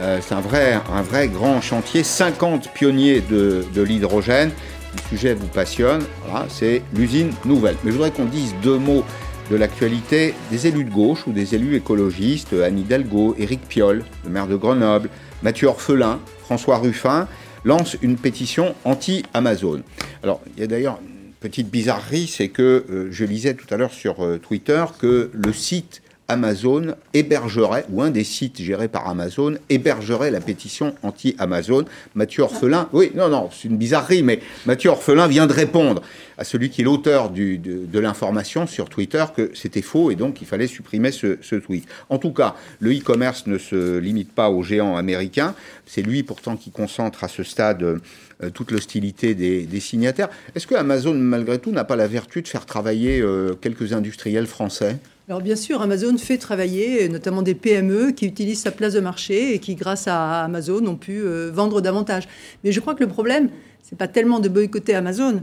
Euh, 0.00 0.18
c'est 0.22 0.34
un 0.34 0.40
vrai, 0.40 0.80
un 0.90 1.02
vrai 1.02 1.28
grand 1.28 1.60
chantier, 1.60 2.02
50 2.02 2.72
pionniers 2.72 3.20
de, 3.20 3.66
l'hydrogène. 3.76 4.50
Le 4.94 5.10
sujet 5.10 5.34
vous 5.34 5.48
passionne, 5.48 6.00
voilà, 6.24 6.46
c'est 6.48 6.80
l'usine 6.94 7.32
nouvelle. 7.44 7.76
Mais 7.84 7.90
je 7.90 7.96
voudrais 7.96 8.12
qu'on 8.12 8.24
dise 8.24 8.54
deux 8.62 8.78
mots 8.78 9.04
de 9.50 9.56
l'actualité 9.56 10.32
des 10.50 10.66
élus 10.66 10.84
de 10.84 10.90
gauche 10.90 11.26
ou 11.26 11.32
des 11.32 11.54
élus 11.54 11.76
écologistes, 11.76 12.54
Anne 12.54 12.78
Hidalgo, 12.78 13.34
Éric 13.38 13.60
Piolle, 13.68 14.04
le 14.24 14.30
maire 14.30 14.46
de 14.46 14.56
Grenoble, 14.56 15.10
Mathieu 15.42 15.68
Orphelin, 15.68 16.18
François 16.46 16.78
Ruffin 16.78 17.28
lance 17.64 17.96
une 18.02 18.16
pétition 18.16 18.74
anti-Amazon. 18.84 19.82
Alors, 20.22 20.40
il 20.56 20.60
y 20.60 20.62
a 20.62 20.66
d'ailleurs 20.66 20.98
une 21.02 21.32
petite 21.40 21.70
bizarrerie, 21.70 22.26
c'est 22.26 22.48
que 22.48 22.84
euh, 22.90 23.08
je 23.10 23.24
lisais 23.24 23.54
tout 23.54 23.72
à 23.72 23.76
l'heure 23.76 23.92
sur 23.92 24.24
euh, 24.24 24.38
Twitter 24.38 24.84
que 24.98 25.30
le 25.32 25.52
site 25.52 26.02
Amazon 26.28 26.94
hébergerait, 27.14 27.84
ou 27.90 28.02
un 28.02 28.10
des 28.10 28.24
sites 28.24 28.60
gérés 28.60 28.88
par 28.88 29.08
Amazon, 29.08 29.56
hébergerait 29.68 30.30
la 30.30 30.40
pétition 30.40 30.94
anti-Amazon. 31.02 31.84
Mathieu 32.14 32.42
Orphelin, 32.42 32.88
oui, 32.92 33.12
non, 33.14 33.28
non, 33.28 33.50
c'est 33.52 33.68
une 33.68 33.76
bizarrerie, 33.76 34.22
mais 34.22 34.40
Mathieu 34.66 34.90
Orphelin 34.90 35.28
vient 35.28 35.46
de 35.46 35.52
répondre 35.52 36.02
à 36.38 36.44
celui 36.44 36.70
qui 36.70 36.82
est 36.82 36.84
l'auteur 36.84 37.30
de, 37.30 37.56
de 37.56 37.98
l'information 37.98 38.66
sur 38.66 38.88
Twitter 38.88 39.24
que 39.34 39.50
c'était 39.54 39.82
faux 39.82 40.10
et 40.10 40.16
donc 40.16 40.40
il 40.42 40.46
fallait 40.46 40.66
supprimer 40.66 41.10
ce, 41.10 41.38
ce 41.40 41.56
tweet. 41.56 41.86
En 42.10 42.18
tout 42.18 42.32
cas, 42.32 42.54
le 42.80 42.92
e-commerce 42.92 43.46
ne 43.46 43.58
se 43.58 43.98
limite 43.98 44.32
pas 44.32 44.50
aux 44.50 44.62
géants 44.62 44.96
américains. 44.96 45.54
C'est 45.86 46.02
lui 46.02 46.22
pourtant 46.22 46.56
qui 46.56 46.70
concentre 46.70 47.24
à 47.24 47.28
ce 47.28 47.42
stade 47.42 47.82
euh, 47.82 48.50
toute 48.52 48.70
l'hostilité 48.70 49.34
des, 49.34 49.64
des, 49.64 49.80
signataires. 49.80 50.28
Est-ce 50.54 50.66
que 50.66 50.74
Amazon, 50.74 51.14
malgré 51.14 51.58
tout, 51.58 51.70
n'a 51.70 51.84
pas 51.84 51.96
la 51.96 52.06
vertu 52.06 52.42
de 52.42 52.48
faire 52.48 52.66
travailler 52.66 53.20
euh, 53.20 53.54
quelques 53.54 53.92
industriels 53.92 54.46
français? 54.46 54.98
Alors 55.28 55.40
bien 55.40 55.56
sûr, 55.56 55.82
Amazon 55.82 56.16
fait 56.18 56.38
travailler 56.38 57.08
notamment 57.08 57.42
des 57.42 57.56
PME 57.56 58.12
qui 58.12 58.26
utilisent 58.26 58.60
sa 58.60 58.70
place 58.70 58.92
de 58.92 59.00
marché 59.00 59.54
et 59.54 59.58
qui, 59.58 59.74
grâce 59.74 60.06
à 60.06 60.44
Amazon, 60.44 60.86
ont 60.86 60.94
pu 60.94 61.20
euh, 61.20 61.50
vendre 61.52 61.80
davantage. 61.80 62.28
Mais 62.62 62.70
je 62.70 62.78
crois 62.78 62.94
que 62.94 63.02
le 63.02 63.08
problème, 63.08 63.48
c'est 63.82 63.98
pas 63.98 64.06
tellement 64.06 64.38
de 64.38 64.48
boycotter 64.48 64.94
Amazon. 64.94 65.42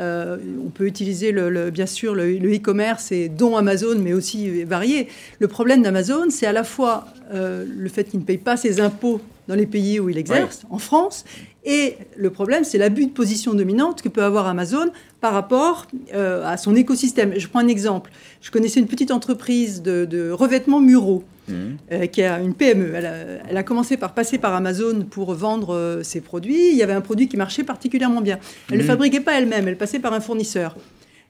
Euh, 0.00 0.38
on 0.64 0.70
peut 0.70 0.86
utiliser 0.86 1.34
bien 1.70 1.86
sûr 1.86 2.14
le 2.14 2.36
e-commerce 2.36 3.12
et 3.12 3.28
dont 3.28 3.56
Amazon, 3.56 3.98
mais 3.98 4.14
aussi 4.14 4.64
varié. 4.64 5.08
Le 5.40 5.48
problème 5.48 5.82
d'Amazon, 5.82 6.30
c'est 6.30 6.46
à 6.46 6.52
la 6.52 6.64
fois 6.64 7.06
euh, 7.34 7.66
le 7.68 7.88
fait 7.90 8.04
qu'il 8.04 8.20
ne 8.20 8.24
paye 8.24 8.38
pas 8.38 8.56
ses 8.56 8.80
impôts 8.80 9.20
dans 9.48 9.54
les 9.54 9.66
pays 9.66 9.98
où 9.98 10.08
il 10.08 10.18
exerce, 10.18 10.62
en 10.70 10.78
France, 10.78 11.24
et 11.64 11.96
le 12.16 12.30
problème, 12.30 12.64
c'est 12.64 12.78
l'abus 12.78 13.06
de 13.06 13.10
position 13.10 13.52
dominante 13.52 14.00
que 14.00 14.08
peut 14.08 14.22
avoir 14.22 14.46
Amazon 14.46 14.86
par 15.20 15.34
rapport 15.34 15.86
euh, 16.14 16.42
à 16.46 16.56
son 16.56 16.74
écosystème. 16.74 17.34
Je 17.36 17.46
prends 17.46 17.58
un 17.58 17.68
exemple. 17.68 18.10
Je 18.40 18.50
connaissais 18.50 18.80
une 18.80 18.86
petite 18.86 19.10
entreprise 19.10 19.82
de, 19.82 20.30
revêtements 20.30 20.80
muraux 20.80 21.24
mmh. 21.48 22.06
qui 22.10 22.22
est 22.22 22.28
une 22.28 22.54
PME. 22.54 22.92
Elle 22.94 23.06
a, 23.06 23.14
elle 23.50 23.56
a, 23.56 23.62
commencé 23.62 23.98
par 23.98 24.14
passer 24.14 24.38
par 24.38 24.54
Amazon 24.54 25.04
pour 25.10 25.34
vendre 25.34 26.00
ses 26.02 26.22
produits. 26.22 26.70
Il 26.70 26.76
y 26.76 26.82
avait 26.82 26.94
un 26.94 27.02
produit 27.02 27.28
qui 27.28 27.36
marchait 27.36 27.64
particulièrement 27.64 28.22
bien. 28.22 28.38
Elle 28.70 28.76
ne 28.76 28.82
le 28.82 28.86
fabriquait 28.86 29.20
pas 29.20 29.38
elle-même, 29.38 29.68
elle 29.68 29.76
passait 29.76 29.98
par 29.98 30.14
un 30.14 30.20
fournisseur. 30.20 30.76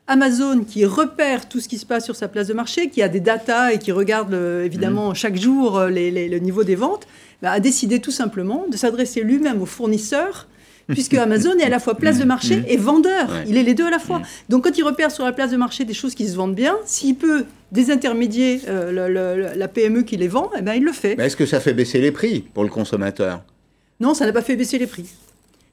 Amazon 0.07 0.65
qui 0.65 0.87
repère 0.87 1.49
tout 1.49 1.61
ce 1.61 1.69
qui 1.69 1.77
se 1.79 1.85
passe 1.85 2.05
sur 2.05 2.17
sa 2.17 2.29
place 2.29 2.47
de 2.47 2.55
marché, 2.55 2.89
qui 2.89 3.03
a 3.03 3.09
des 3.09 3.21
datas 3.21 3.73
et 3.73 3.79
qui 3.79 3.93
regarde 3.93 4.33
évidemment 4.33 5.13
chaque 5.15 5.37
jour 5.37 5.81
le 5.81 6.39
niveau 6.39 6.65
des 6.65 6.77
ventes, 6.77 7.07
bah, 7.43 7.53
a 7.53 7.61
décidé 7.61 8.01
tout 8.01 8.11
simplement 8.11 8.67
de 8.71 8.77
s'adresser 8.77 9.23
lui-même 9.23 9.63
aux 9.63 9.67
fournisseurs 9.67 10.49
puisque 10.89 11.15
Amazon 11.15 11.57
est 11.59 11.65
à 11.65 11.69
la 11.69 11.81
fois 11.81 11.95
place 11.99 12.19
de 12.19 12.25
marché 12.25 12.59
mm. 12.59 12.65
et 12.69 12.77
vendeur. 12.77 13.29
Il 13.47 13.57
est 13.57 13.63
les 13.63 13.75
deux 13.75 13.87
à 13.87 13.91
la 13.91 13.99
fois. 13.99 14.21
Mm. 14.21 14.25
Donc 14.49 14.65
quand 14.65 14.77
il 14.77 14.83
repère 14.83 15.11
sur 15.11 15.25
la 15.25 15.33
place 15.33 15.51
de 15.51 15.57
marché 15.57 15.85
des 15.85 15.95
choses 15.95 16.15
qui 16.15 16.29
se 16.29 16.37
vendent 16.37 16.55
bien, 16.55 16.77
s'il 16.85 17.17
peut 17.17 17.45
désintermédier 17.73 18.63
euh, 18.69 19.55
la 19.55 19.69
PME 19.69 20.03
qui 20.03 20.17
les 20.17 20.29
vend, 20.29 20.51
eh 20.59 20.63
ben, 20.63 20.75
il 20.75 20.85
le 20.85 20.93
fait. 20.93 21.19
Est-ce 21.19 21.37
que 21.37 21.47
ça 21.47 21.61
fait 21.61 21.75
baisser 21.75 22.01
les 22.01 22.13
prix 22.13 22.41
pour 22.55 22.65
le 22.65 22.71
consommateur? 22.71 23.43
Non, 24.01 24.15
ça 24.15 24.27
n'a 24.27 24.33
pas 24.33 24.43
fait 24.43 24.57
baisser 24.57 24.79
les 24.79 24.87
prix. 24.87 25.07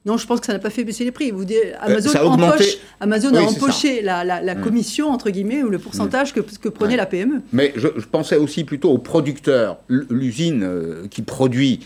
Non, 0.06 0.18
je 0.18 0.28
pense 0.28 0.40
que 0.40 0.46
ça 0.46 0.54
n'a 0.54 0.60
pas 0.60 0.70
fait 0.70 0.84
baisser 0.84 1.04
les 1.04 1.12
prix. 1.12 1.32
Vous 1.32 1.44
euh, 1.44 1.74
Amazon, 1.80 3.34
a 3.34 3.42
empoché 3.42 4.02
la, 4.04 4.56
mm. 4.56 4.62
commission, 4.62 5.10
entre 5.10 5.32
guillemets, 5.32 5.64
ou 5.64 5.70
le 5.70 5.80
pourcentage 5.80 6.34
que, 6.34 6.42
que, 6.42 6.70
prenait 6.70 6.96
la 6.96 7.08
PME. 7.08 7.42
Mais 7.52 7.74
je, 7.76 7.88
pensais 8.12 8.38
aussi 8.38 8.64
plutôt 8.64 8.92
aux 8.92 9.00
producteurs. 9.00 9.80
L'usine 9.90 10.64
euh, 10.64 11.08
qui 11.10 11.24
produit 11.24 11.80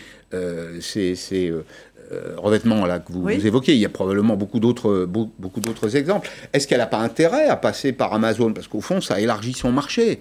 ces, 0.80 1.16
euh, 2.12 2.34
revêtement 2.36 2.86
là, 2.86 2.98
que 2.98 3.12
vous, 3.12 3.28
évoquez. 3.28 3.72
Il 3.72 3.80
y 3.80 3.86
a 3.86 3.88
probablement 3.88 4.36
beaucoup 4.36 4.58
d'autres, 4.58 5.06
beaucoup 5.06 5.60
d'autres 5.60 5.96
exemples. 5.96 6.28
Est-ce 6.52 6.66
qu'elle 6.66 6.78
n'a 6.78 6.86
pas 6.86 6.98
intérêt 6.98 7.46
à 7.46 7.56
passer 7.56 7.92
par 7.92 8.12
Amazon? 8.12 8.52
Parce 8.52 8.66
qu'au 8.66 8.80
fond, 8.80 9.00
ça 9.00 9.20
élargit 9.20 9.52
son 9.52 9.70
marché. 9.70 10.20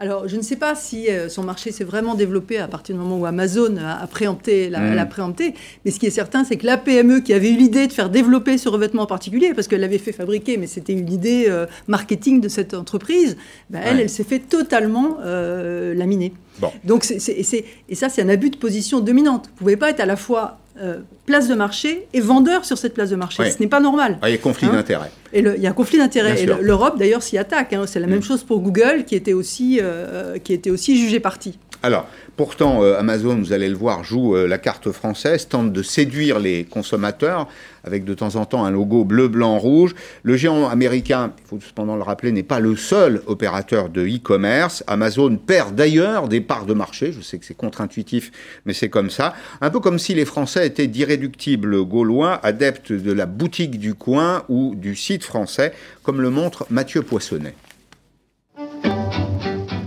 Alors, 0.00 0.26
je 0.26 0.36
ne 0.36 0.42
sais 0.42 0.56
pas 0.56 0.74
si 0.74 1.08
euh, 1.08 1.28
son 1.28 1.44
marché 1.44 1.70
s'est 1.70 1.84
vraiment 1.84 2.16
développé 2.16 2.58
à 2.58 2.66
partir 2.66 2.96
du 2.96 3.00
moment 3.00 3.16
où 3.16 3.26
Amazon 3.26 3.76
a, 3.76 4.04
préempté, 4.08 4.68
la, 4.68 4.80
mm. 4.80 5.08
préempté, 5.08 5.54
mais 5.84 5.92
ce 5.92 6.00
qui 6.00 6.06
est 6.06 6.10
certain, 6.10 6.42
c'est 6.42 6.56
que 6.56 6.66
la 6.66 6.76
PME 6.76 7.20
qui 7.20 7.32
avait 7.32 7.50
eu 7.50 7.56
l'idée 7.56 7.86
de 7.86 7.92
faire 7.92 8.10
développer 8.10 8.58
ce 8.58 8.68
revêtement 8.68 9.06
particulier, 9.06 9.54
parce 9.54 9.68
qu'elle 9.68 9.80
l'avait 9.80 9.98
fait 9.98 10.12
fabriquer, 10.12 10.56
mais 10.56 10.66
c'était 10.66 10.94
une 10.94 11.12
idée 11.12 11.46
euh, 11.48 11.66
marketing 11.86 12.40
de 12.40 12.48
cette 12.48 12.74
entreprise, 12.74 13.36
ben, 13.70 13.82
elle, 13.84 14.00
elle 14.00 14.10
s'est 14.10 14.24
fait 14.24 14.40
totalement 14.40 15.18
laminer. 15.22 16.32
Bon. 16.58 16.72
Donc, 16.82 17.08
et 17.08 17.94
ça, 17.94 18.08
c'est 18.08 18.22
un 18.22 18.28
abus 18.28 18.50
de 18.50 18.56
position 18.56 19.00
dominante. 19.00 19.46
Vous 19.46 19.52
ne 19.52 19.58
pouvez 19.58 19.76
pas 19.76 19.90
être 19.90 20.00
à 20.00 20.06
la 20.06 20.16
fois 20.16 20.58
euh, 20.80 20.98
place 21.24 21.46
de 21.46 21.54
marché 21.54 22.08
et 22.12 22.20
vendeur 22.20 22.64
sur 22.64 22.76
cette 22.76 22.94
place 22.94 23.10
de 23.10 23.14
marché. 23.14 23.48
Ce 23.48 23.60
n'est 23.60 23.68
pas 23.68 23.78
normal. 23.78 24.18
Ah, 24.22 24.28
il 24.28 24.32
y 24.32 24.34
a 24.34 24.38
conflit 24.38 24.66
hein 24.66 24.72
d'intérêt. 24.72 25.12
Et 25.32 25.38
il 25.38 25.62
y 25.62 25.68
a 25.68 25.72
conflit 25.72 25.98
d'intérêt. 25.98 26.42
Et 26.42 26.46
l'Europe, 26.46 26.98
d'ailleurs, 26.98 27.22
s'y 27.22 27.38
attaque. 27.38 27.72
Hein. 27.72 27.84
C'est 27.86 28.00
la 28.00 28.08
même 28.08 28.18
mm. 28.18 28.24
chose 28.24 28.42
pour 28.42 28.58
Google, 28.60 29.04
qui 29.06 29.14
était 29.14 29.34
aussi, 29.34 29.78
euh, 29.80 30.38
qui 30.38 30.52
était 30.52 30.70
aussi 30.70 30.96
jugé 30.96 31.20
parti. 31.20 31.58
Alors, 31.84 32.06
pourtant, 32.38 32.82
euh, 32.82 32.98
Amazon, 32.98 33.36
vous 33.36 33.52
allez 33.52 33.68
le 33.68 33.76
voir, 33.76 34.04
joue 34.04 34.34
euh, 34.34 34.48
la 34.48 34.56
carte 34.56 34.90
française, 34.90 35.48
tente 35.48 35.70
de 35.70 35.82
séduire 35.82 36.38
les 36.38 36.64
consommateurs 36.64 37.46
avec 37.84 38.06
de 38.06 38.14
temps 38.14 38.36
en 38.36 38.46
temps 38.46 38.64
un 38.64 38.70
logo 38.70 39.04
bleu, 39.04 39.28
blanc, 39.28 39.58
rouge. 39.58 39.94
Le 40.22 40.34
géant 40.34 40.66
américain, 40.66 41.34
il 41.44 41.46
faut 41.46 41.60
cependant 41.60 41.94
le 41.94 42.02
rappeler, 42.02 42.32
n'est 42.32 42.42
pas 42.42 42.58
le 42.58 42.74
seul 42.74 43.20
opérateur 43.26 43.90
de 43.90 44.00
e-commerce. 44.00 44.82
Amazon 44.86 45.36
perd 45.36 45.74
d'ailleurs 45.74 46.28
des 46.28 46.40
parts 46.40 46.64
de 46.64 46.72
marché. 46.72 47.12
Je 47.12 47.20
sais 47.20 47.36
que 47.36 47.44
c'est 47.44 47.52
contre-intuitif, 47.52 48.32
mais 48.64 48.72
c'est 48.72 48.88
comme 48.88 49.10
ça. 49.10 49.34
Un 49.60 49.68
peu 49.68 49.80
comme 49.80 49.98
si 49.98 50.14
les 50.14 50.24
Français 50.24 50.66
étaient 50.66 50.86
d'irréductibles 50.86 51.84
Gaulois, 51.84 52.40
adeptes 52.42 52.92
de 52.92 53.12
la 53.12 53.26
boutique 53.26 53.78
du 53.78 53.92
coin 53.92 54.44
ou 54.48 54.74
du 54.74 54.96
site 54.96 55.22
français, 55.22 55.74
comme 56.02 56.22
le 56.22 56.30
montre 56.30 56.64
Mathieu 56.70 57.02
Poissonnet. 57.02 57.54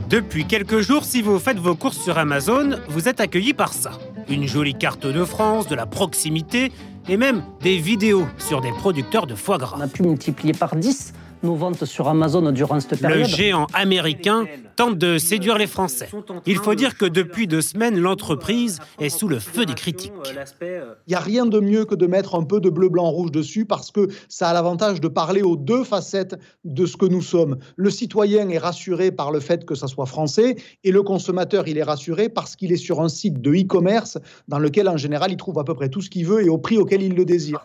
Depuis 0.10 0.46
quelques 0.46 0.80
jours, 0.80 1.04
si 1.04 1.22
vous 1.22 1.38
faites 1.38 1.60
vos 1.60 1.76
courses 1.76 1.98
sur 1.98 2.18
Amazon, 2.18 2.80
vous 2.88 3.10
êtes 3.10 3.20
accueilli 3.20 3.54
par 3.54 3.74
ça. 3.74 3.92
Une 4.30 4.48
jolie 4.48 4.74
carte 4.74 5.06
de 5.06 5.26
France, 5.26 5.68
de 5.68 5.76
la 5.76 5.86
proximité 5.86 6.72
et 7.10 7.18
même 7.18 7.44
des 7.62 7.78
vidéos 7.78 8.26
sur 8.38 8.62
des 8.62 8.72
producteurs 8.72 9.28
de 9.28 9.36
foie 9.36 9.58
gras. 9.58 9.76
On 9.78 9.82
a 9.82 9.88
pu 9.90 10.04
multiplier 10.04 10.54
par 10.54 10.78
10 10.78 11.12
nos 11.44 11.56
ventes 11.56 11.86
sur 11.86 12.08
Amazon 12.08 12.52
durant 12.52 12.80
cette 12.80 13.00
période. 13.00 13.20
Le 13.20 13.26
géant 13.26 13.68
américain 13.74 14.46
tente 14.76 14.98
de 14.98 15.18
séduire 15.18 15.58
les 15.58 15.68
Français. 15.68 16.10
Il 16.46 16.58
faut 16.58 16.76
dire 16.76 16.98
que 16.98 17.06
depuis 17.06 17.48
deux 17.48 17.62
semaines, 17.62 18.00
l'entreprise 18.00 18.80
est 19.00 19.10
sous 19.10 19.28
le 19.28 19.40
feu 19.40 19.66
des 19.66 19.74
critiques. 19.74 20.14
Il 20.62 21.10
n'y 21.10 21.16
a 21.16 21.20
rien 21.20 21.46
de 21.46 21.60
mieux 21.60 21.86
que 21.86 21.96
de 21.96 22.08
mettre 22.08 22.36
un 22.36 22.44
peu 22.44 22.60
de 22.60 22.70
bleu, 22.70 22.90
blanc, 22.90 23.10
rouge 23.10 23.32
dessus 23.32 23.66
parce 23.66 23.92
que 23.92 24.08
ça 24.30 24.50
a 24.50 24.54
l'avantage 24.54 25.02
de 25.02 25.08
parler 25.08 25.42
aux 25.42 25.56
deux 25.56 25.84
facettes 25.84 26.36
de 26.64 26.86
ce 26.86 26.98
que 26.98 27.06
nous 27.06 27.22
sommes. 27.22 27.58
Le 27.76 27.90
citoyen 27.90 28.50
est 28.50 28.58
rassuré 28.58 29.12
par 29.12 29.32
le 29.32 29.40
fait 29.40 29.66
que 29.66 29.76
ça 29.76 29.88
soit 29.88 30.06
français 30.06 30.56
et 30.84 30.92
le 30.92 31.04
consommateur, 31.04 31.68
il 31.68 31.78
est 31.78 31.84
rassuré 31.84 32.30
parce 32.30 32.56
qu'il 32.56 32.72
est 32.72 32.78
sur 32.78 33.02
un 33.02 33.10
site 33.10 33.42
de 33.42 33.52
e-commerce 33.54 34.18
dans 34.48 34.60
lequel, 34.60 34.88
en 34.90 34.98
général, 34.98 35.32
il 35.32 35.38
trouve 35.38 35.60
à 35.60 35.64
peu 35.64 35.74
près 35.74 35.90
tout 35.90 36.02
ce 36.02 36.10
qu'il 36.10 36.26
veut 36.26 36.46
et 36.46 36.50
au 36.50 36.58
prix 36.58 36.78
auquel 36.78 37.02
il 37.02 37.16
le 37.16 37.26
désire. 37.26 37.62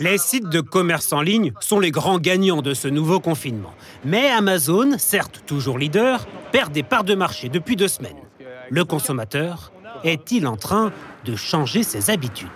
Les 0.00 0.16
sites 0.16 0.48
de 0.48 0.60
commerce 0.60 1.12
en 1.12 1.22
ligne 1.22 1.52
sont 1.58 1.80
les 1.80 1.90
grands 1.90 2.20
gagnants 2.20 2.62
de 2.62 2.72
ce 2.72 2.86
nouveau 2.86 3.18
confinement. 3.18 3.72
Mais 4.04 4.30
Amazon, 4.30 4.96
certes 4.96 5.42
toujours 5.44 5.76
leader, 5.76 6.28
perd 6.52 6.70
des 6.72 6.84
parts 6.84 7.02
de 7.02 7.16
marché 7.16 7.48
depuis 7.48 7.74
deux 7.74 7.88
semaines. 7.88 8.12
Le 8.70 8.84
consommateur 8.84 9.72
est-il 10.04 10.46
en 10.46 10.56
train 10.56 10.92
de 11.24 11.34
changer 11.34 11.82
ses 11.82 12.10
habitudes? 12.10 12.48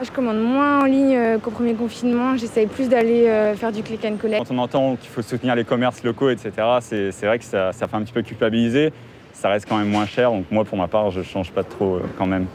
Je 0.00 0.12
commande 0.12 0.40
moins 0.40 0.82
en 0.82 0.84
ligne 0.84 1.16
euh, 1.16 1.38
qu'au 1.38 1.50
premier 1.50 1.74
confinement. 1.74 2.36
J'essaye 2.36 2.68
plus 2.68 2.88
d'aller 2.88 3.26
euh, 3.26 3.56
faire 3.56 3.72
du 3.72 3.82
click 3.82 4.04
and 4.04 4.16
collect. 4.16 4.46
Quand 4.46 4.54
on 4.54 4.58
entend 4.58 4.94
qu'il 4.94 5.10
faut 5.10 5.22
soutenir 5.22 5.56
les 5.56 5.64
commerces 5.64 6.04
locaux, 6.04 6.30
etc., 6.30 6.52
c'est 6.80 7.26
vrai 7.26 7.40
que 7.40 7.44
ça, 7.44 7.72
ça, 7.72 7.88
fait 7.88 7.96
un 7.96 8.02
petit 8.02 8.12
peu 8.12 8.22
culpabiliser. 8.22 8.92
Ça 9.32 9.48
reste 9.48 9.68
quand 9.68 9.76
même 9.76 9.90
moins 9.90 10.06
cher. 10.06 10.30
Donc 10.30 10.46
moi, 10.52 10.64
pour 10.64 10.78
ma 10.78 10.86
part, 10.86 11.10
je 11.10 11.18
ne 11.18 11.24
change 11.24 11.50
pas 11.50 11.64
trop 11.64 11.96
euh, 11.96 12.02
quand 12.16 12.26
même. 12.26 12.46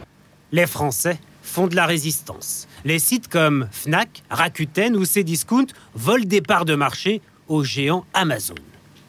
Les 0.53 0.65
Français 0.67 1.19
font 1.45 1.67
de 1.67 1.75
la 1.75 1.85
résistance. 1.85 2.67
Les 2.83 2.99
sites 2.99 3.27
comme 3.27 3.67
Fnac, 3.71 4.23
Rakuten 4.29 4.95
ou 4.95 5.05
Cdiscount 5.05 5.67
volent 5.93 6.25
des 6.25 6.41
parts 6.41 6.65
de 6.65 6.75
marché 6.75 7.21
au 7.47 7.63
géant 7.63 8.05
Amazon. 8.13 8.55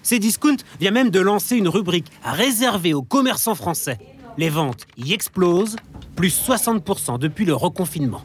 Cdiscount 0.03 0.59
vient 0.79 0.93
même 0.93 1.11
de 1.11 1.21
lancer 1.21 1.57
une 1.57 1.69
rubrique 1.69 2.13
réservée 2.23 2.95
aux 2.95 3.03
commerçants 3.03 3.57
français. 3.57 3.99
Les 4.39 4.51
ventes 4.51 4.87
y 4.97 5.13
explosent, 5.13 5.77
plus 6.15 6.39
60% 6.49 7.19
depuis 7.19 7.45
le 7.45 7.55
reconfinement. 7.55 8.23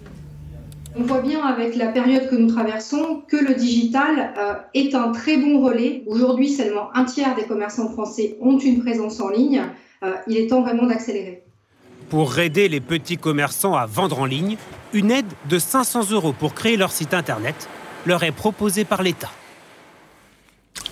On 0.95 1.03
voit 1.03 1.21
bien 1.21 1.41
avec 1.45 1.75
la 1.75 1.87
période 1.87 2.29
que 2.29 2.35
nous 2.35 2.47
traversons 2.47 3.23
que 3.27 3.37
le 3.37 3.55
digital 3.55 4.33
euh, 4.37 4.53
est 4.73 4.93
un 4.93 5.13
très 5.13 5.37
bon 5.37 5.61
relais. 5.65 6.03
Aujourd'hui, 6.05 6.49
seulement 6.49 6.89
un 6.93 7.05
tiers 7.05 7.33
des 7.35 7.43
commerçants 7.43 7.89
français 7.89 8.37
ont 8.41 8.57
une 8.57 8.81
présence 8.81 9.21
en 9.21 9.29
ligne. 9.29 9.61
Euh, 10.03 10.15
il 10.27 10.35
est 10.35 10.47
temps 10.47 10.61
vraiment 10.61 10.85
d'accélérer. 10.85 11.43
Pour 12.11 12.39
aider 12.39 12.67
les 12.67 12.81
petits 12.81 13.15
commerçants 13.15 13.73
à 13.73 13.85
vendre 13.85 14.19
en 14.19 14.25
ligne, 14.25 14.57
une 14.91 15.11
aide 15.11 15.31
de 15.49 15.57
500 15.57 16.11
euros 16.11 16.33
pour 16.33 16.53
créer 16.53 16.75
leur 16.75 16.91
site 16.91 17.13
internet 17.13 17.69
leur 18.05 18.23
est 18.23 18.33
proposée 18.33 18.83
par 18.83 19.01
l'État. 19.01 19.31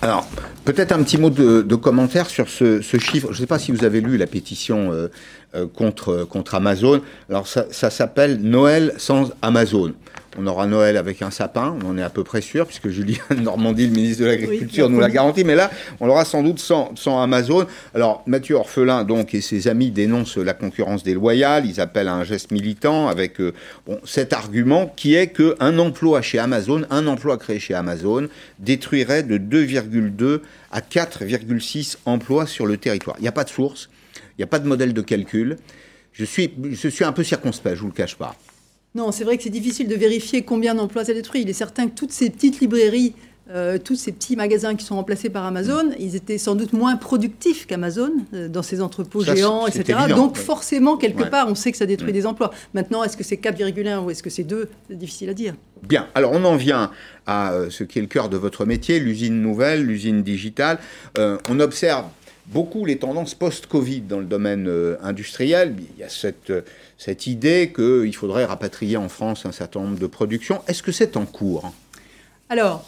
Alors, 0.00 0.26
peut-être 0.64 0.92
un 0.92 1.02
petit 1.02 1.18
mot 1.18 1.28
de, 1.28 1.74
commentaire 1.74 2.30
sur 2.30 2.48
ce, 2.48 2.80
chiffre. 2.80 3.26
Je 3.26 3.32
ne 3.32 3.36
sais 3.40 3.46
pas 3.46 3.58
si 3.58 3.70
vous 3.70 3.84
avez 3.84 4.00
lu 4.00 4.16
la 4.16 4.26
pétition 4.26 4.92
euh, 4.92 5.08
contre, 5.74 6.24
contre 6.24 6.54
Amazon. 6.54 7.00
Alors, 7.28 7.46
ça, 7.46 7.66
ça 7.70 7.90
s'appelle 7.90 8.40
Noël 8.40 8.94
sans 8.98 9.30
Amazon. 9.42 9.92
On 10.38 10.46
aura 10.46 10.66
Noël 10.66 10.96
avec 10.96 11.22
un 11.22 11.32
sapin, 11.32 11.76
on 11.82 11.90
en 11.90 11.98
est 11.98 12.02
à 12.02 12.08
peu 12.08 12.22
près 12.22 12.40
sûr, 12.40 12.64
puisque 12.64 12.88
Julien 12.88 13.18
Normandie, 13.36 13.88
le 13.88 13.92
ministre 13.92 14.22
de 14.22 14.28
l'Agriculture, 14.28 14.88
nous 14.88 15.00
l'a 15.00 15.10
garanti. 15.10 15.42
Mais 15.42 15.56
là, 15.56 15.70
on 15.98 16.06
l'aura 16.06 16.24
sans 16.24 16.44
doute 16.44 16.60
sans, 16.60 16.94
Amazon. 17.20 17.66
Alors, 17.94 18.22
Mathieu 18.26 18.54
Orphelin, 18.54 19.02
donc, 19.02 19.34
et 19.34 19.40
ses 19.40 19.66
amis 19.66 19.90
dénoncent 19.90 20.36
la 20.36 20.54
concurrence 20.54 21.02
déloyale. 21.02 21.66
Ils 21.66 21.80
appellent 21.80 22.06
à 22.06 22.14
un 22.14 22.22
geste 22.22 22.52
militant 22.52 23.08
avec 23.08 23.40
euh, 23.40 23.52
bon, 23.86 23.98
cet 24.04 24.32
argument 24.32 24.92
qui 24.94 25.16
est 25.16 25.28
qu'un 25.28 25.78
emploi 25.78 26.22
chez 26.22 26.38
Amazon, 26.38 26.84
un 26.90 27.08
emploi 27.08 27.36
créé 27.36 27.58
chez 27.58 27.74
Amazon, 27.74 28.28
détruirait 28.60 29.24
de 29.24 29.36
2,2 29.36 30.40
à 30.70 30.80
4,6 30.80 31.96
emplois 32.06 32.46
sur 32.46 32.66
le 32.66 32.76
territoire. 32.76 33.16
Il 33.18 33.22
n'y 33.22 33.28
a 33.28 33.32
pas 33.32 33.44
de 33.44 33.50
source, 33.50 33.90
il 34.40 34.44
n'y 34.44 34.44
a 34.44 34.46
pas 34.46 34.58
de 34.58 34.66
modèle 34.66 34.94
de 34.94 35.02
calcul. 35.02 35.58
Je 36.12 36.24
suis, 36.24 36.50
je 36.72 36.88
suis 36.88 37.04
un 37.04 37.12
peu 37.12 37.22
circonspect, 37.22 37.76
je 37.76 37.80
ne 37.80 37.82
vous 37.82 37.88
le 37.88 37.92
cache 37.92 38.16
pas. 38.16 38.34
Non, 38.94 39.12
c'est 39.12 39.22
vrai 39.22 39.36
que 39.36 39.42
c'est 39.42 39.50
difficile 39.50 39.86
de 39.86 39.94
vérifier 39.94 40.42
combien 40.42 40.74
d'emplois 40.74 41.04
ça 41.04 41.12
détruit. 41.12 41.42
Il 41.42 41.50
est 41.50 41.52
certain 41.52 41.88
que 41.88 41.94
toutes 41.94 42.10
ces 42.10 42.30
petites 42.30 42.58
librairies, 42.58 43.12
euh, 43.50 43.76
tous 43.76 43.96
ces 43.96 44.12
petits 44.12 44.36
magasins 44.36 44.76
qui 44.76 44.86
sont 44.86 44.96
remplacés 44.96 45.28
par 45.28 45.44
Amazon, 45.44 45.90
ils 45.98 46.16
étaient 46.16 46.38
sans 46.38 46.54
doute 46.54 46.72
moins 46.72 46.96
productifs 46.96 47.66
qu'Amazon 47.66 48.12
euh, 48.32 48.48
dans 48.48 48.62
ces 48.62 48.80
entrepôts 48.80 49.22
géants, 49.22 49.66
etc. 49.66 49.98
Donc 50.08 50.38
forcément, 50.38 50.96
quelque 50.96 51.24
part, 51.24 51.46
on 51.46 51.54
sait 51.54 51.70
que 51.70 51.76
ça 51.76 51.84
détruit 51.84 52.12
mm. 52.12 52.14
des 52.14 52.26
emplois. 52.26 52.50
Maintenant, 52.72 53.04
est-ce 53.04 53.18
que 53.18 53.24
c'est 53.24 53.36
4,1 53.36 53.98
ou 53.98 54.10
est-ce 54.10 54.22
que 54.22 54.30
c'est 54.30 54.44
2 54.44 54.70
C'est 54.88 54.96
difficile 54.96 55.28
à 55.28 55.34
dire. 55.34 55.54
Bien, 55.86 56.08
alors 56.14 56.32
on 56.32 56.42
en 56.46 56.56
vient 56.56 56.90
à 57.26 57.52
euh, 57.52 57.68
ce 57.68 57.84
qui 57.84 57.98
est 57.98 58.02
le 58.02 58.08
cœur 58.08 58.30
de 58.30 58.38
votre 58.38 58.64
métier, 58.64 59.00
l'usine 59.00 59.42
nouvelle, 59.42 59.84
l'usine 59.84 60.22
digitale. 60.22 60.78
on 61.18 61.60
observe 61.60 62.06
beaucoup 62.46 62.84
les 62.84 62.98
tendances 62.98 63.34
post-Covid 63.34 64.02
dans 64.02 64.18
le 64.18 64.24
domaine 64.24 64.68
industriel. 65.02 65.76
Il 65.78 66.00
y 66.00 66.04
a 66.04 66.08
cette 66.08 66.52
cette 67.00 67.26
idée 67.26 67.72
qu'il 67.74 68.14
faudrait 68.14 68.44
rapatrier 68.44 68.98
en 68.98 69.08
France 69.08 69.46
un 69.46 69.52
certain 69.52 69.80
nombre 69.80 69.98
de 69.98 70.06
productions. 70.06 70.60
Est-ce 70.66 70.82
que 70.82 70.92
c'est 70.92 71.16
en 71.16 71.24
cours? 71.24 71.72
Alors, 72.50 72.84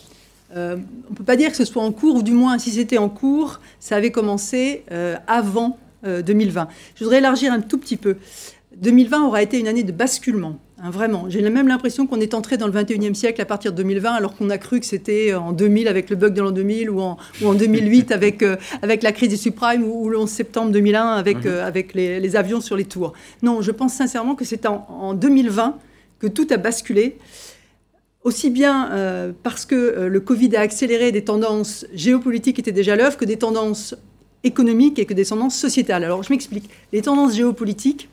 euh, 0.55 0.77
on 1.09 1.13
ne 1.13 1.17
peut 1.17 1.25
pas 1.25 1.37
dire 1.37 1.51
que 1.51 1.57
ce 1.57 1.65
soit 1.65 1.83
en 1.83 1.93
cours, 1.93 2.17
ou 2.17 2.23
du 2.23 2.33
moins 2.33 2.59
si 2.59 2.73
c'était 2.73 2.99
en 2.99 3.09
cours, 3.09 3.61
ça 3.81 3.97
avait 3.97 4.11
commencé 4.11 4.85
euh, 4.93 5.17
avant 5.27 5.79
2020. 6.05 6.67
Je 6.97 7.05
voudrais 7.05 7.19
élargir 7.19 7.53
un 7.53 7.61
tout 7.61 7.79
petit 7.79 7.97
peu. 7.97 8.17
2020 8.77 9.25
aura 9.25 9.41
été 9.41 9.61
une 9.61 9.69
année 9.69 9.85
de 9.85 9.93
basculement. 9.93 10.59
Hein, 10.85 10.91
vraiment, 10.91 11.27
j'ai 11.29 11.49
même 11.49 11.69
l'impression 11.69 12.09
qu'on 12.09 12.19
est 12.19 12.35
entré 12.35 12.57
dans 12.57 12.67
le 12.67 12.73
21e 12.73 13.15
siècle 13.15 13.41
à 13.41 13.45
partir 13.45 13.71
de 13.71 13.77
2020, 13.77 14.15
alors 14.15 14.35
qu'on 14.35 14.51
a 14.51 14.59
cru 14.59 14.81
que 14.81 14.87
c'était 14.87 15.33
en 15.33 15.53
2000 15.53 15.87
avec 15.87 16.11
le 16.11 16.17
bug 16.17 16.35
de 16.35 16.43
l'an 16.43 16.51
2000 16.51 16.91
ou 16.91 17.01
en, 17.01 17.19
ou 17.41 17.47
en 17.47 17.55
2008 17.55 18.11
avec, 18.11 18.43
euh, 18.43 18.57
avec 18.83 19.05
la 19.05 19.13
crise 19.13 19.29
des 19.29 19.37
subprimes 19.37 19.85
ou, 19.85 20.09
le 20.09 20.19
11 20.19 20.29
septembre 20.29 20.73
2001 20.73 21.07
avec, 21.13 21.37
mhm. 21.37 21.43
euh, 21.47 21.65
avec 21.65 21.95
les, 21.95 22.35
avions 22.35 22.61
sur 22.61 22.77
les 22.77 22.85
tours. 22.85 23.13
Non, 23.45 23.63
je 23.63 23.71
pense 23.71 23.95
sincèrement 23.95 24.35
que 24.35 24.45
c'est 24.45 24.67
en, 24.67 25.15
2020 25.15 25.79
que 26.19 26.27
tout 26.27 26.49
a 26.51 26.57
basculé. 26.57 27.17
Aussi 28.25 28.51
bien 28.51 28.91
euh, 28.91 29.33
parce 29.45 29.65
que 29.67 30.07
le 30.09 30.21
Covid 30.21 30.57
a 30.57 30.61
accéléré 30.61 31.13
des 31.13 31.23
tendances 31.23 31.87
géopolitiques 31.95 32.57
qui 32.57 32.61
étaient 32.61 32.73
déjà 32.73 32.97
l'œuvre 32.97 33.17
que 33.17 33.25
des 33.25 33.37
tendances 33.37 33.95
économiques 34.43 34.99
et 34.99 35.07
que 35.07 35.15
des 35.15 35.27
tendances 35.27 35.57
sociétales. 35.57 36.03
Alors 36.03 36.25
je 36.25 36.33
m'explique. 36.33 36.69
Les 36.93 37.03
tendances 37.03 37.35
géopolitiques, 37.35 38.09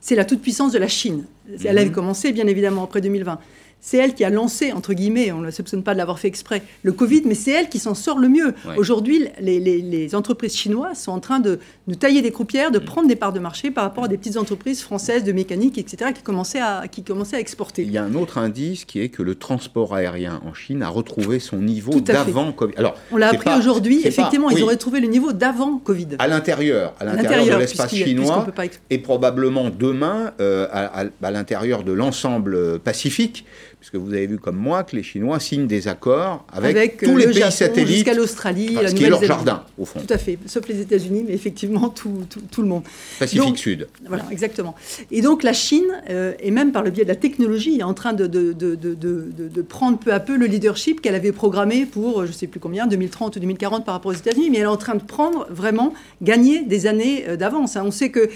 c'est 0.00 0.14
la 0.14 0.24
toute-puissance 0.24 0.72
de 0.72 0.78
la 0.78 0.88
Chine. 0.88 1.24
Elle 1.64 1.78
avait 1.78 1.86
mhm. 1.86 1.92
commencé, 1.92 2.32
bien 2.32 2.46
évidemment, 2.46 2.84
après 2.84 3.00
2020 3.00 3.38
c'est 3.80 3.96
elle 3.96 4.14
qui 4.14 4.24
a 4.24 4.30
lancé, 4.30 4.72
entre 4.72 4.92
guillemets, 4.92 5.32
on 5.32 5.38
ne 5.38 5.46
la 5.46 5.52
soupçonne 5.52 5.82
pas 5.82 5.92
de 5.92 5.98
l'avoir 5.98 6.18
fait 6.18 6.28
exprès, 6.28 6.62
le 6.82 6.92
Covid, 6.92 7.22
mais 7.24 7.34
c'est 7.34 7.50
elle 7.50 7.68
qui 7.68 7.78
s'en 7.78 7.94
sort 7.94 8.18
le 8.18 8.28
mieux. 8.28 8.54
Aujourd'hui, 8.76 9.26
les, 9.40 10.14
entreprises 10.14 10.56
chinoises 10.56 10.98
sont 10.98 11.12
en 11.12 11.20
train 11.20 11.38
de 11.38 11.60
nous 11.86 11.94
tailler 11.94 12.20
des 12.20 12.32
croupières, 12.32 12.70
de 12.70 12.78
mm. 12.78 12.84
prendre 12.84 13.08
des 13.08 13.16
parts 13.16 13.32
de 13.32 13.38
marché 13.38 13.70
par 13.70 13.84
rapport 13.84 14.04
à 14.04 14.08
des 14.08 14.18
petites 14.18 14.36
entreprises 14.36 14.82
françaises 14.82 15.24
de 15.24 15.32
mécanique, 15.32 15.78
etc., 15.78 16.12
qui 16.14 16.22
commençaient 16.22 16.60
à, 16.60 16.84
qui 16.90 17.02
commençaient 17.04 17.36
à 17.36 17.40
exporter. 17.40 17.82
Il 17.82 17.92
y 17.92 17.98
a 17.98 18.02
un 18.02 18.14
autre 18.14 18.38
indice 18.38 18.84
qui 18.84 19.00
est 19.00 19.08
que 19.08 19.22
le 19.22 19.34
transport 19.34 19.94
aérien 19.94 20.40
en 20.44 20.52
Chine 20.52 20.82
a 20.82 20.88
retrouvé 20.88 21.38
son 21.38 21.58
niveau 21.58 22.00
d'avant 22.00 22.52
Covid. 22.52 22.74
Alors, 22.76 22.96
on 23.12 23.16
l'a 23.16 23.28
appris 23.28 23.50
aujourd'hui, 23.56 24.02
effectivement, 24.04 24.50
ils 24.50 24.64
ont 24.64 24.68
retrouvé 24.68 25.00
le 25.00 25.08
niveau 25.08 25.32
d'avant 25.32 25.78
Covid. 25.78 26.08
À 26.18 26.26
l'intérieur, 26.26 26.94
à 26.98 27.04
l'intérieur 27.04 27.56
de 27.56 27.60
l'espace 27.60 27.94
chinois, 27.94 28.46
et 28.90 28.98
probablement 28.98 29.70
demain 29.70 30.32
euh, 30.40 30.66
à 30.72 31.30
l'intérieur 31.30 31.84
de 31.84 31.92
l'ensemble 31.92 32.54
euh, 32.54 32.78
pacifique 32.78 33.44
puisque 33.80 33.96
vous 33.96 34.12
avez 34.12 34.26
vu 34.26 34.38
comme 34.38 34.56
moi 34.56 34.84
que 34.84 34.94
les 34.94 35.02
Chinois 35.02 35.40
signent 35.40 35.66
des 35.66 35.88
accords 35.88 36.44
avec, 36.52 36.98
tous 36.98 37.16
les 37.16 37.26
pays 37.26 37.50
satellites. 37.50 37.88
Jusqu'à 37.88 38.14
l'Australie, 38.14 38.74
la 38.74 38.92
qui 38.92 39.04
est 39.04 39.08
leur 39.08 39.24
jardin, 39.24 39.64
au 39.78 39.86
fond. 39.86 40.00
Tout 40.00 40.12
à 40.12 40.18
fait, 40.18 40.38
sauf 40.46 40.68
les 40.68 40.80
États-Unis, 40.80 41.24
mais 41.26 41.32
effectivement 41.32 41.88
tout, 41.88 42.26
tout, 42.50 42.60
le 42.60 42.68
monde. 42.68 42.82
Pacifique 43.18 43.58
Sud. 43.58 43.88
Voilà, 44.06 44.24
exactement. 44.30 44.74
Et 45.10 45.22
donc 45.22 45.42
la 45.42 45.54
Chine, 45.54 45.86
euh, 46.10 46.34
et 46.40 46.50
même 46.50 46.72
par 46.72 46.82
le 46.82 46.90
biais 46.90 47.04
de 47.04 47.08
la 47.08 47.16
technologie, 47.16 47.80
est 47.80 47.82
en 47.82 47.94
train 47.94 48.12
de, 48.12 48.26
de, 48.26 48.52
de, 48.52 48.76
de 48.76 49.62
prendre 49.62 49.98
peu 49.98 50.12
à 50.12 50.20
peu 50.20 50.36
le 50.36 50.44
leadership 50.44 51.00
qu'elle 51.00 51.14
avait 51.14 51.32
programmé 51.32 51.86
pour, 51.86 52.26
je 52.26 52.32
ne 52.32 52.36
sais 52.36 52.46
plus 52.46 52.60
combien, 52.60 52.86
2030 52.86 53.36
ou 53.36 53.40
2040 53.40 53.86
par 53.86 53.94
rapport 53.94 54.12
aux 54.12 54.14
États-Unis, 54.14 54.50
mais 54.50 54.58
elle 54.58 54.64
est 54.64 54.66
en 54.66 54.76
train 54.76 54.94
de 54.94 55.02
prendre 55.02 55.46
vraiment, 55.50 55.94
gagner 56.20 56.62
des 56.62 56.86
années 56.86 57.24
euh, 57.28 57.36
d'avance. 57.36 57.76
Hein. 57.76 57.82
On 57.86 57.90
sait 57.90 58.10
que 58.10 58.28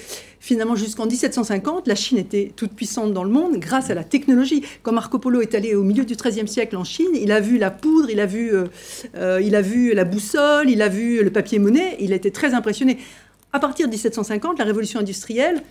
finalement, 0.45 0.77
jusqu'en 0.77 1.07
1750, 1.07 1.89
la 1.89 1.95
Chine 1.95 2.19
était 2.19 2.53
toute 2.55 2.73
puissante 2.73 3.15
dans 3.15 3.25
le 3.25 3.31
monde 3.31 3.57
grâce 3.57 3.89
à 3.89 3.95
la 3.95 4.05
technologie. 4.05 4.63
Quand 4.83 4.93
Marco 4.93 5.19
Polo 5.19 5.41
est 5.41 5.55
allé 5.55 5.75
au 5.75 5.83
milieu 5.83 6.05
du 6.05 6.17
XIIIe 6.17 6.47
siècle 6.47 6.77
en 6.77 6.85
Chine, 6.85 7.09
il 7.15 7.33
a 7.33 7.41
vu 7.41 7.57
la 7.57 7.71
poudre, 7.71 8.11
il 8.11 8.21
a 8.21 8.27
vu, 8.27 8.55
euh, 8.55 8.65
euh, 9.17 9.41
il 9.43 9.57
a 9.57 9.63
vu 9.63 9.95
la 9.95 10.05
boussole, 10.05 10.69
il 10.69 10.83
a 10.83 10.89
vu 10.91 11.25
le 11.25 11.31
papier-monnaie, 11.31 11.97
il 11.99 12.13
a 12.13 12.17
été 12.17 12.31
très 12.31 12.53
impressionné. 12.53 12.99
À 13.55 13.59
partir 13.59 13.87
de 13.87 13.93
1750, 13.93 14.59
la 14.59 14.67
révolution 14.67 15.01
industrielle, 15.01 15.63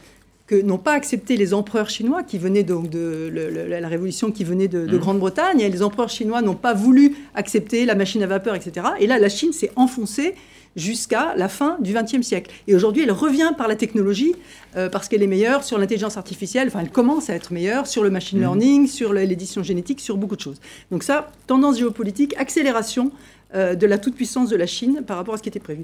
que 0.48 0.56
n'ont 0.56 0.80
pas 0.80 0.94
accepté 0.94 1.38
les 1.38 1.54
empereurs 1.54 1.90
chinois 1.90 2.24
qui 2.24 2.40
venaient 2.40 2.64
donc 2.64 2.90
de 2.90 3.32
la 3.80 3.88
révolution 3.88 4.32
qui 4.32 4.44
venait 4.44 4.68
de, 4.68 4.88
de 4.88 4.98
mmh. 4.98 5.00
Grande-Bretagne, 5.00 5.60
et 5.62 5.70
les 5.70 5.84
empereurs 5.84 6.10
chinois 6.10 6.42
n'ont 6.42 6.56
pas 6.56 6.74
voulu 6.74 7.16
accepter 7.36 7.86
la 7.86 7.94
machine 7.94 8.24
à 8.24 8.28
vapeur, 8.28 8.56
etc. 8.56 8.88
Et 9.00 9.06
là, 9.06 9.20
la 9.20 9.30
Chine 9.30 9.54
s'est 9.54 9.72
enfoncée 9.76 10.34
jusqu'à 10.76 11.34
la 11.36 11.48
fin 11.50 11.78
du 11.80 11.94
XXe 11.94 12.22
siècle. 12.22 12.52
Et 12.68 12.76
aujourd'hui, 12.76 13.04
elle 13.04 13.12
revient 13.12 13.52
par 13.58 13.68
la 13.68 13.76
technologie 13.76 14.36
euh, 14.76 14.90
parce 14.90 15.08
qu'elle 15.08 15.24
est 15.24 15.28
meilleure 15.28 15.64
sur 15.64 15.78
l'intelligence 15.78 16.18
artificielle, 16.18 16.68
enfin 16.68 16.80
elle 16.82 16.90
commence 16.92 17.30
à 17.30 17.36
être 17.36 17.54
meilleure 17.54 17.88
sur 17.88 18.04
le 18.04 18.10
machine 18.10 18.40
mhm. 18.40 18.44
learning, 18.44 18.88
sur 18.88 19.14
l'édition 19.14 19.64
génétique, 19.64 20.00
sur 20.00 20.18
beaucoup 20.18 20.36
de 20.36 20.42
choses. 20.42 20.60
Donc 20.92 21.04
ça, 21.04 21.32
tendance 21.48 21.78
géopolitique, 21.78 22.36
accélération 22.38 23.12
euh, 23.56 23.76
de 23.76 23.86
la 23.86 23.98
toute-puissance 23.98 24.50
de 24.50 24.56
la 24.56 24.66
Chine 24.66 25.04
par 25.06 25.18
rapport 25.18 25.36
à 25.36 25.38
ce 25.38 25.44
qui 25.44 25.50
était 25.50 25.60
prévu. 25.60 25.84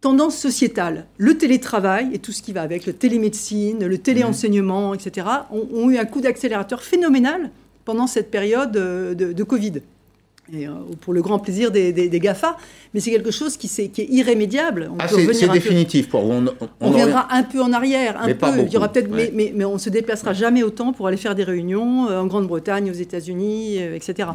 Tendance 0.00 0.36
sociétale, 0.36 1.06
le 1.16 1.38
télétravail 1.38 2.10
et 2.12 2.18
tout 2.18 2.32
ce 2.32 2.42
qui 2.42 2.52
va 2.52 2.60
avec, 2.60 2.84
le 2.84 2.92
télémédecine, 2.92 3.86
le 3.86 3.98
téléenseignement, 3.98 4.92
etc., 4.92 5.26
ont, 5.50 5.88
eu 5.88 5.96
un 5.96 6.04
coup 6.04 6.20
d'accélérateur 6.20 6.82
phénoménal 6.82 7.50
pendant 7.86 8.06
cette 8.06 8.30
période 8.30 8.76
euh, 8.76 9.14
de 9.14 9.42
Covid 9.44 9.80
et, 10.52 10.66
euh, 10.66 10.72
pour 11.00 11.14
le 11.14 11.22
grand 11.22 11.38
plaisir 11.38 11.70
des, 11.70 11.92
des, 11.92 12.20
GAFA, 12.20 12.56
mais 12.92 13.00
c'est 13.00 13.10
quelque 13.10 13.30
chose 13.30 13.56
qui, 13.56 13.66
est, 13.66 13.88
qui 13.88 14.02
est 14.02 14.08
irrémédiable. 14.10 14.90
ah, 14.98 15.06
c'est 15.08 15.48
définitif 15.48 16.08
pour 16.08 16.22
vous. 16.22 16.46
On, 16.80 16.90
reviendra 16.90 17.28
un 17.30 17.42
peu 17.42 17.62
en 17.62 17.72
arrière, 17.72 18.20
un 18.20 18.32
peu. 18.34 18.46
Il 18.66 18.72
y 18.72 18.76
aura 18.76 18.92
peut-être, 18.92 19.10
mais, 19.10 19.30
mais, 19.32 19.52
mais, 19.54 19.64
on 19.64 19.78
se 19.78 19.88
déplacera 19.88 20.32
jamais 20.32 20.62
autant 20.62 20.92
pour 20.92 21.06
aller 21.06 21.16
faire 21.16 21.34
des 21.34 21.44
réunions 21.44 22.08
euh, 22.08 22.20
en 22.20 22.26
Grande-Bretagne, 22.26 22.90
aux 22.90 22.94
États-Unis, 22.94 23.76
euh, 23.78 23.96
etc. 23.96 24.28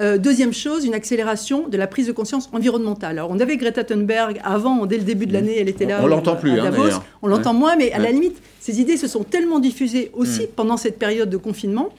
Mm. 0.00 0.16
deuxième 0.18 0.54
chose, 0.54 0.84
une 0.86 0.94
accélération 0.94 1.68
de 1.68 1.76
la 1.76 1.86
prise 1.86 2.06
de 2.06 2.12
conscience 2.12 2.48
environnementale. 2.52 3.18
Alors, 3.18 3.30
on 3.30 3.38
avait 3.38 3.56
Greta 3.56 3.84
Thunberg 3.84 4.40
avant, 4.42 4.86
dès 4.86 4.96
le 4.96 5.04
début 5.04 5.26
de 5.26 5.32
mm. 5.32 5.34
l'année, 5.34 5.58
elle 5.58 5.68
était 5.68 5.86
là. 5.86 6.00
On, 6.02 6.06
l'entend 6.06 6.36
plus, 6.36 6.58
hein, 6.58 6.70
On 7.20 7.28
l'entend 7.28 7.52
moins, 7.52 7.76
mais 7.76 7.92
à 7.92 7.98
la 7.98 8.12
limite, 8.12 8.40
ces 8.60 8.80
idées 8.80 8.96
se 8.96 9.08
sont 9.08 9.24
tellement 9.24 9.58
diffusées 9.58 10.10
aussi 10.14 10.44
mm. 10.44 10.48
pendant 10.56 10.78
cette 10.78 10.98
période 10.98 11.28
de 11.28 11.36
confinement 11.36 11.90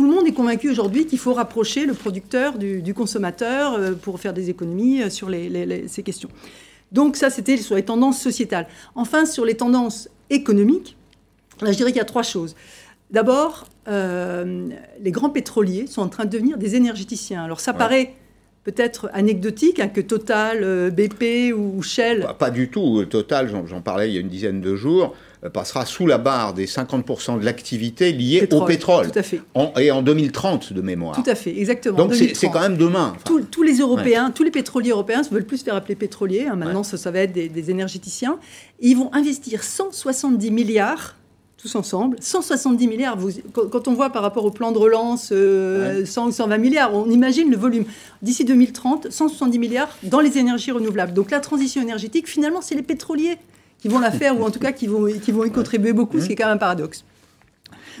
tout 0.00 0.06
le 0.06 0.12
monde 0.14 0.26
est 0.26 0.32
convaincu 0.32 0.70
aujourd'hui 0.70 1.04
qu'il 1.04 1.18
faut 1.18 1.34
rapprocher 1.34 1.84
le 1.84 1.92
producteur 1.92 2.56
du, 2.56 2.94
consommateur 2.94 3.74
euh, 3.74 3.92
pour 3.92 4.18
faire 4.18 4.32
des 4.32 4.48
économies 4.48 5.02
euh, 5.02 5.10
sur 5.10 5.28
ces 5.88 6.02
questions. 6.02 6.30
Donc 6.90 7.16
ça, 7.16 7.28
c'était 7.28 7.58
sur 7.58 7.74
les 7.76 7.82
tendances 7.82 8.18
sociétales. 8.18 8.66
Enfin, 8.94 9.26
sur 9.26 9.44
les 9.44 9.58
tendances 9.58 10.08
économiques, 10.30 10.96
là, 11.60 11.70
je 11.70 11.76
dirais 11.76 11.90
qu'il 11.90 11.98
y 11.98 12.02
a 12.02 12.06
trois 12.06 12.22
choses. 12.22 12.56
D'abord, 13.10 13.66
euh, 13.88 14.70
les 15.02 15.10
grands 15.10 15.28
pétroliers 15.28 15.86
sont 15.86 16.00
en 16.00 16.08
train 16.08 16.24
de 16.24 16.30
devenir 16.30 16.56
des 16.56 16.76
énergéticiens. 16.76 17.44
Alors 17.44 17.60
ça 17.60 17.74
paraît 17.74 18.14
peut-être 18.64 19.10
anecdotique 19.12 19.80
hein, 19.80 19.88
que 19.88 20.00
Total, 20.00 20.90
BP 20.92 21.52
ou 21.54 21.82
Shell. 21.82 22.22
Bah, 22.22 22.36
pas 22.38 22.50
du 22.50 22.70
tout. 22.70 23.04
Total, 23.04 23.50
j'en 23.66 23.82
parlais 23.82 24.08
il 24.08 24.14
y 24.14 24.16
a 24.16 24.20
une 24.20 24.28
dizaine 24.28 24.62
de 24.62 24.76
jours. 24.76 25.14
Euh, 25.42 25.48
passera 25.48 25.86
sous 25.86 26.06
la 26.06 26.18
barre 26.18 26.52
des 26.52 26.66
50% 26.66 27.40
de 27.40 27.44
l'activité 27.44 28.12
liée 28.12 28.46
au 28.52 28.64
pétrole. 28.66 29.10
Tout 29.10 29.18
à 29.18 29.22
fait. 29.22 29.40
et 29.78 29.90
en 29.90 30.02
2030 30.02 30.74
de 30.74 30.82
mémoire. 30.82 31.16
Tout 31.16 31.30
à 31.30 31.34
fait, 31.34 31.58
exactement. 31.58 31.96
Donc 31.96 32.14
c'est 32.14 32.48
quand 32.48 32.60
même 32.60 32.76
demain. 32.76 33.14
tous, 33.50 33.62
les 33.62 33.78
Européens, 33.78 34.30
tous 34.34 34.42
les 34.42 34.50
pétroliers 34.50 34.90
européens 34.90 35.22
se 35.22 35.30
veulent 35.30 35.46
plus 35.46 35.62
faire 35.62 35.74
appeler 35.74 35.94
pétroliers. 35.94 36.46
Hein. 36.46 36.56
maintenant, 36.56 36.82
ça, 36.82 37.10
va 37.10 37.20
être 37.20 37.32
des, 37.32 37.70
énergéticiens. 37.70 38.38
ils 38.80 38.96
vont 38.96 39.10
investir 39.14 39.62
170 39.62 40.50
milliards 40.50 41.16
tous 41.56 41.74
ensemble. 41.74 42.16
170 42.20 42.88
milliards, 42.88 43.18
vous, 43.18 43.32
quand 43.52 43.86
on 43.86 43.92
voit 43.92 44.08
par 44.08 44.22
rapport 44.22 44.46
au 44.46 44.50
plan 44.50 44.72
de 44.72 44.78
relance 44.78 45.24
100 45.24 45.34
euh, 45.34 46.02
ou 46.02 46.32
120 46.32 46.56
milliards, 46.56 46.94
on 46.94 47.10
imagine 47.10 47.50
le 47.50 47.56
volume. 47.58 47.84
D'ici 48.22 48.46
2030, 48.46 49.10
170 49.10 49.58
milliards 49.58 49.94
dans 50.02 50.20
les 50.20 50.38
énergies 50.38 50.70
renouvelables. 50.70 51.12
Donc 51.12 51.30
la 51.30 51.40
transition 51.40 51.82
énergétique, 51.82 52.28
finalement, 52.28 52.62
c'est 52.62 52.74
les 52.74 52.82
pétroliers 52.82 53.36
qui 53.80 53.88
vont 53.88 53.98
la 53.98 54.10
faire, 54.10 54.38
ou 54.38 54.44
en 54.44 54.50
tout 54.50 54.58
cas 54.58 54.72
qui 54.72 54.86
vont, 54.86 55.06
qui 55.06 55.32
vont 55.32 55.44
y 55.44 55.50
contribuer 55.50 55.92
beaucoup, 55.92 56.20
ce 56.20 56.26
qui 56.26 56.32
est 56.32 56.36
quand 56.36 56.46
même 56.46 56.56
un 56.56 56.58
paradoxe. 56.58 57.04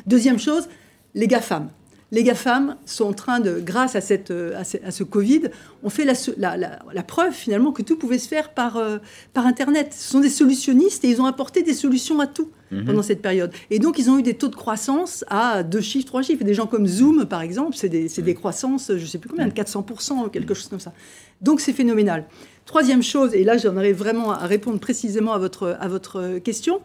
Deuxième 0.06 0.38
chose, 0.38 0.68
les 1.14 1.26
GAFAM. 1.26 1.70
Les 2.12 2.24
GAFAM 2.24 2.76
sont 2.86 3.04
en 3.04 3.12
train 3.12 3.38
de, 3.38 3.60
grâce 3.60 3.94
à, 3.94 4.00
cette, 4.00 4.32
à, 4.32 4.64
ce, 4.64 5.04
Covid, 5.04 5.42
ont 5.84 5.90
fait 5.90 6.04
la, 6.04 6.56
la, 6.56 7.02
preuve 7.04 7.32
finalement 7.32 7.70
que 7.70 7.82
tout 7.82 7.96
pouvait 7.96 8.18
se 8.18 8.26
faire 8.26 8.52
par, 8.52 8.78
euh, 8.78 8.98
par 9.32 9.46
Internet. 9.46 9.92
Ce 9.92 10.10
sont 10.10 10.20
des 10.20 10.28
solutionnistes 10.28 11.04
et 11.04 11.08
ils 11.08 11.22
ont 11.22 11.26
apporté 11.26 11.62
des 11.62 11.72
solutions 11.72 12.18
à 12.18 12.26
tout 12.26 12.50
mhm. 12.72 12.84
pendant 12.84 13.02
cette 13.02 13.22
période. 13.22 13.52
Et 13.70 13.78
donc 13.78 13.98
ils 14.00 14.10
ont 14.10 14.18
eu 14.18 14.22
des 14.22 14.34
taux 14.34 14.48
de 14.48 14.56
croissance 14.56 15.24
à 15.28 15.62
deux 15.62 15.80
chiffres, 15.80 16.06
trois 16.06 16.22
chiffres. 16.22 16.42
Des 16.42 16.54
gens 16.54 16.66
comme 16.66 16.88
Zoom, 16.88 17.26
par 17.26 17.42
exemple, 17.42 17.76
c'est 17.76 17.88
des, 17.88 18.08
des, 18.08 18.34
croissances, 18.34 18.88
je 18.88 19.00
ne 19.00 19.06
sais 19.06 19.18
plus 19.18 19.30
combien, 19.30 19.46
de 19.46 19.52
400%, 19.52 20.30
quelque 20.30 20.54
chose 20.54 20.68
comme 20.68 20.80
ça. 20.80 20.92
Donc 21.40 21.60
c'est 21.60 21.72
phénoménal. 21.72 22.26
Troisième 22.70 23.02
chose, 23.02 23.34
et 23.34 23.42
là 23.42 23.58
j'en 23.58 23.76
arrive 23.76 23.96
vraiment 23.96 24.30
à 24.30 24.46
répondre 24.46 24.78
précisément 24.78 25.32
à 25.32 25.38
votre, 25.38 25.76
à 25.80 25.88
votre 25.88 26.38
question, 26.38 26.80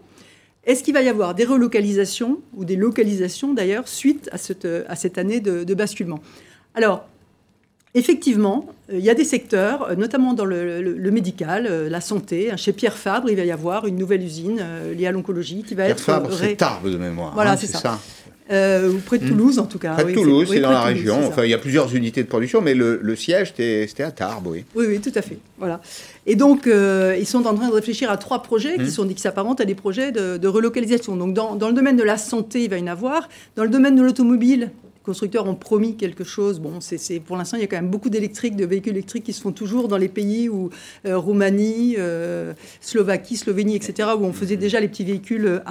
est-ce 0.64 0.82
qu'il 0.82 0.96
va 0.96 1.04
y 1.04 1.10
avoir 1.10 1.36
des 1.36 1.46
relocalisations 1.46 2.40
ou 2.56 2.66
des 2.66 2.76
localisations 2.76 3.54
d'ailleurs 3.54 3.88
suite 3.88 4.28
à 4.32 4.40
cette, 4.40 4.66
à 4.66 4.96
cette 4.96 5.20
année 5.20 5.42
de, 5.42 5.74
basculement? 5.76 6.22
Alors, 6.74 7.06
effectivement, 7.94 8.66
euh, 8.92 8.98
il 8.98 9.06
y 9.06 9.12
a 9.12 9.14
des 9.14 9.26
secteurs, 9.26 9.84
euh, 9.84 9.96
notamment 9.96 10.34
dans 10.34 10.46
le, 10.46 11.12
médical, 11.12 11.68
euh, 11.70 11.88
la 11.88 12.02
santé. 12.02 12.52
Chez 12.58 12.74
Pierre 12.74 12.98
Fabre, 12.98 13.30
il 13.30 13.38
va 13.38 13.46
y 13.46 13.52
avoir 13.52 13.86
une 13.86 13.98
nouvelle 13.98 14.24
usine 14.24 14.64
liée 14.98 15.06
à 15.06 15.12
l'oncologie 15.12 15.62
qui 15.62 15.76
va 15.76 15.84
Pierre 15.84 15.98
être. 15.98 16.04
Fabre, 16.04 16.34
c'est 16.34 16.56
Tarbes 16.56 16.90
de 16.90 16.98
mémoire. 16.98 17.36
Voilà, 17.36 17.52
hein, 17.52 17.58
c'est 17.58 17.68
ça. 17.68 18.00
Euh, 18.52 18.92
ou 18.92 19.00
près 19.00 19.18
de 19.18 19.26
hmm. 19.26 19.30
Toulouse, 19.30 19.60
en 19.60 19.66
tout 19.66 19.80
cas. 19.80 19.94
Près 19.94 20.06
de 20.06 20.14
Toulouse, 20.14 20.48
c'est 20.52 20.60
dans 20.60 20.72
la 20.72 20.84
région. 20.84 21.28
Enfin, 21.28 21.46
il 21.46 21.50
y 21.50 21.54
a 21.54 21.58
plusieurs 21.58 21.94
unités 21.96 22.22
de 22.22 22.28
production, 22.28 22.62
mais 22.62 22.76
le, 22.76 23.16
siège, 23.16 23.54
c'était 23.56 24.04
à 24.04 24.12
Tarbes, 24.12 24.48
oui. 24.48 24.66
Oui, 24.76 24.86
oui, 24.88 25.00
tout 25.00 25.12
à 25.16 25.22
fait. 25.22 25.40
Voilà. 25.58 25.82
Et 26.28 26.36
donc, 26.36 26.68
euh, 26.68 27.16
ils 27.20 27.26
sont 27.26 27.46
en 27.48 27.56
train 27.56 27.70
de 27.70 27.74
réfléchir 27.74 28.12
à 28.12 28.18
trois 28.18 28.44
projets 28.44 28.76
qui, 28.76 28.84
hmm. 28.84 28.90
sont, 28.90 29.08
qui 29.08 29.22
s'apparentent 29.22 29.62
à 29.62 29.66
des 29.66 29.76
projets 29.76 30.12
de, 30.12 30.48
relocalisation. 30.48 31.16
Donc, 31.16 31.34
dans, 31.34 31.56
dans, 31.56 31.70
le 31.70 31.74
domaine 31.74 31.98
de 31.98 32.04
la 32.04 32.18
santé, 32.18 32.66
il 32.66 32.70
va 32.70 32.78
y 32.78 32.84
en 32.84 32.88
avoir. 32.88 33.30
Dans 33.56 33.64
le 33.64 33.70
domaine 33.70 33.96
de 33.96 34.04
l'automobile, 34.04 34.70
constructeurs 35.04 35.48
ont 35.48 35.56
promis 35.56 35.96
quelque 35.96 36.24
chose. 36.24 36.60
Bon, 36.60 36.80
c'est 36.82 37.20
pour 37.20 37.38
l'instant, 37.38 37.58
il 37.58 37.62
y 37.62 37.64
a 37.64 37.68
quand 37.68 37.78
même 37.78 37.90
beaucoup 37.90 38.10
d'électriques, 38.10 38.56
de 38.56 38.66
véhicules 38.66 38.94
électriques 38.94 39.24
qui 39.24 39.34
se 39.34 39.42
font 39.42 39.52
toujours 39.52 39.88
dans 39.88 39.98
les 39.98 40.08
pays 40.08 40.50
où 40.50 40.70
euh, 41.08 41.18
Roumanie, 41.18 41.96
Slovaquie, 42.80 43.38
Slovénie, 43.38 43.76
etc., 43.76 44.10
où 44.20 44.24
on 44.24 44.34
faisait 44.34 44.58
déjà 44.58 44.80
les 44.80 44.88
petits 44.88 45.06
véhicules 45.06 45.62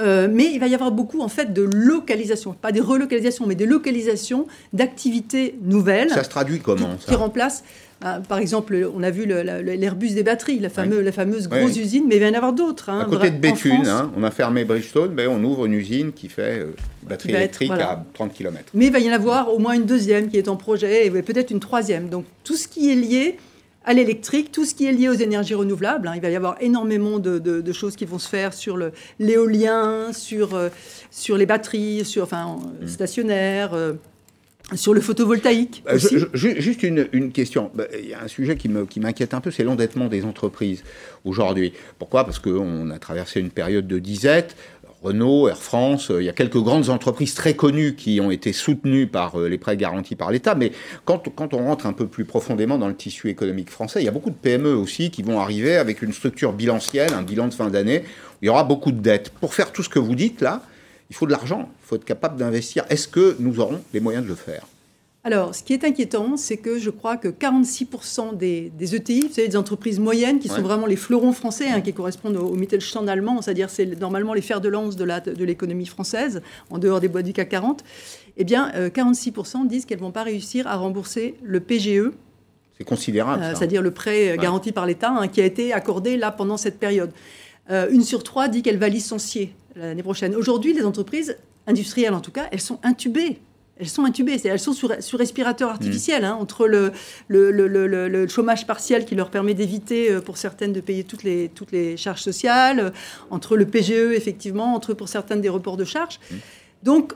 euh, 0.00 0.28
mais 0.30 0.50
il 0.52 0.58
va 0.58 0.66
y 0.66 0.74
avoir 0.74 0.90
beaucoup 0.90 1.20
en 1.20 1.28
fait 1.28 1.52
de 1.52 1.62
localisation, 1.62 2.52
pas 2.52 2.72
des 2.72 2.80
relocalisations, 2.80 3.46
mais 3.46 3.54
des 3.54 3.66
localisations 3.66 4.46
d'activités 4.72 5.54
nouvelles. 5.62 6.10
Ça 6.10 6.24
se 6.24 6.28
traduit 6.28 6.60
comment 6.60 6.98
ça 6.98 7.06
Qui 7.06 7.14
remplacent 7.14 7.64
ah, 8.06 8.20
par 8.28 8.36
exemple, 8.36 8.90
on 8.94 9.02
a 9.02 9.10
vu 9.10 9.24
l'Airbus 9.24 10.10
des 10.10 10.22
batteries, 10.22 10.58
la, 10.58 10.68
la 10.84 11.12
fameuse 11.12 11.48
grosse 11.48 11.76
usine, 11.76 12.04
mais 12.06 12.16
il 12.16 12.20
va 12.20 12.26
y 12.26 12.30
en 12.30 12.34
avoir 12.34 12.52
d'autres. 12.52 12.90
Hein, 12.90 13.00
à 13.00 13.04
côté 13.06 13.30
de 13.30 13.38
Béthune, 13.38 13.86
hein, 13.86 14.12
on 14.14 14.22
a 14.24 14.30
fermé 14.30 14.66
Bridgestone, 14.66 15.12
mais 15.14 15.26
on 15.26 15.42
ouvre 15.42 15.64
une 15.64 15.72
usine 15.72 16.12
qui 16.12 16.28
fait 16.28 16.58
euh, 16.58 16.74
batterie 17.04 17.32
électrique 17.32 17.70
à 17.70 18.04
30 18.12 18.34
km. 18.34 18.64
Mais 18.74 18.86
il 18.86 18.92
va 18.92 18.98
y 18.98 19.08
en 19.08 19.12
avoir 19.14 19.54
au 19.54 19.58
moins 19.58 19.72
une 19.72 19.86
deuxième 19.86 20.28
qui 20.28 20.36
est 20.36 20.48
en 20.48 20.56
projet, 20.56 21.06
et 21.06 21.10
peut-être 21.10 21.50
une 21.50 21.60
troisième. 21.60 22.10
Donc 22.10 22.26
tout 22.42 22.56
ce 22.56 22.68
qui 22.68 22.90
est 22.90 22.94
lié 22.94 23.38
à 23.84 23.92
l'électrique, 23.92 24.50
tout 24.52 24.64
ce 24.64 24.74
qui 24.74 24.86
est 24.86 24.92
lié 24.92 25.08
aux 25.08 25.14
énergies 25.14 25.54
renouvelables. 25.54 26.08
Hein, 26.08 26.12
il 26.16 26.22
va 26.22 26.30
y 26.30 26.36
avoir 26.36 26.56
énormément 26.60 27.18
de, 27.18 27.72
choses 27.72 27.96
qui 27.96 28.04
vont 28.04 28.18
se 28.18 28.28
faire 28.28 28.54
sur 28.54 28.78
l'éolien, 29.18 30.12
sur, 30.12 30.54
euh, 30.54 30.68
sur 31.10 31.36
les 31.36 31.46
batteries, 31.46 32.04
sur, 32.04 32.22
enfin, 32.22 32.58
mmh. 32.80 32.88
stationnaires. 32.88 33.74
Euh, 33.74 33.94
sur 34.74 34.94
le 34.94 35.02
photovoltaïque 35.02 35.84
euh, 35.88 35.98
Juste 36.32 36.82
une, 36.82 37.32
question. 37.32 37.70
Bah, 37.74 37.84
il 37.98 38.08
y 38.08 38.14
a 38.14 38.22
un 38.22 38.28
sujet 38.28 38.56
qui 38.56 38.68
m'inquiète 38.68 39.30
qui 39.30 39.36
un 39.36 39.40
peu, 39.40 39.50
c'est 39.50 39.62
l'endettement 39.62 40.06
des 40.06 40.24
entreprises 40.24 40.82
aujourd'hui. 41.24 41.74
Pourquoi? 41.98 42.24
Parce 42.24 42.38
qu'on 42.38 42.90
a 42.90 42.98
traversé 42.98 43.40
une 43.40 43.50
période 43.50 43.86
de 43.86 43.98
disette. 43.98 44.56
Renault, 45.04 45.48
Air 45.48 45.58
France, 45.58 46.10
euh, 46.10 46.22
il 46.22 46.24
y 46.24 46.30
a 46.30 46.32
quelques 46.32 46.56
grandes 46.56 46.88
entreprises 46.88 47.34
très 47.34 47.52
connues 47.52 47.94
qui 47.94 48.22
ont 48.22 48.30
été 48.30 48.54
soutenues 48.54 49.06
par 49.06 49.38
euh, 49.38 49.48
les 49.50 49.58
prêts 49.58 49.76
garantis 49.76 50.16
par 50.16 50.30
l'État. 50.30 50.54
Mais 50.54 50.72
quand, 51.04 51.28
on 51.52 51.58
rentre 51.58 51.84
un 51.84 51.92
peu 51.92 52.06
plus 52.06 52.24
profondément 52.24 52.78
dans 52.78 52.88
le 52.88 52.96
tissu 52.96 53.28
économique 53.28 53.68
français, 53.68 54.00
il 54.00 54.06
y 54.06 54.08
a 54.08 54.12
beaucoup 54.12 54.30
de 54.30 54.34
PME 54.34 54.74
aussi 54.74 55.10
qui 55.10 55.22
vont 55.22 55.40
arriver 55.40 55.76
avec 55.76 56.00
une 56.00 56.14
structure 56.14 56.54
bilancielle, 56.54 57.12
un 57.12 57.22
bilan 57.22 57.48
de 57.48 57.54
fin 57.54 57.68
d'année, 57.68 58.02
il 58.40 58.46
y 58.46 58.48
aura 58.48 58.64
beaucoup 58.64 58.92
de 58.92 59.00
dettes. 59.00 59.28
Pour 59.28 59.52
faire 59.52 59.72
tout 59.72 59.82
ce 59.82 59.90
que 59.90 59.98
vous 59.98 60.14
dites 60.14 60.40
là, 60.40 60.62
il 61.10 61.16
faut 61.16 61.26
de 61.26 61.32
l'argent, 61.32 61.68
il 61.82 61.86
faut 61.86 61.96
être 61.96 62.06
capable 62.06 62.38
d'investir. 62.38 62.84
Est-ce 62.88 63.06
que 63.06 63.36
nous 63.40 63.60
aurons 63.60 63.82
les 63.92 64.00
moyens 64.00 64.24
de 64.24 64.30
le 64.30 64.36
faire? 64.36 64.64
Alors, 65.26 65.54
ce 65.54 65.62
qui 65.62 65.72
est 65.72 65.84
inquiétant, 65.84 66.36
c'est 66.36 66.58
que 66.58 66.78
je 66.78 66.90
crois 66.90 67.16
que 67.16 67.28
46% 67.28 68.36
des, 68.36 68.70
ETI, 68.94 69.22
vous 69.22 69.32
savez, 69.32 69.48
des 69.48 69.56
entreprises 69.56 69.98
moyennes, 69.98 70.38
qui 70.38 70.48
sont 70.48 70.60
vraiment 70.60 70.84
les 70.84 70.96
fleurons 70.96 71.32
français, 71.32 71.68
hein, 71.70 71.80
qui 71.80 71.94
correspondent 71.94 72.36
au, 72.36 72.52
Mittelstand 72.52 73.08
allemand, 73.08 73.40
c'est-à-dire 73.40 73.70
c'est 73.70 73.98
normalement 73.98 74.34
les 74.34 74.42
fers 74.42 74.60
de 74.60 74.68
lance 74.68 74.96
de 74.96 75.44
l'économie 75.44 75.86
française, 75.86 76.42
en 76.68 76.76
dehors 76.76 77.00
des 77.00 77.08
boîtes 77.08 77.24
du 77.24 77.32
CAC 77.32 77.48
40, 77.48 77.84
eh 78.36 78.44
bien, 78.44 78.70
46% 78.70 79.64
euh, 79.64 79.66
disent 79.66 79.86
qu'elles 79.86 79.96
ne 79.96 80.02
vont 80.02 80.10
pas 80.10 80.24
réussir 80.24 80.66
à 80.66 80.76
rembourser 80.76 81.36
le 81.42 81.60
PGE. 81.60 82.10
C'est 82.76 82.84
considérable. 82.84 83.42
Euh, 83.42 83.54
c'est-à-dire 83.54 83.80
le 83.80 83.92
prêt 83.92 84.36
garanti 84.38 84.72
par 84.72 84.84
l'État, 84.84 85.10
hein, 85.10 85.28
qui 85.28 85.40
a 85.40 85.46
été 85.46 85.72
accordé 85.72 86.18
là 86.18 86.32
pendant 86.32 86.58
cette 86.58 86.78
période. 86.78 87.12
Euh, 87.70 87.88
une 87.90 88.02
sur 88.02 88.24
trois 88.24 88.48
dit 88.48 88.60
qu'elle 88.60 88.78
va 88.78 88.90
licencier 88.90 89.54
l'année 89.74 90.02
prochaine. 90.02 90.36
Aujourd'hui, 90.36 90.74
les 90.74 90.84
entreprises 90.84 91.38
industrielles, 91.66 92.12
en 92.12 92.20
tout 92.20 92.30
cas, 92.30 92.46
elles 92.52 92.60
sont 92.60 92.78
intubées. 92.82 93.38
Elles 93.78 93.88
sont 93.88 94.04
intubées, 94.04 94.40
elles 94.44 94.60
sont 94.60 94.72
sur, 94.72 94.90
respirateur 95.18 95.68
artificiel, 95.68 96.22
mmh. 96.22 96.26
hein, 96.26 96.38
entre 96.40 96.68
le, 96.68 96.92
le, 97.28 98.28
chômage 98.28 98.66
partiel 98.66 99.04
qui 99.04 99.16
leur 99.16 99.30
permet 99.30 99.54
d'éviter 99.54 100.12
euh, 100.12 100.20
pour 100.20 100.36
certaines 100.36 100.72
de 100.72 100.80
payer 100.80 101.02
toutes 101.02 101.24
les, 101.24 101.48
toutes 101.48 101.72
les 101.72 101.96
charges 101.96 102.22
sociales, 102.22 102.78
euh, 102.78 102.90
entre 103.30 103.56
le 103.56 103.66
PGE 103.66 104.12
effectivement, 104.14 104.74
entre 104.74 104.94
pour 104.94 105.08
certaines 105.08 105.40
des 105.40 105.48
reports 105.48 105.76
de 105.76 105.84
charges. 105.84 106.20
Mmh. 106.30 106.34
Donc, 106.84 107.12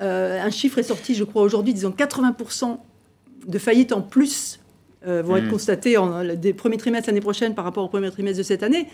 un 0.00 0.50
chiffre 0.50 0.78
est 0.78 0.82
sorti, 0.82 1.14
je 1.14 1.22
crois, 1.22 1.42
aujourd'hui, 1.42 1.72
disons 1.72 1.90
80% 1.90 2.76
de 3.46 3.58
faillites 3.58 3.92
en 3.92 4.00
plus 4.00 4.58
vont 5.04 5.36
être 5.36 5.44
mmh. 5.44 5.50
constatées 5.50 5.96
en, 5.96 6.24
des 6.34 6.52
premiers 6.52 6.76
trimestres 6.76 7.08
l'année 7.08 7.20
prochaine 7.20 7.54
par 7.54 7.64
rapport 7.64 7.84
au 7.84 7.88
premier 7.88 8.10
trimestre 8.10 8.38
de 8.38 8.42
cette 8.42 8.64
année. 8.64 8.88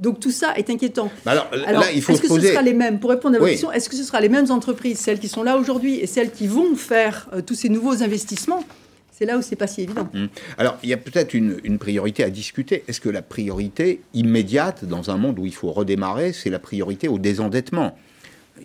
Donc 0.00 0.20
tout 0.20 0.30
ça 0.30 0.54
est 0.56 0.70
inquiétant. 0.70 1.10
alors, 1.26 1.48
là, 1.52 1.90
il 1.92 2.02
faut 2.02 2.12
est-ce 2.12 2.22
que 2.22 2.28
ce 2.28 2.40
sera 2.40 2.62
les 2.62 2.74
mêmes 2.74 3.00
Pour 3.00 3.10
répondre 3.10 3.36
à 3.36 3.38
votre 3.38 3.50
question, 3.50 3.72
est-ce 3.72 3.88
que 3.88 3.96
ce 3.96 4.04
sera 4.04 4.20
les 4.20 4.28
mêmes 4.28 4.50
entreprises, 4.50 4.98
celles 4.98 5.18
qui 5.18 5.28
sont 5.28 5.42
là 5.42 5.56
aujourd'hui 5.56 5.98
et 5.98 6.06
celles 6.06 6.30
qui 6.30 6.46
vont 6.46 6.76
faire 6.76 7.28
euh, 7.32 7.40
tous 7.42 7.54
ces 7.54 7.68
nouveaux 7.68 8.02
investissements? 8.02 8.64
C'est 9.10 9.24
là 9.24 9.36
où 9.36 9.42
c'est 9.42 9.56
pas 9.56 9.66
si 9.66 9.82
évident. 9.82 10.08
Hum. 10.14 10.28
Alors, 10.56 10.78
il 10.84 10.88
y 10.88 10.92
a 10.92 10.96
peut-être 10.96 11.34
une, 11.34 11.78
priorité 11.78 12.22
à 12.22 12.30
discuter. 12.30 12.84
Est-ce 12.86 13.00
que 13.00 13.08
la 13.08 13.22
priorité 13.22 14.00
immédiate, 14.14 14.84
dans 14.84 15.10
un 15.10 15.16
monde 15.16 15.40
où 15.40 15.46
il 15.46 15.54
faut 15.54 15.72
redémarrer, 15.72 16.32
c'est 16.32 16.50
la 16.50 16.60
priorité 16.60 17.08
au 17.08 17.18
désendettement? 17.18 17.98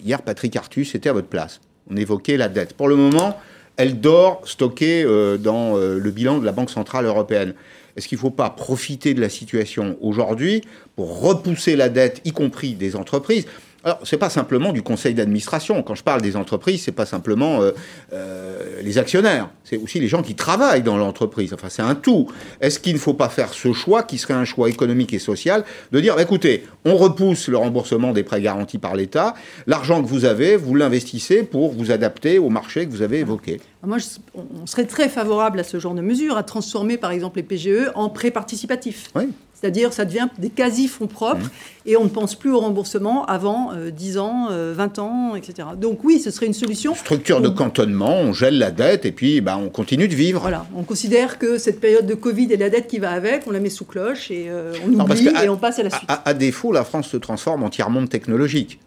Hier, 0.04 0.22
Patrick 0.22 0.56
Artus 0.56 0.94
était 0.94 1.10
à 1.10 1.14
votre 1.14 1.28
place. 1.28 1.60
On 1.90 1.96
évoquait 1.96 2.38
la 2.38 2.50
dette. 2.50 2.74
Pour 2.74 2.88
le 2.88 2.96
moment, 2.96 3.40
elle 3.78 4.00
dort 4.00 4.42
stockée 4.46 5.04
euh, 5.04 5.38
dans 5.38 5.76
euh, 5.76 5.98
le 5.98 6.12
bilan 6.12 6.38
de 6.38 6.46
la 6.46 6.52
Banque 6.52 6.70
Centrale 6.70 7.06
Européenne. 7.06 7.56
Est-ce 7.96 8.08
qu'il 8.08 8.18
ne 8.18 8.22
faut 8.22 8.32
pas 8.32 8.50
profiter 8.50 9.14
de 9.14 9.22
la 9.22 9.30
situation 9.30 9.98
aujourd'hui 10.02 10.62
pour 10.96 11.22
repousser 11.22 11.76
la 11.76 11.90
dette, 11.90 12.22
y 12.26 12.32
compris 12.32 12.74
des 12.74 12.96
entreprises? 12.96 13.46
Alors, 13.84 14.00
ce 14.04 14.16
n'est 14.16 14.20
pas 14.20 14.30
simplement 14.30 14.72
du 14.72 14.82
conseil 14.82 15.14
d'administration. 15.14 15.84
Quand 15.84 15.96
je 15.96 16.04
parle 16.04 16.22
des 16.22 16.38
entreprises, 16.38 16.84
ce 16.84 16.90
n'est 16.90 16.96
pas 16.96 17.06
simplement 17.06 17.62
euh, 17.62 17.72
euh, 18.14 18.82
les 18.82 18.98
actionnaires. 18.98 19.50
C'est 19.66 19.78
aussi 19.78 20.00
les 20.00 20.08
gens 20.08 20.22
qui 20.22 20.36
travaillent 20.36 20.84
dans 20.84 20.96
l'entreprise. 20.96 21.54
Enfin, 21.54 21.68
c'est 21.70 21.82
un 21.82 21.96
tout. 21.96 22.30
Est-ce 22.62 22.80
qu'il 22.80 22.94
ne 22.94 23.00
faut 23.00 23.14
pas 23.14 23.28
faire 23.28 23.54
ce 23.54 23.74
choix, 23.74 24.04
qui 24.04 24.18
serait 24.18 24.36
un 24.36 24.46
choix 24.46 24.70
économique 24.70 25.14
et 25.14 25.20
social, 25.20 25.66
de 25.92 26.00
dire, 26.00 26.16
bah, 26.16 26.22
écoutez, 26.22 26.64
on 26.86 26.96
repousse 26.96 27.50
le 27.50 27.58
remboursement 27.58 28.14
des 28.14 28.24
prêts 28.24 28.42
garantis 28.42 28.78
par 28.78 28.96
l'État. 28.96 29.34
L'argent 29.68 30.02
que 30.02 30.08
vous 30.08 30.24
avez, 30.24 30.56
vous 30.56 30.76
l'investissez 30.76 31.44
pour 31.44 31.74
vous 31.74 31.92
adapter 31.92 32.40
au 32.40 32.50
marché 32.50 32.86
que 32.86 32.92
vous 32.92 33.02
avez 33.02 33.20
évoqué. 33.20 33.60
Moi, 33.86 33.98
on 34.34 34.66
serait 34.66 34.86
très 34.86 35.10
favorable 35.10 35.60
à 35.60 35.66
ce 35.66 35.78
genre 35.78 35.94
de 35.94 36.02
mesures, 36.02 36.38
à 36.38 36.44
transformer 36.44 36.98
par 36.98 37.12
exemple 37.12 37.38
les 37.38 37.44
PGE 37.44 37.92
en 37.96 38.10
prêts 38.10 38.32
participatifs. 38.32 39.12
Oui. 39.14 39.26
C'est-à-dire, 39.64 39.94
ça 39.94 40.04
devient 40.04 40.28
des 40.40 40.50
quasi-fonds 40.50 41.08
propres 41.08 41.46
mmh. 41.46 41.86
et 41.86 41.96
on 41.96 42.04
ne 42.04 42.10
pense 42.10 42.36
plus 42.36 42.52
au 42.52 42.60
remboursement 42.60 43.26
avant 43.28 43.72
10 43.74 44.18
euh, 44.18 44.20
ans, 44.20 44.48
20 44.50 44.52
euh, 44.52 45.02
ans, 45.02 45.36
etc. 45.38 45.70
Donc 45.78 46.04
oui, 46.04 46.20
ce 46.20 46.32
serait 46.32 46.48
une 46.48 46.54
solution. 46.54 46.94
Structure 46.96 47.40
de 47.40 47.48
cantonnement, 47.48 48.14
on 48.14 48.34
gèle 48.34 48.58
la 48.58 48.72
dette 48.72 49.06
et 49.06 49.14
puis 49.14 49.40
bah, 49.40 49.58
on 49.58 49.70
continue 49.70 50.10
de 50.10 50.16
vivre. 50.16 50.42
Voilà, 50.42 50.66
on 50.76 50.84
considère 50.84 51.40
que 51.40 51.58
cette 51.58 51.80
période 51.80 52.06
de 52.06 52.14
Covid 52.14 52.52
et 52.52 52.58
la 52.58 52.70
dette 52.70 52.88
qui 52.88 53.00
va 53.00 53.12
avec, 53.12 53.48
on 53.48 53.52
la 53.52 53.62
met 53.62 53.70
sous 53.70 53.86
cloche 53.86 54.32
et 54.32 54.48
euh, 54.50 54.74
on 54.86 55.00
oublie 55.00 55.30
et 55.42 55.48
on 55.48 55.56
passe 55.56 55.80
à 55.80 55.84
la 55.84 55.92
suite. 55.92 56.10
à, 56.10 56.34
défaut, 56.34 56.74
la 56.74 56.84
France 56.84 57.08
se 57.08 57.16
transforme 57.16 57.64
entièrement 57.64 58.02
monde 58.02 58.10
technologique. 58.10 58.80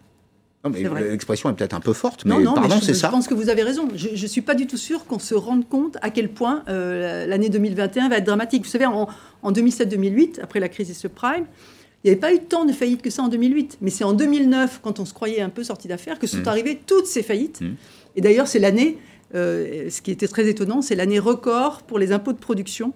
L'expression 0.69 1.51
est 1.51 1.55
peut-être 1.55 1.75
un 1.75 1.81
peu 1.81 1.93
forte, 1.93 2.25
mais 2.25 2.43
pardon, 2.43 2.81
c'est 2.81 2.95
ça. 2.95 3.09
Je 3.09 3.13
pense 3.13 3.29
que 3.29 3.35
vous 3.35 3.49
avez 3.49 3.63
raison. 3.63 3.89
Je 3.95 4.11
ne 4.11 4.29
suis 4.29 4.43
pas 4.43 4.55
du 4.55 4.67
tout 4.67 4.77
sûr 4.77 5.07
qu'on 5.07 5.19
se 5.19 5.35
rende 5.35 5.69
compte 5.69 5.97
à 6.03 6.11
quel 6.11 6.29
point 6.29 6.63
euh, 6.69 7.27
l'année 7.27 7.49
2021 7.49 8.09
va 8.09 8.19
être 8.19 8.25
dramatique. 8.25 8.65
Vous 8.65 8.71
savez, 8.71 8.87
en, 8.87 9.09
2007-2008, 9.45 10.41
après 10.43 10.61
la 10.61 10.69
crise 10.69 10.89
des 10.89 10.95
subprimes, 10.95 11.47
il 12.05 12.09
n'y 12.09 12.11
avait 12.11 12.21
pas 12.21 12.33
eu 12.33 12.39
tant 12.39 12.65
de 12.65 12.73
faillites 12.73 13.03
que 13.03 13.11
ça 13.11 13.23
en 13.23 13.29
2008. 13.29 13.79
Mais 13.81 13.91
c'est 13.91 14.05
en 14.05 14.13
2009, 14.13 14.81
quand 14.83 15.01
on 15.01 15.05
se 15.05 15.15
croyait 15.15 15.41
un 15.41 15.49
peu 15.49 15.65
sorti 15.65 15.89
d'affaires, 15.89 16.19
que 16.19 16.27
sont 16.27 16.39
mmh. 16.39 16.49
arrivées 16.49 16.81
toutes 16.87 17.07
ces 17.07 17.23
faillites. 17.23 17.61
Mmh. 17.61 17.75
Et 18.17 18.21
d'ailleurs, 18.21 18.49
c'est 18.49 18.59
l'année, 18.59 18.99
euh, 19.35 19.91
ce 19.91 20.01
qui 20.03 20.11
était 20.11 20.29
très 20.29 20.49
étonnant, 20.49 20.83
c'est 20.83 20.95
l'année 20.95 21.19
record 21.19 21.83
pour 21.83 21.99
les 21.99 22.13
impôts 22.13 22.33
de 22.33 22.39
production 22.39 22.93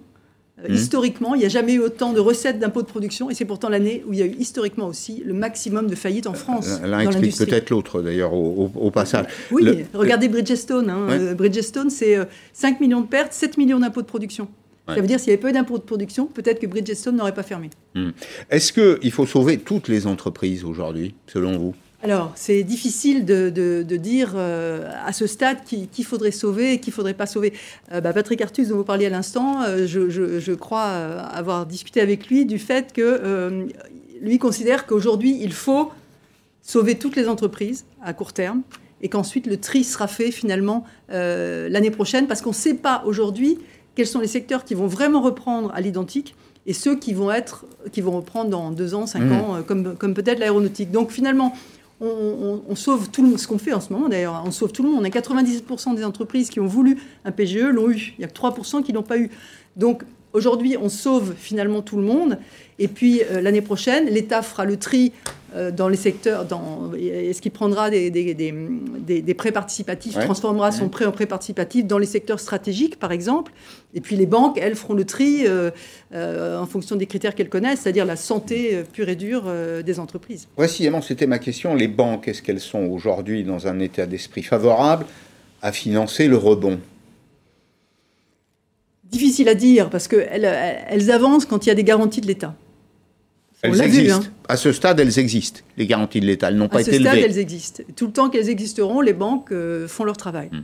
mmh. 0.67 0.73
Historiquement, 0.73 1.35
il 1.35 1.39
n'y 1.39 1.45
a 1.45 1.49
jamais 1.49 1.73
eu 1.73 1.79
autant 1.79 2.13
de 2.13 2.19
recettes 2.19 2.59
d'impôts 2.59 2.81
de 2.81 2.87
production, 2.87 3.29
et 3.29 3.33
c'est 3.33 3.45
pourtant 3.45 3.69
l'année 3.69 4.03
où 4.07 4.13
il 4.13 4.19
y 4.19 4.21
a 4.21 4.25
eu 4.25 4.35
historiquement 4.37 4.87
aussi 4.87 5.23
le 5.25 5.33
maximum 5.33 5.87
de 5.87 5.95
faillites 5.95 6.27
en 6.27 6.33
France. 6.33 6.79
Euh, 6.83 6.87
l'un 6.87 6.99
explique 6.99 7.37
peut-être 7.37 7.69
l'autre, 7.69 8.01
d'ailleurs, 8.01 8.33
au, 8.33 8.91
passage. 8.91 9.25
Oui, 9.51 9.85
regardez 9.93 10.27
Bridgestone. 10.27 10.89
Hein. 10.89 11.07
Euh, 11.09 11.33
Bridgestone, 11.33 11.89
c'est 11.89 12.17
5 12.53 12.81
millions 12.81 13.01
de 13.01 13.07
pertes, 13.07 13.33
7 13.33 13.57
millions 13.57 13.79
d'impôts 13.79 14.01
de 14.01 14.07
production. 14.07 14.47
Ça 14.87 14.99
veut 14.99 15.07
dire 15.07 15.19
s'il 15.19 15.29
y 15.29 15.33
avait 15.33 15.41
peu 15.41 15.51
d'impôts 15.51 15.77
de 15.77 15.83
production, 15.83 16.25
peut-être 16.25 16.59
que 16.59 16.67
Bridgestone 16.67 17.15
n'aurait 17.15 17.33
pas 17.33 17.43
fermé. 17.43 17.69
Mmh. 17.95 18.09
Est-ce 18.49 18.73
qu'il 18.73 19.11
faut 19.11 19.25
sauver 19.25 19.57
toutes 19.57 19.87
les 19.87 20.05
entreprises 20.05 20.65
aujourd'hui, 20.65 21.15
selon 21.27 21.57
vous? 21.57 21.75
Alors, 22.03 22.31
c'est 22.35 22.63
difficile 22.63 23.25
de, 23.25 23.83
dire 23.83 24.33
euh, 24.35 24.91
à 25.05 25.13
ce 25.13 25.27
stade 25.27 25.57
qu'il 25.65 26.05
faudrait 26.05 26.31
sauver 26.31 26.73
et 26.73 26.79
qu'il 26.79 26.91
ne 26.91 26.95
faudrait 26.95 27.13
pas 27.13 27.27
sauver. 27.27 27.53
Euh, 27.91 28.01
bah, 28.01 28.11
Patrick 28.11 28.41
Artus, 28.41 28.69
dont 28.69 28.77
vous 28.77 28.83
parliez 28.83 29.05
à 29.05 29.09
l'instant, 29.09 29.61
euh, 29.61 29.85
je, 29.85 30.53
crois 30.53 30.83
avoir 30.83 31.65
discuté 31.65 32.01
avec 32.01 32.27
lui 32.27 32.45
du 32.45 32.59
fait 32.59 32.91
que 32.93 33.67
lui 34.21 34.37
considère 34.37 34.85
qu'aujourd'hui, 34.85 35.37
il 35.41 35.53
faut 35.53 35.91
sauver 36.61 36.95
toutes 36.97 37.15
les 37.15 37.27
entreprises 37.27 37.85
à 38.03 38.13
court 38.13 38.33
terme 38.33 38.61
et 39.01 39.09
qu'ensuite 39.09 39.47
le 39.47 39.57
tri 39.57 39.83
sera 39.83 40.07
fait 40.07 40.31
finalement 40.31 40.85
l'année 41.09 41.91
prochaine 41.91 42.27
parce 42.27 42.41
qu'on 42.41 42.49
ne 42.49 42.55
sait 42.55 42.75
pas 42.75 43.03
aujourd'hui 43.05 43.57
quels 43.95 44.07
sont 44.07 44.19
les 44.19 44.27
secteurs 44.27 44.63
qui 44.63 44.75
vont 44.75 44.87
vraiment 44.87 45.21
reprendre 45.21 45.71
à 45.73 45.81
l'identique 45.81 46.35
et 46.67 46.73
ceux 46.73 46.95
qui 46.95 47.13
vont 47.13 47.31
être 47.31 47.65
qui 47.91 48.01
vont 48.01 48.11
reprendre 48.11 48.51
dans 48.51 48.69
deux 48.69 48.93
ans, 48.93 49.07
cinq 49.07 49.21
mmh. 49.21 49.31
ans, 49.31 49.63
comme, 49.65 49.95
comme 49.95 50.13
peut-être 50.13 50.37
l'aéronautique. 50.37 50.91
Donc 50.91 51.09
finalement, 51.09 51.55
on, 52.01 52.75
sauve 52.75 53.09
tout 53.09 53.23
le, 53.23 53.37
ce 53.37 53.47
qu'on 53.47 53.59
fait 53.59 53.73
en 53.73 53.79
ce 53.79 53.93
moment 53.93 54.09
d'ailleurs, 54.09 54.41
on 54.45 54.51
sauve 54.51 54.71
tout 54.71 54.83
le 54.83 54.89
monde. 54.89 55.01
On 55.01 55.05
a 55.05 55.09
97% 55.09 55.95
des 55.95 56.03
entreprises 56.03 56.49
qui 56.49 56.59
ont 56.59 56.65
voulu 56.65 56.97
un 57.25 57.31
PGE 57.31 57.65
l'ont 57.71 57.89
eu. 57.89 58.13
Il 58.17 58.19
n'y 58.19 58.25
a 58.25 58.27
que 58.27 58.33
3% 58.33 58.83
qui 58.83 58.91
l'ont 58.91 59.03
pas 59.03 59.17
eu. 59.17 59.29
Donc 59.75 60.03
aujourd'hui, 60.33 60.77
on 60.81 60.89
sauve 60.89 61.33
finalement 61.37 61.81
tout 61.81 61.97
le 61.97 62.03
monde. 62.03 62.37
Et 62.79 62.87
puis 62.87 63.21
euh, 63.29 63.41
l'année 63.41 63.61
prochaine, 63.61 64.07
l'État 64.07 64.41
fera 64.41 64.65
le 64.65 64.77
tri 64.77 65.11
euh, 65.55 65.69
dans 65.69 65.87
les 65.87 65.97
secteurs, 65.97 66.45
dans, 66.45 66.91
est-ce 66.95 67.41
qu'il 67.41 67.51
prendra 67.51 67.89
des, 67.89 68.09
des, 68.09 68.33
des, 68.33 69.21
des 69.21 69.33
prêts 69.33 69.51
participatifs, 69.51 70.17
transformera 70.17 70.71
son 70.71 70.87
prêt 70.87 71.05
en 71.05 71.11
prêt 71.11 71.25
participatif 71.25 71.85
dans 71.85 71.97
les 71.97 72.05
secteurs 72.05 72.39
stratégiques, 72.39 72.97
par 72.97 73.11
exemple 73.11 73.51
Et 73.93 74.01
puis 74.01 74.15
les 74.15 74.25
banques, 74.25 74.57
elles, 74.59 74.75
feront 74.75 74.93
le 74.93 75.03
tri 75.03 75.43
euh, 75.45 75.71
en 76.11 76.65
fonction 76.65 76.95
des 76.95 77.05
critères 77.05 77.35
qu'elles 77.35 77.49
connaissent, 77.49 77.81
c'est-à-dire 77.81 78.05
la 78.05 78.15
santé 78.15 78.81
pure 78.93 79.09
et 79.09 79.17
dure 79.17 79.43
des 79.83 79.99
entreprises. 79.99 80.47
Précisément, 80.55 81.01
c'était 81.01 81.27
ma 81.27 81.37
question. 81.37 81.75
Les 81.75 81.89
banques, 81.89 82.29
est-ce 82.29 82.41
qu'elles 82.41 82.61
sont 82.61 82.85
aujourd'hui 82.85 83.43
dans 83.43 83.67
un 83.67 83.79
état 83.79 84.05
d'esprit 84.05 84.43
favorable 84.43 85.05
à 85.61 85.71
financer 85.73 86.27
le 86.27 86.37
rebond? 86.37 86.79
Difficile 89.11 89.49
à 89.49 89.55
dire, 89.55 89.89
parce 89.89 90.07
qu'elles 90.07 90.45
elles 90.89 91.11
avancent 91.11 91.45
quand 91.45 91.65
il 91.65 91.69
y 91.69 91.71
a 91.71 91.75
des 91.75 91.83
garanties 91.83 92.21
de 92.21 92.27
l'État. 92.27 92.55
Elles 93.61 93.81
existent. 93.81 94.21
Hein. 94.23 94.33
À 94.47 94.57
ce 94.57 94.71
stade, 94.71 94.99
elles 94.99 95.19
existent, 95.19 95.61
les 95.77 95.85
garanties 95.85 96.19
de 96.19 96.25
l'État. 96.25 96.49
Elles 96.49 96.55
n'ont 96.55 96.69
pas 96.69 96.81
été 96.81 96.97
levées. 96.97 97.07
À 97.07 97.11
ce 97.11 97.17
stade, 97.17 97.31
elles 97.31 97.39
existent. 97.39 97.83
Tout 97.95 98.07
le 98.07 98.13
temps 98.13 98.29
qu'elles 98.29 98.49
existeront, 98.49 99.01
les 99.01 99.13
banques 99.13 99.51
euh, 99.51 99.87
font 99.87 100.03
leur 100.03 100.17
travail. 100.17 100.49
Hmm. 100.51 100.61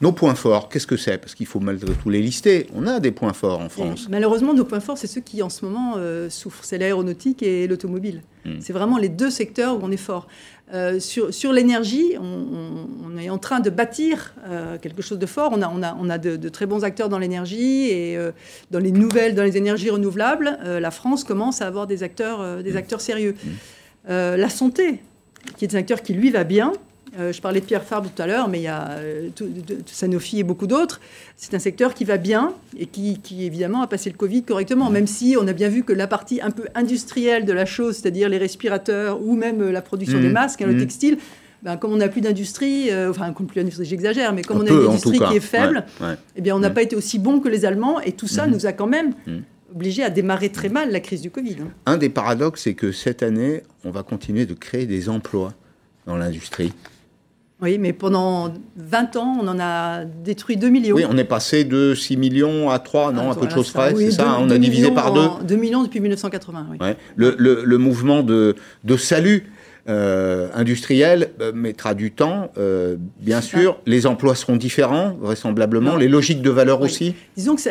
Nos 0.00 0.12
points 0.12 0.34
forts, 0.34 0.68
qu'est-ce 0.68 0.86
que 0.86 0.96
c'est? 0.96 1.18
Parce 1.18 1.34
qu'il 1.34 1.46
faut 1.46 1.60
malgré 1.60 1.92
tout 1.92 2.10
les 2.10 2.20
lister. 2.20 2.68
On 2.74 2.86
a 2.86 3.00
des 3.00 3.10
points 3.10 3.32
forts 3.32 3.60
en 3.60 3.68
France. 3.68 4.08
malheureusement, 4.08 4.54
nos 4.54 4.64
points 4.64 4.80
forts, 4.80 4.98
c'est 4.98 5.06
ceux 5.06 5.20
qui 5.20 5.42
en 5.42 5.50
ce 5.50 5.64
moment 5.64 5.94
euh, 5.96 6.30
souffrent. 6.30 6.64
C'est 6.64 6.78
l'aéronautique 6.78 7.42
et 7.42 7.66
l'automobile. 7.66 8.22
Hmm. 8.44 8.58
C'est 8.60 8.72
vraiment 8.72 8.98
les 8.98 9.08
deux 9.08 9.30
secteurs 9.30 9.76
où 9.76 9.80
on 9.82 9.90
est 9.90 9.96
fort. 9.96 10.28
Euh, 10.72 11.00
sur, 11.00 11.32
sur 11.32 11.52
l'énergie, 11.52 12.14
on, 12.20 13.16
est 13.18 13.30
en 13.30 13.38
train 13.38 13.58
de 13.58 13.70
bâtir 13.70 14.34
euh, 14.46 14.78
quelque 14.78 15.02
chose 15.02 15.18
de 15.18 15.26
fort. 15.26 15.50
On 15.52 15.62
a, 15.62 15.68
on 15.68 15.82
a, 15.82 15.96
on 15.98 16.08
a 16.10 16.18
de, 16.18 16.48
très 16.48 16.66
bons 16.66 16.84
acteurs 16.84 17.08
dans 17.08 17.18
l'énergie 17.18 17.88
et 17.90 18.18
dans 18.70 18.78
les 18.78 18.92
nouvelles, 18.92 19.34
dans 19.34 19.42
les 19.42 19.56
énergies 19.56 19.90
renouvelables. 19.90 20.58
la 20.64 20.90
France 20.90 21.24
commence 21.24 21.62
à 21.62 21.66
avoir 21.66 21.86
des 21.86 22.02
acteurs, 22.02 22.62
des 22.62 22.72
hmm. 22.74 22.76
acteurs 22.76 23.00
sérieux. 23.00 23.34
Hmm. 23.44 24.10
la 24.36 24.48
santé, 24.48 25.00
qui 25.56 25.64
est 25.64 25.74
un 25.74 25.78
acteur 25.78 26.02
qui 26.02 26.14
lui 26.14 26.30
va 26.30 26.44
bien. 26.44 26.72
Euh, 27.18 27.32
je 27.32 27.40
parlais 27.40 27.60
de 27.60 27.64
Pierre 27.64 27.84
Fabre 27.84 28.10
tout 28.14 28.22
à 28.22 28.26
l'heure, 28.26 28.48
mais 28.48 28.58
il 28.58 28.64
y 28.64 28.68
a 28.68 28.90
euh, 28.90 29.28
Sanofi 29.86 30.40
et 30.40 30.42
beaucoup 30.42 30.66
d'autres. 30.66 31.00
C'est 31.36 31.54
un 31.54 31.58
secteur 31.58 31.94
qui 31.94 32.04
va 32.04 32.16
bien 32.16 32.54
et 32.78 32.86
qui, 32.86 33.18
évidemment, 33.44 33.82
a 33.82 33.86
passé 33.86 34.10
le 34.10 34.16
Covid 34.16 34.42
correctement, 34.42 34.90
même 34.90 35.06
si 35.06 35.36
on 35.40 35.46
a 35.46 35.52
bien 35.52 35.68
vu 35.68 35.84
que 35.84 35.92
la 35.92 36.06
partie 36.06 36.40
un 36.40 36.50
peu 36.50 36.64
industrielle 36.74 37.44
de 37.44 37.52
la 37.52 37.66
chose, 37.66 37.96
c'est-à-dire 37.96 38.28
les 38.28 38.38
respirateurs 38.38 39.20
ou 39.22 39.36
même 39.36 39.62
euh, 39.62 39.72
la 39.72 39.82
production 39.82 40.20
des 40.20 40.28
mmh. 40.28 40.32
masques, 40.32 40.62
hein, 40.62 40.66
le 40.66 40.74
mmh. 40.74 40.80
textile, 40.80 41.18
ben, 41.62 41.76
comme 41.76 41.92
on 41.92 41.96
n'a 41.96 42.08
plus 42.08 42.20
d'industrie, 42.20 42.88
enfin, 43.08 43.32
comme 43.32 43.46
plus 43.46 43.60
d'industrie, 43.60 43.84
j'exagère, 43.84 44.32
mais 44.32 44.42
comme 44.42 44.58
on 44.58 44.66
a 44.66 44.70
une 44.70 44.86
industrie 44.90 45.18
qui 45.18 45.36
est 45.36 45.40
faible, 45.40 45.86
eh 46.36 46.40
bien, 46.40 46.54
on 46.54 46.60
n'a 46.60 46.70
mmh. 46.70 46.74
pas 46.74 46.82
été 46.82 46.94
aussi 46.94 47.18
bon 47.18 47.40
que 47.40 47.48
les 47.48 47.64
Allemands 47.64 48.00
et 48.00 48.12
tout 48.12 48.28
ça 48.28 48.46
nous 48.46 48.66
a 48.66 48.72
quand 48.72 48.86
même 48.86 49.12
obligé 49.74 50.04
à 50.04 50.10
démarrer 50.10 50.50
très 50.50 50.68
mal 50.68 50.92
la 50.92 51.00
crise 51.00 51.20
du 51.20 51.30
Covid. 51.30 51.56
Hein. 51.60 51.70
Un 51.86 51.96
des 51.96 52.08
paradoxes, 52.10 52.62
c'est 52.62 52.74
que 52.74 52.92
cette 52.92 53.24
année, 53.24 53.62
on 53.84 53.90
va 53.90 54.04
continuer 54.04 54.46
de 54.46 54.54
créer 54.54 54.86
des 54.86 55.08
emplois 55.08 55.52
dans 56.06 56.16
l'industrie. 56.16 56.72
Oui, 57.60 57.78
mais 57.78 57.92
pendant 57.92 58.52
20 58.76 59.16
ans, 59.16 59.36
on 59.42 59.48
en 59.48 59.58
a 59.58 60.04
détruit 60.04 60.56
2 60.56 60.68
millions. 60.68 60.94
Oui, 60.94 61.04
on 61.08 61.18
est 61.18 61.24
passé 61.24 61.64
de 61.64 61.92
6 61.92 62.16
millions 62.16 62.70
à 62.70 62.78
3, 62.78 63.12
non, 63.12 63.32
un 63.32 63.34
peu 63.34 63.46
de 63.46 63.50
choses 63.50 63.72
près, 63.72 63.94
c'est 63.96 64.12
ça 64.12 64.36
On 64.38 64.48
a 64.50 64.58
divisé 64.58 64.92
par 64.92 65.12
deux 65.12 65.28
2 65.42 65.56
millions 65.56 65.82
depuis 65.82 66.00
1980, 66.00 66.66
oui. 66.70 66.78
Le, 67.16 67.34
le, 67.36 67.62
le, 67.64 67.78
mouvement 67.78 68.22
de, 68.22 68.54
de 68.84 68.96
salut 68.96 69.50
euh, 69.88 70.48
industriel 70.54 71.27
mettra 71.54 71.94
du 71.94 72.10
temps, 72.10 72.50
euh, 72.58 72.96
bien 73.20 73.40
sûr. 73.40 73.78
Les 73.86 74.06
emplois 74.06 74.34
seront 74.34 74.56
différents, 74.56 75.16
vraisemblablement. 75.20 75.96
Les 75.96 76.08
logiques 76.08 76.42
de 76.42 76.50
valeur 76.50 76.80
aussi. 76.80 77.14
Disons 77.36 77.56
que 77.56 77.62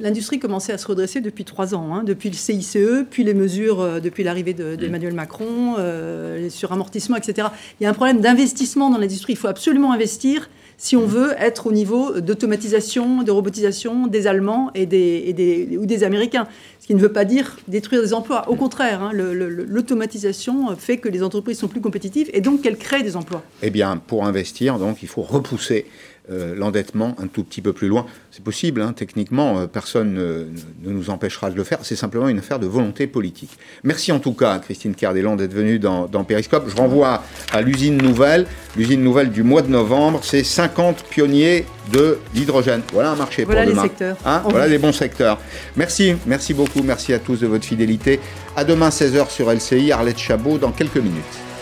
l'industrie 0.00 0.38
commençait 0.38 0.72
à 0.72 0.78
se 0.78 0.86
redresser 0.86 1.20
depuis 1.20 1.44
trois 1.44 1.74
ans, 1.74 1.94
hein, 1.94 2.02
depuis 2.04 2.30
le 2.30 2.36
CICE, 2.36 2.78
puis 3.10 3.24
les 3.24 3.34
mesures 3.34 4.00
depuis 4.00 4.24
l'arrivée 4.24 4.54
d'Emmanuel 4.54 5.14
Macron, 5.14 5.76
les 6.36 6.50
suramortissements, 6.50 7.16
etc. 7.16 7.48
Il 7.80 7.84
y 7.84 7.86
a 7.86 7.90
un 7.90 7.94
problème 7.94 8.20
d'investissement 8.20 8.90
dans 8.90 8.98
l'industrie. 8.98 9.34
Il 9.34 9.38
faut 9.38 9.48
absolument 9.48 9.92
investir 9.92 10.48
si 10.76 10.96
on 10.96 11.06
veut 11.06 11.34
être 11.38 11.66
au 11.66 11.72
niveau 11.72 12.20
d'automatisation, 12.20 13.22
de 13.22 13.30
robotisation 13.30 14.06
des 14.06 14.26
Allemands 14.26 14.70
et 14.74 14.86
des, 14.86 15.76
ou 15.80 15.86
des 15.86 16.04
Américains. 16.04 16.46
Ce 16.80 16.86
qui 16.86 16.94
ne 16.94 17.00
veut 17.00 17.12
pas 17.12 17.24
dire 17.24 17.56
détruire 17.66 18.02
des 18.02 18.12
emplois. 18.12 18.48
Au 18.50 18.56
contraire, 18.56 19.02
hein, 19.02 19.10
l'automatisation 19.14 20.76
fait 20.76 20.98
que 20.98 21.08
les 21.08 21.22
entreprises 21.22 21.58
sont 21.58 21.68
plus 21.68 21.80
compétitives 21.80 22.28
et 22.34 22.42
donc 22.42 22.60
qu'elles 22.60 22.76
créent 22.76 23.02
des 23.02 23.16
emplois. 23.16 23.42
Eh 23.62 23.70
bien, 23.70 23.96
pour 23.96 24.26
investir, 24.26 24.78
donc, 24.78 25.02
il 25.02 25.08
faut 25.08 25.22
repousser 25.22 25.86
euh, 26.30 26.54
l'endettement 26.56 27.14
un 27.22 27.26
tout 27.26 27.44
petit 27.44 27.60
peu 27.60 27.74
plus 27.74 27.88
loin. 27.88 28.06
C'est 28.30 28.42
possible, 28.42 28.80
hein, 28.80 28.94
techniquement, 28.96 29.58
euh, 29.58 29.66
personne 29.66 30.14
ne, 30.14 30.46
nous 30.82 31.10
empêchera 31.10 31.50
de 31.50 31.54
le 31.54 31.64
faire. 31.64 31.80
C'est 31.82 31.96
simplement 31.96 32.28
une 32.28 32.38
affaire 32.38 32.58
de 32.58 32.66
volonté 32.66 33.06
politique. 33.06 33.58
Merci 33.82 34.10
en 34.10 34.18
tout 34.18 34.32
cas, 34.32 34.58
Christine 34.58 34.94
Cardellan, 34.94 35.36
d'être 35.36 35.52
venue 35.52 35.78
dans, 35.78 36.06
dans 36.06 36.24
Périscope. 36.24 36.64
Je 36.68 36.76
renvoie 36.76 37.22
à 37.52 37.60
l'usine 37.60 37.98
nouvelle, 37.98 38.46
l'usine 38.74 39.02
nouvelle 39.02 39.30
du 39.30 39.42
mois 39.42 39.60
de 39.60 39.68
novembre. 39.68 40.20
C'est 40.22 40.44
50 40.44 41.04
pionniers 41.10 41.66
de 41.92 42.16
l'hydrogène. 42.34 42.80
Voilà 42.94 43.10
un 43.10 43.16
marché 43.16 43.44
voilà 43.44 43.64
pour 43.64 43.72
demain. 43.72 43.82
Secteurs. 43.82 44.16
Hein, 44.24 44.42
voilà 44.48 44.66
les 44.66 44.78
bons 44.78 44.92
secteurs. 44.92 45.38
Merci, 45.76 46.14
merci 46.26 46.54
beaucoup. 46.54 46.82
Merci 46.82 47.12
à 47.12 47.18
tous 47.18 47.40
de 47.40 47.46
votre 47.46 47.66
fidélité. 47.66 48.18
À 48.56 48.64
demain 48.64 48.88
16h 48.88 49.28
sur 49.28 49.52
LCI, 49.52 49.92
Arlette 49.92 50.18
Chabot 50.18 50.56
dans 50.56 50.72
quelques 50.72 50.96
minutes. 50.96 51.53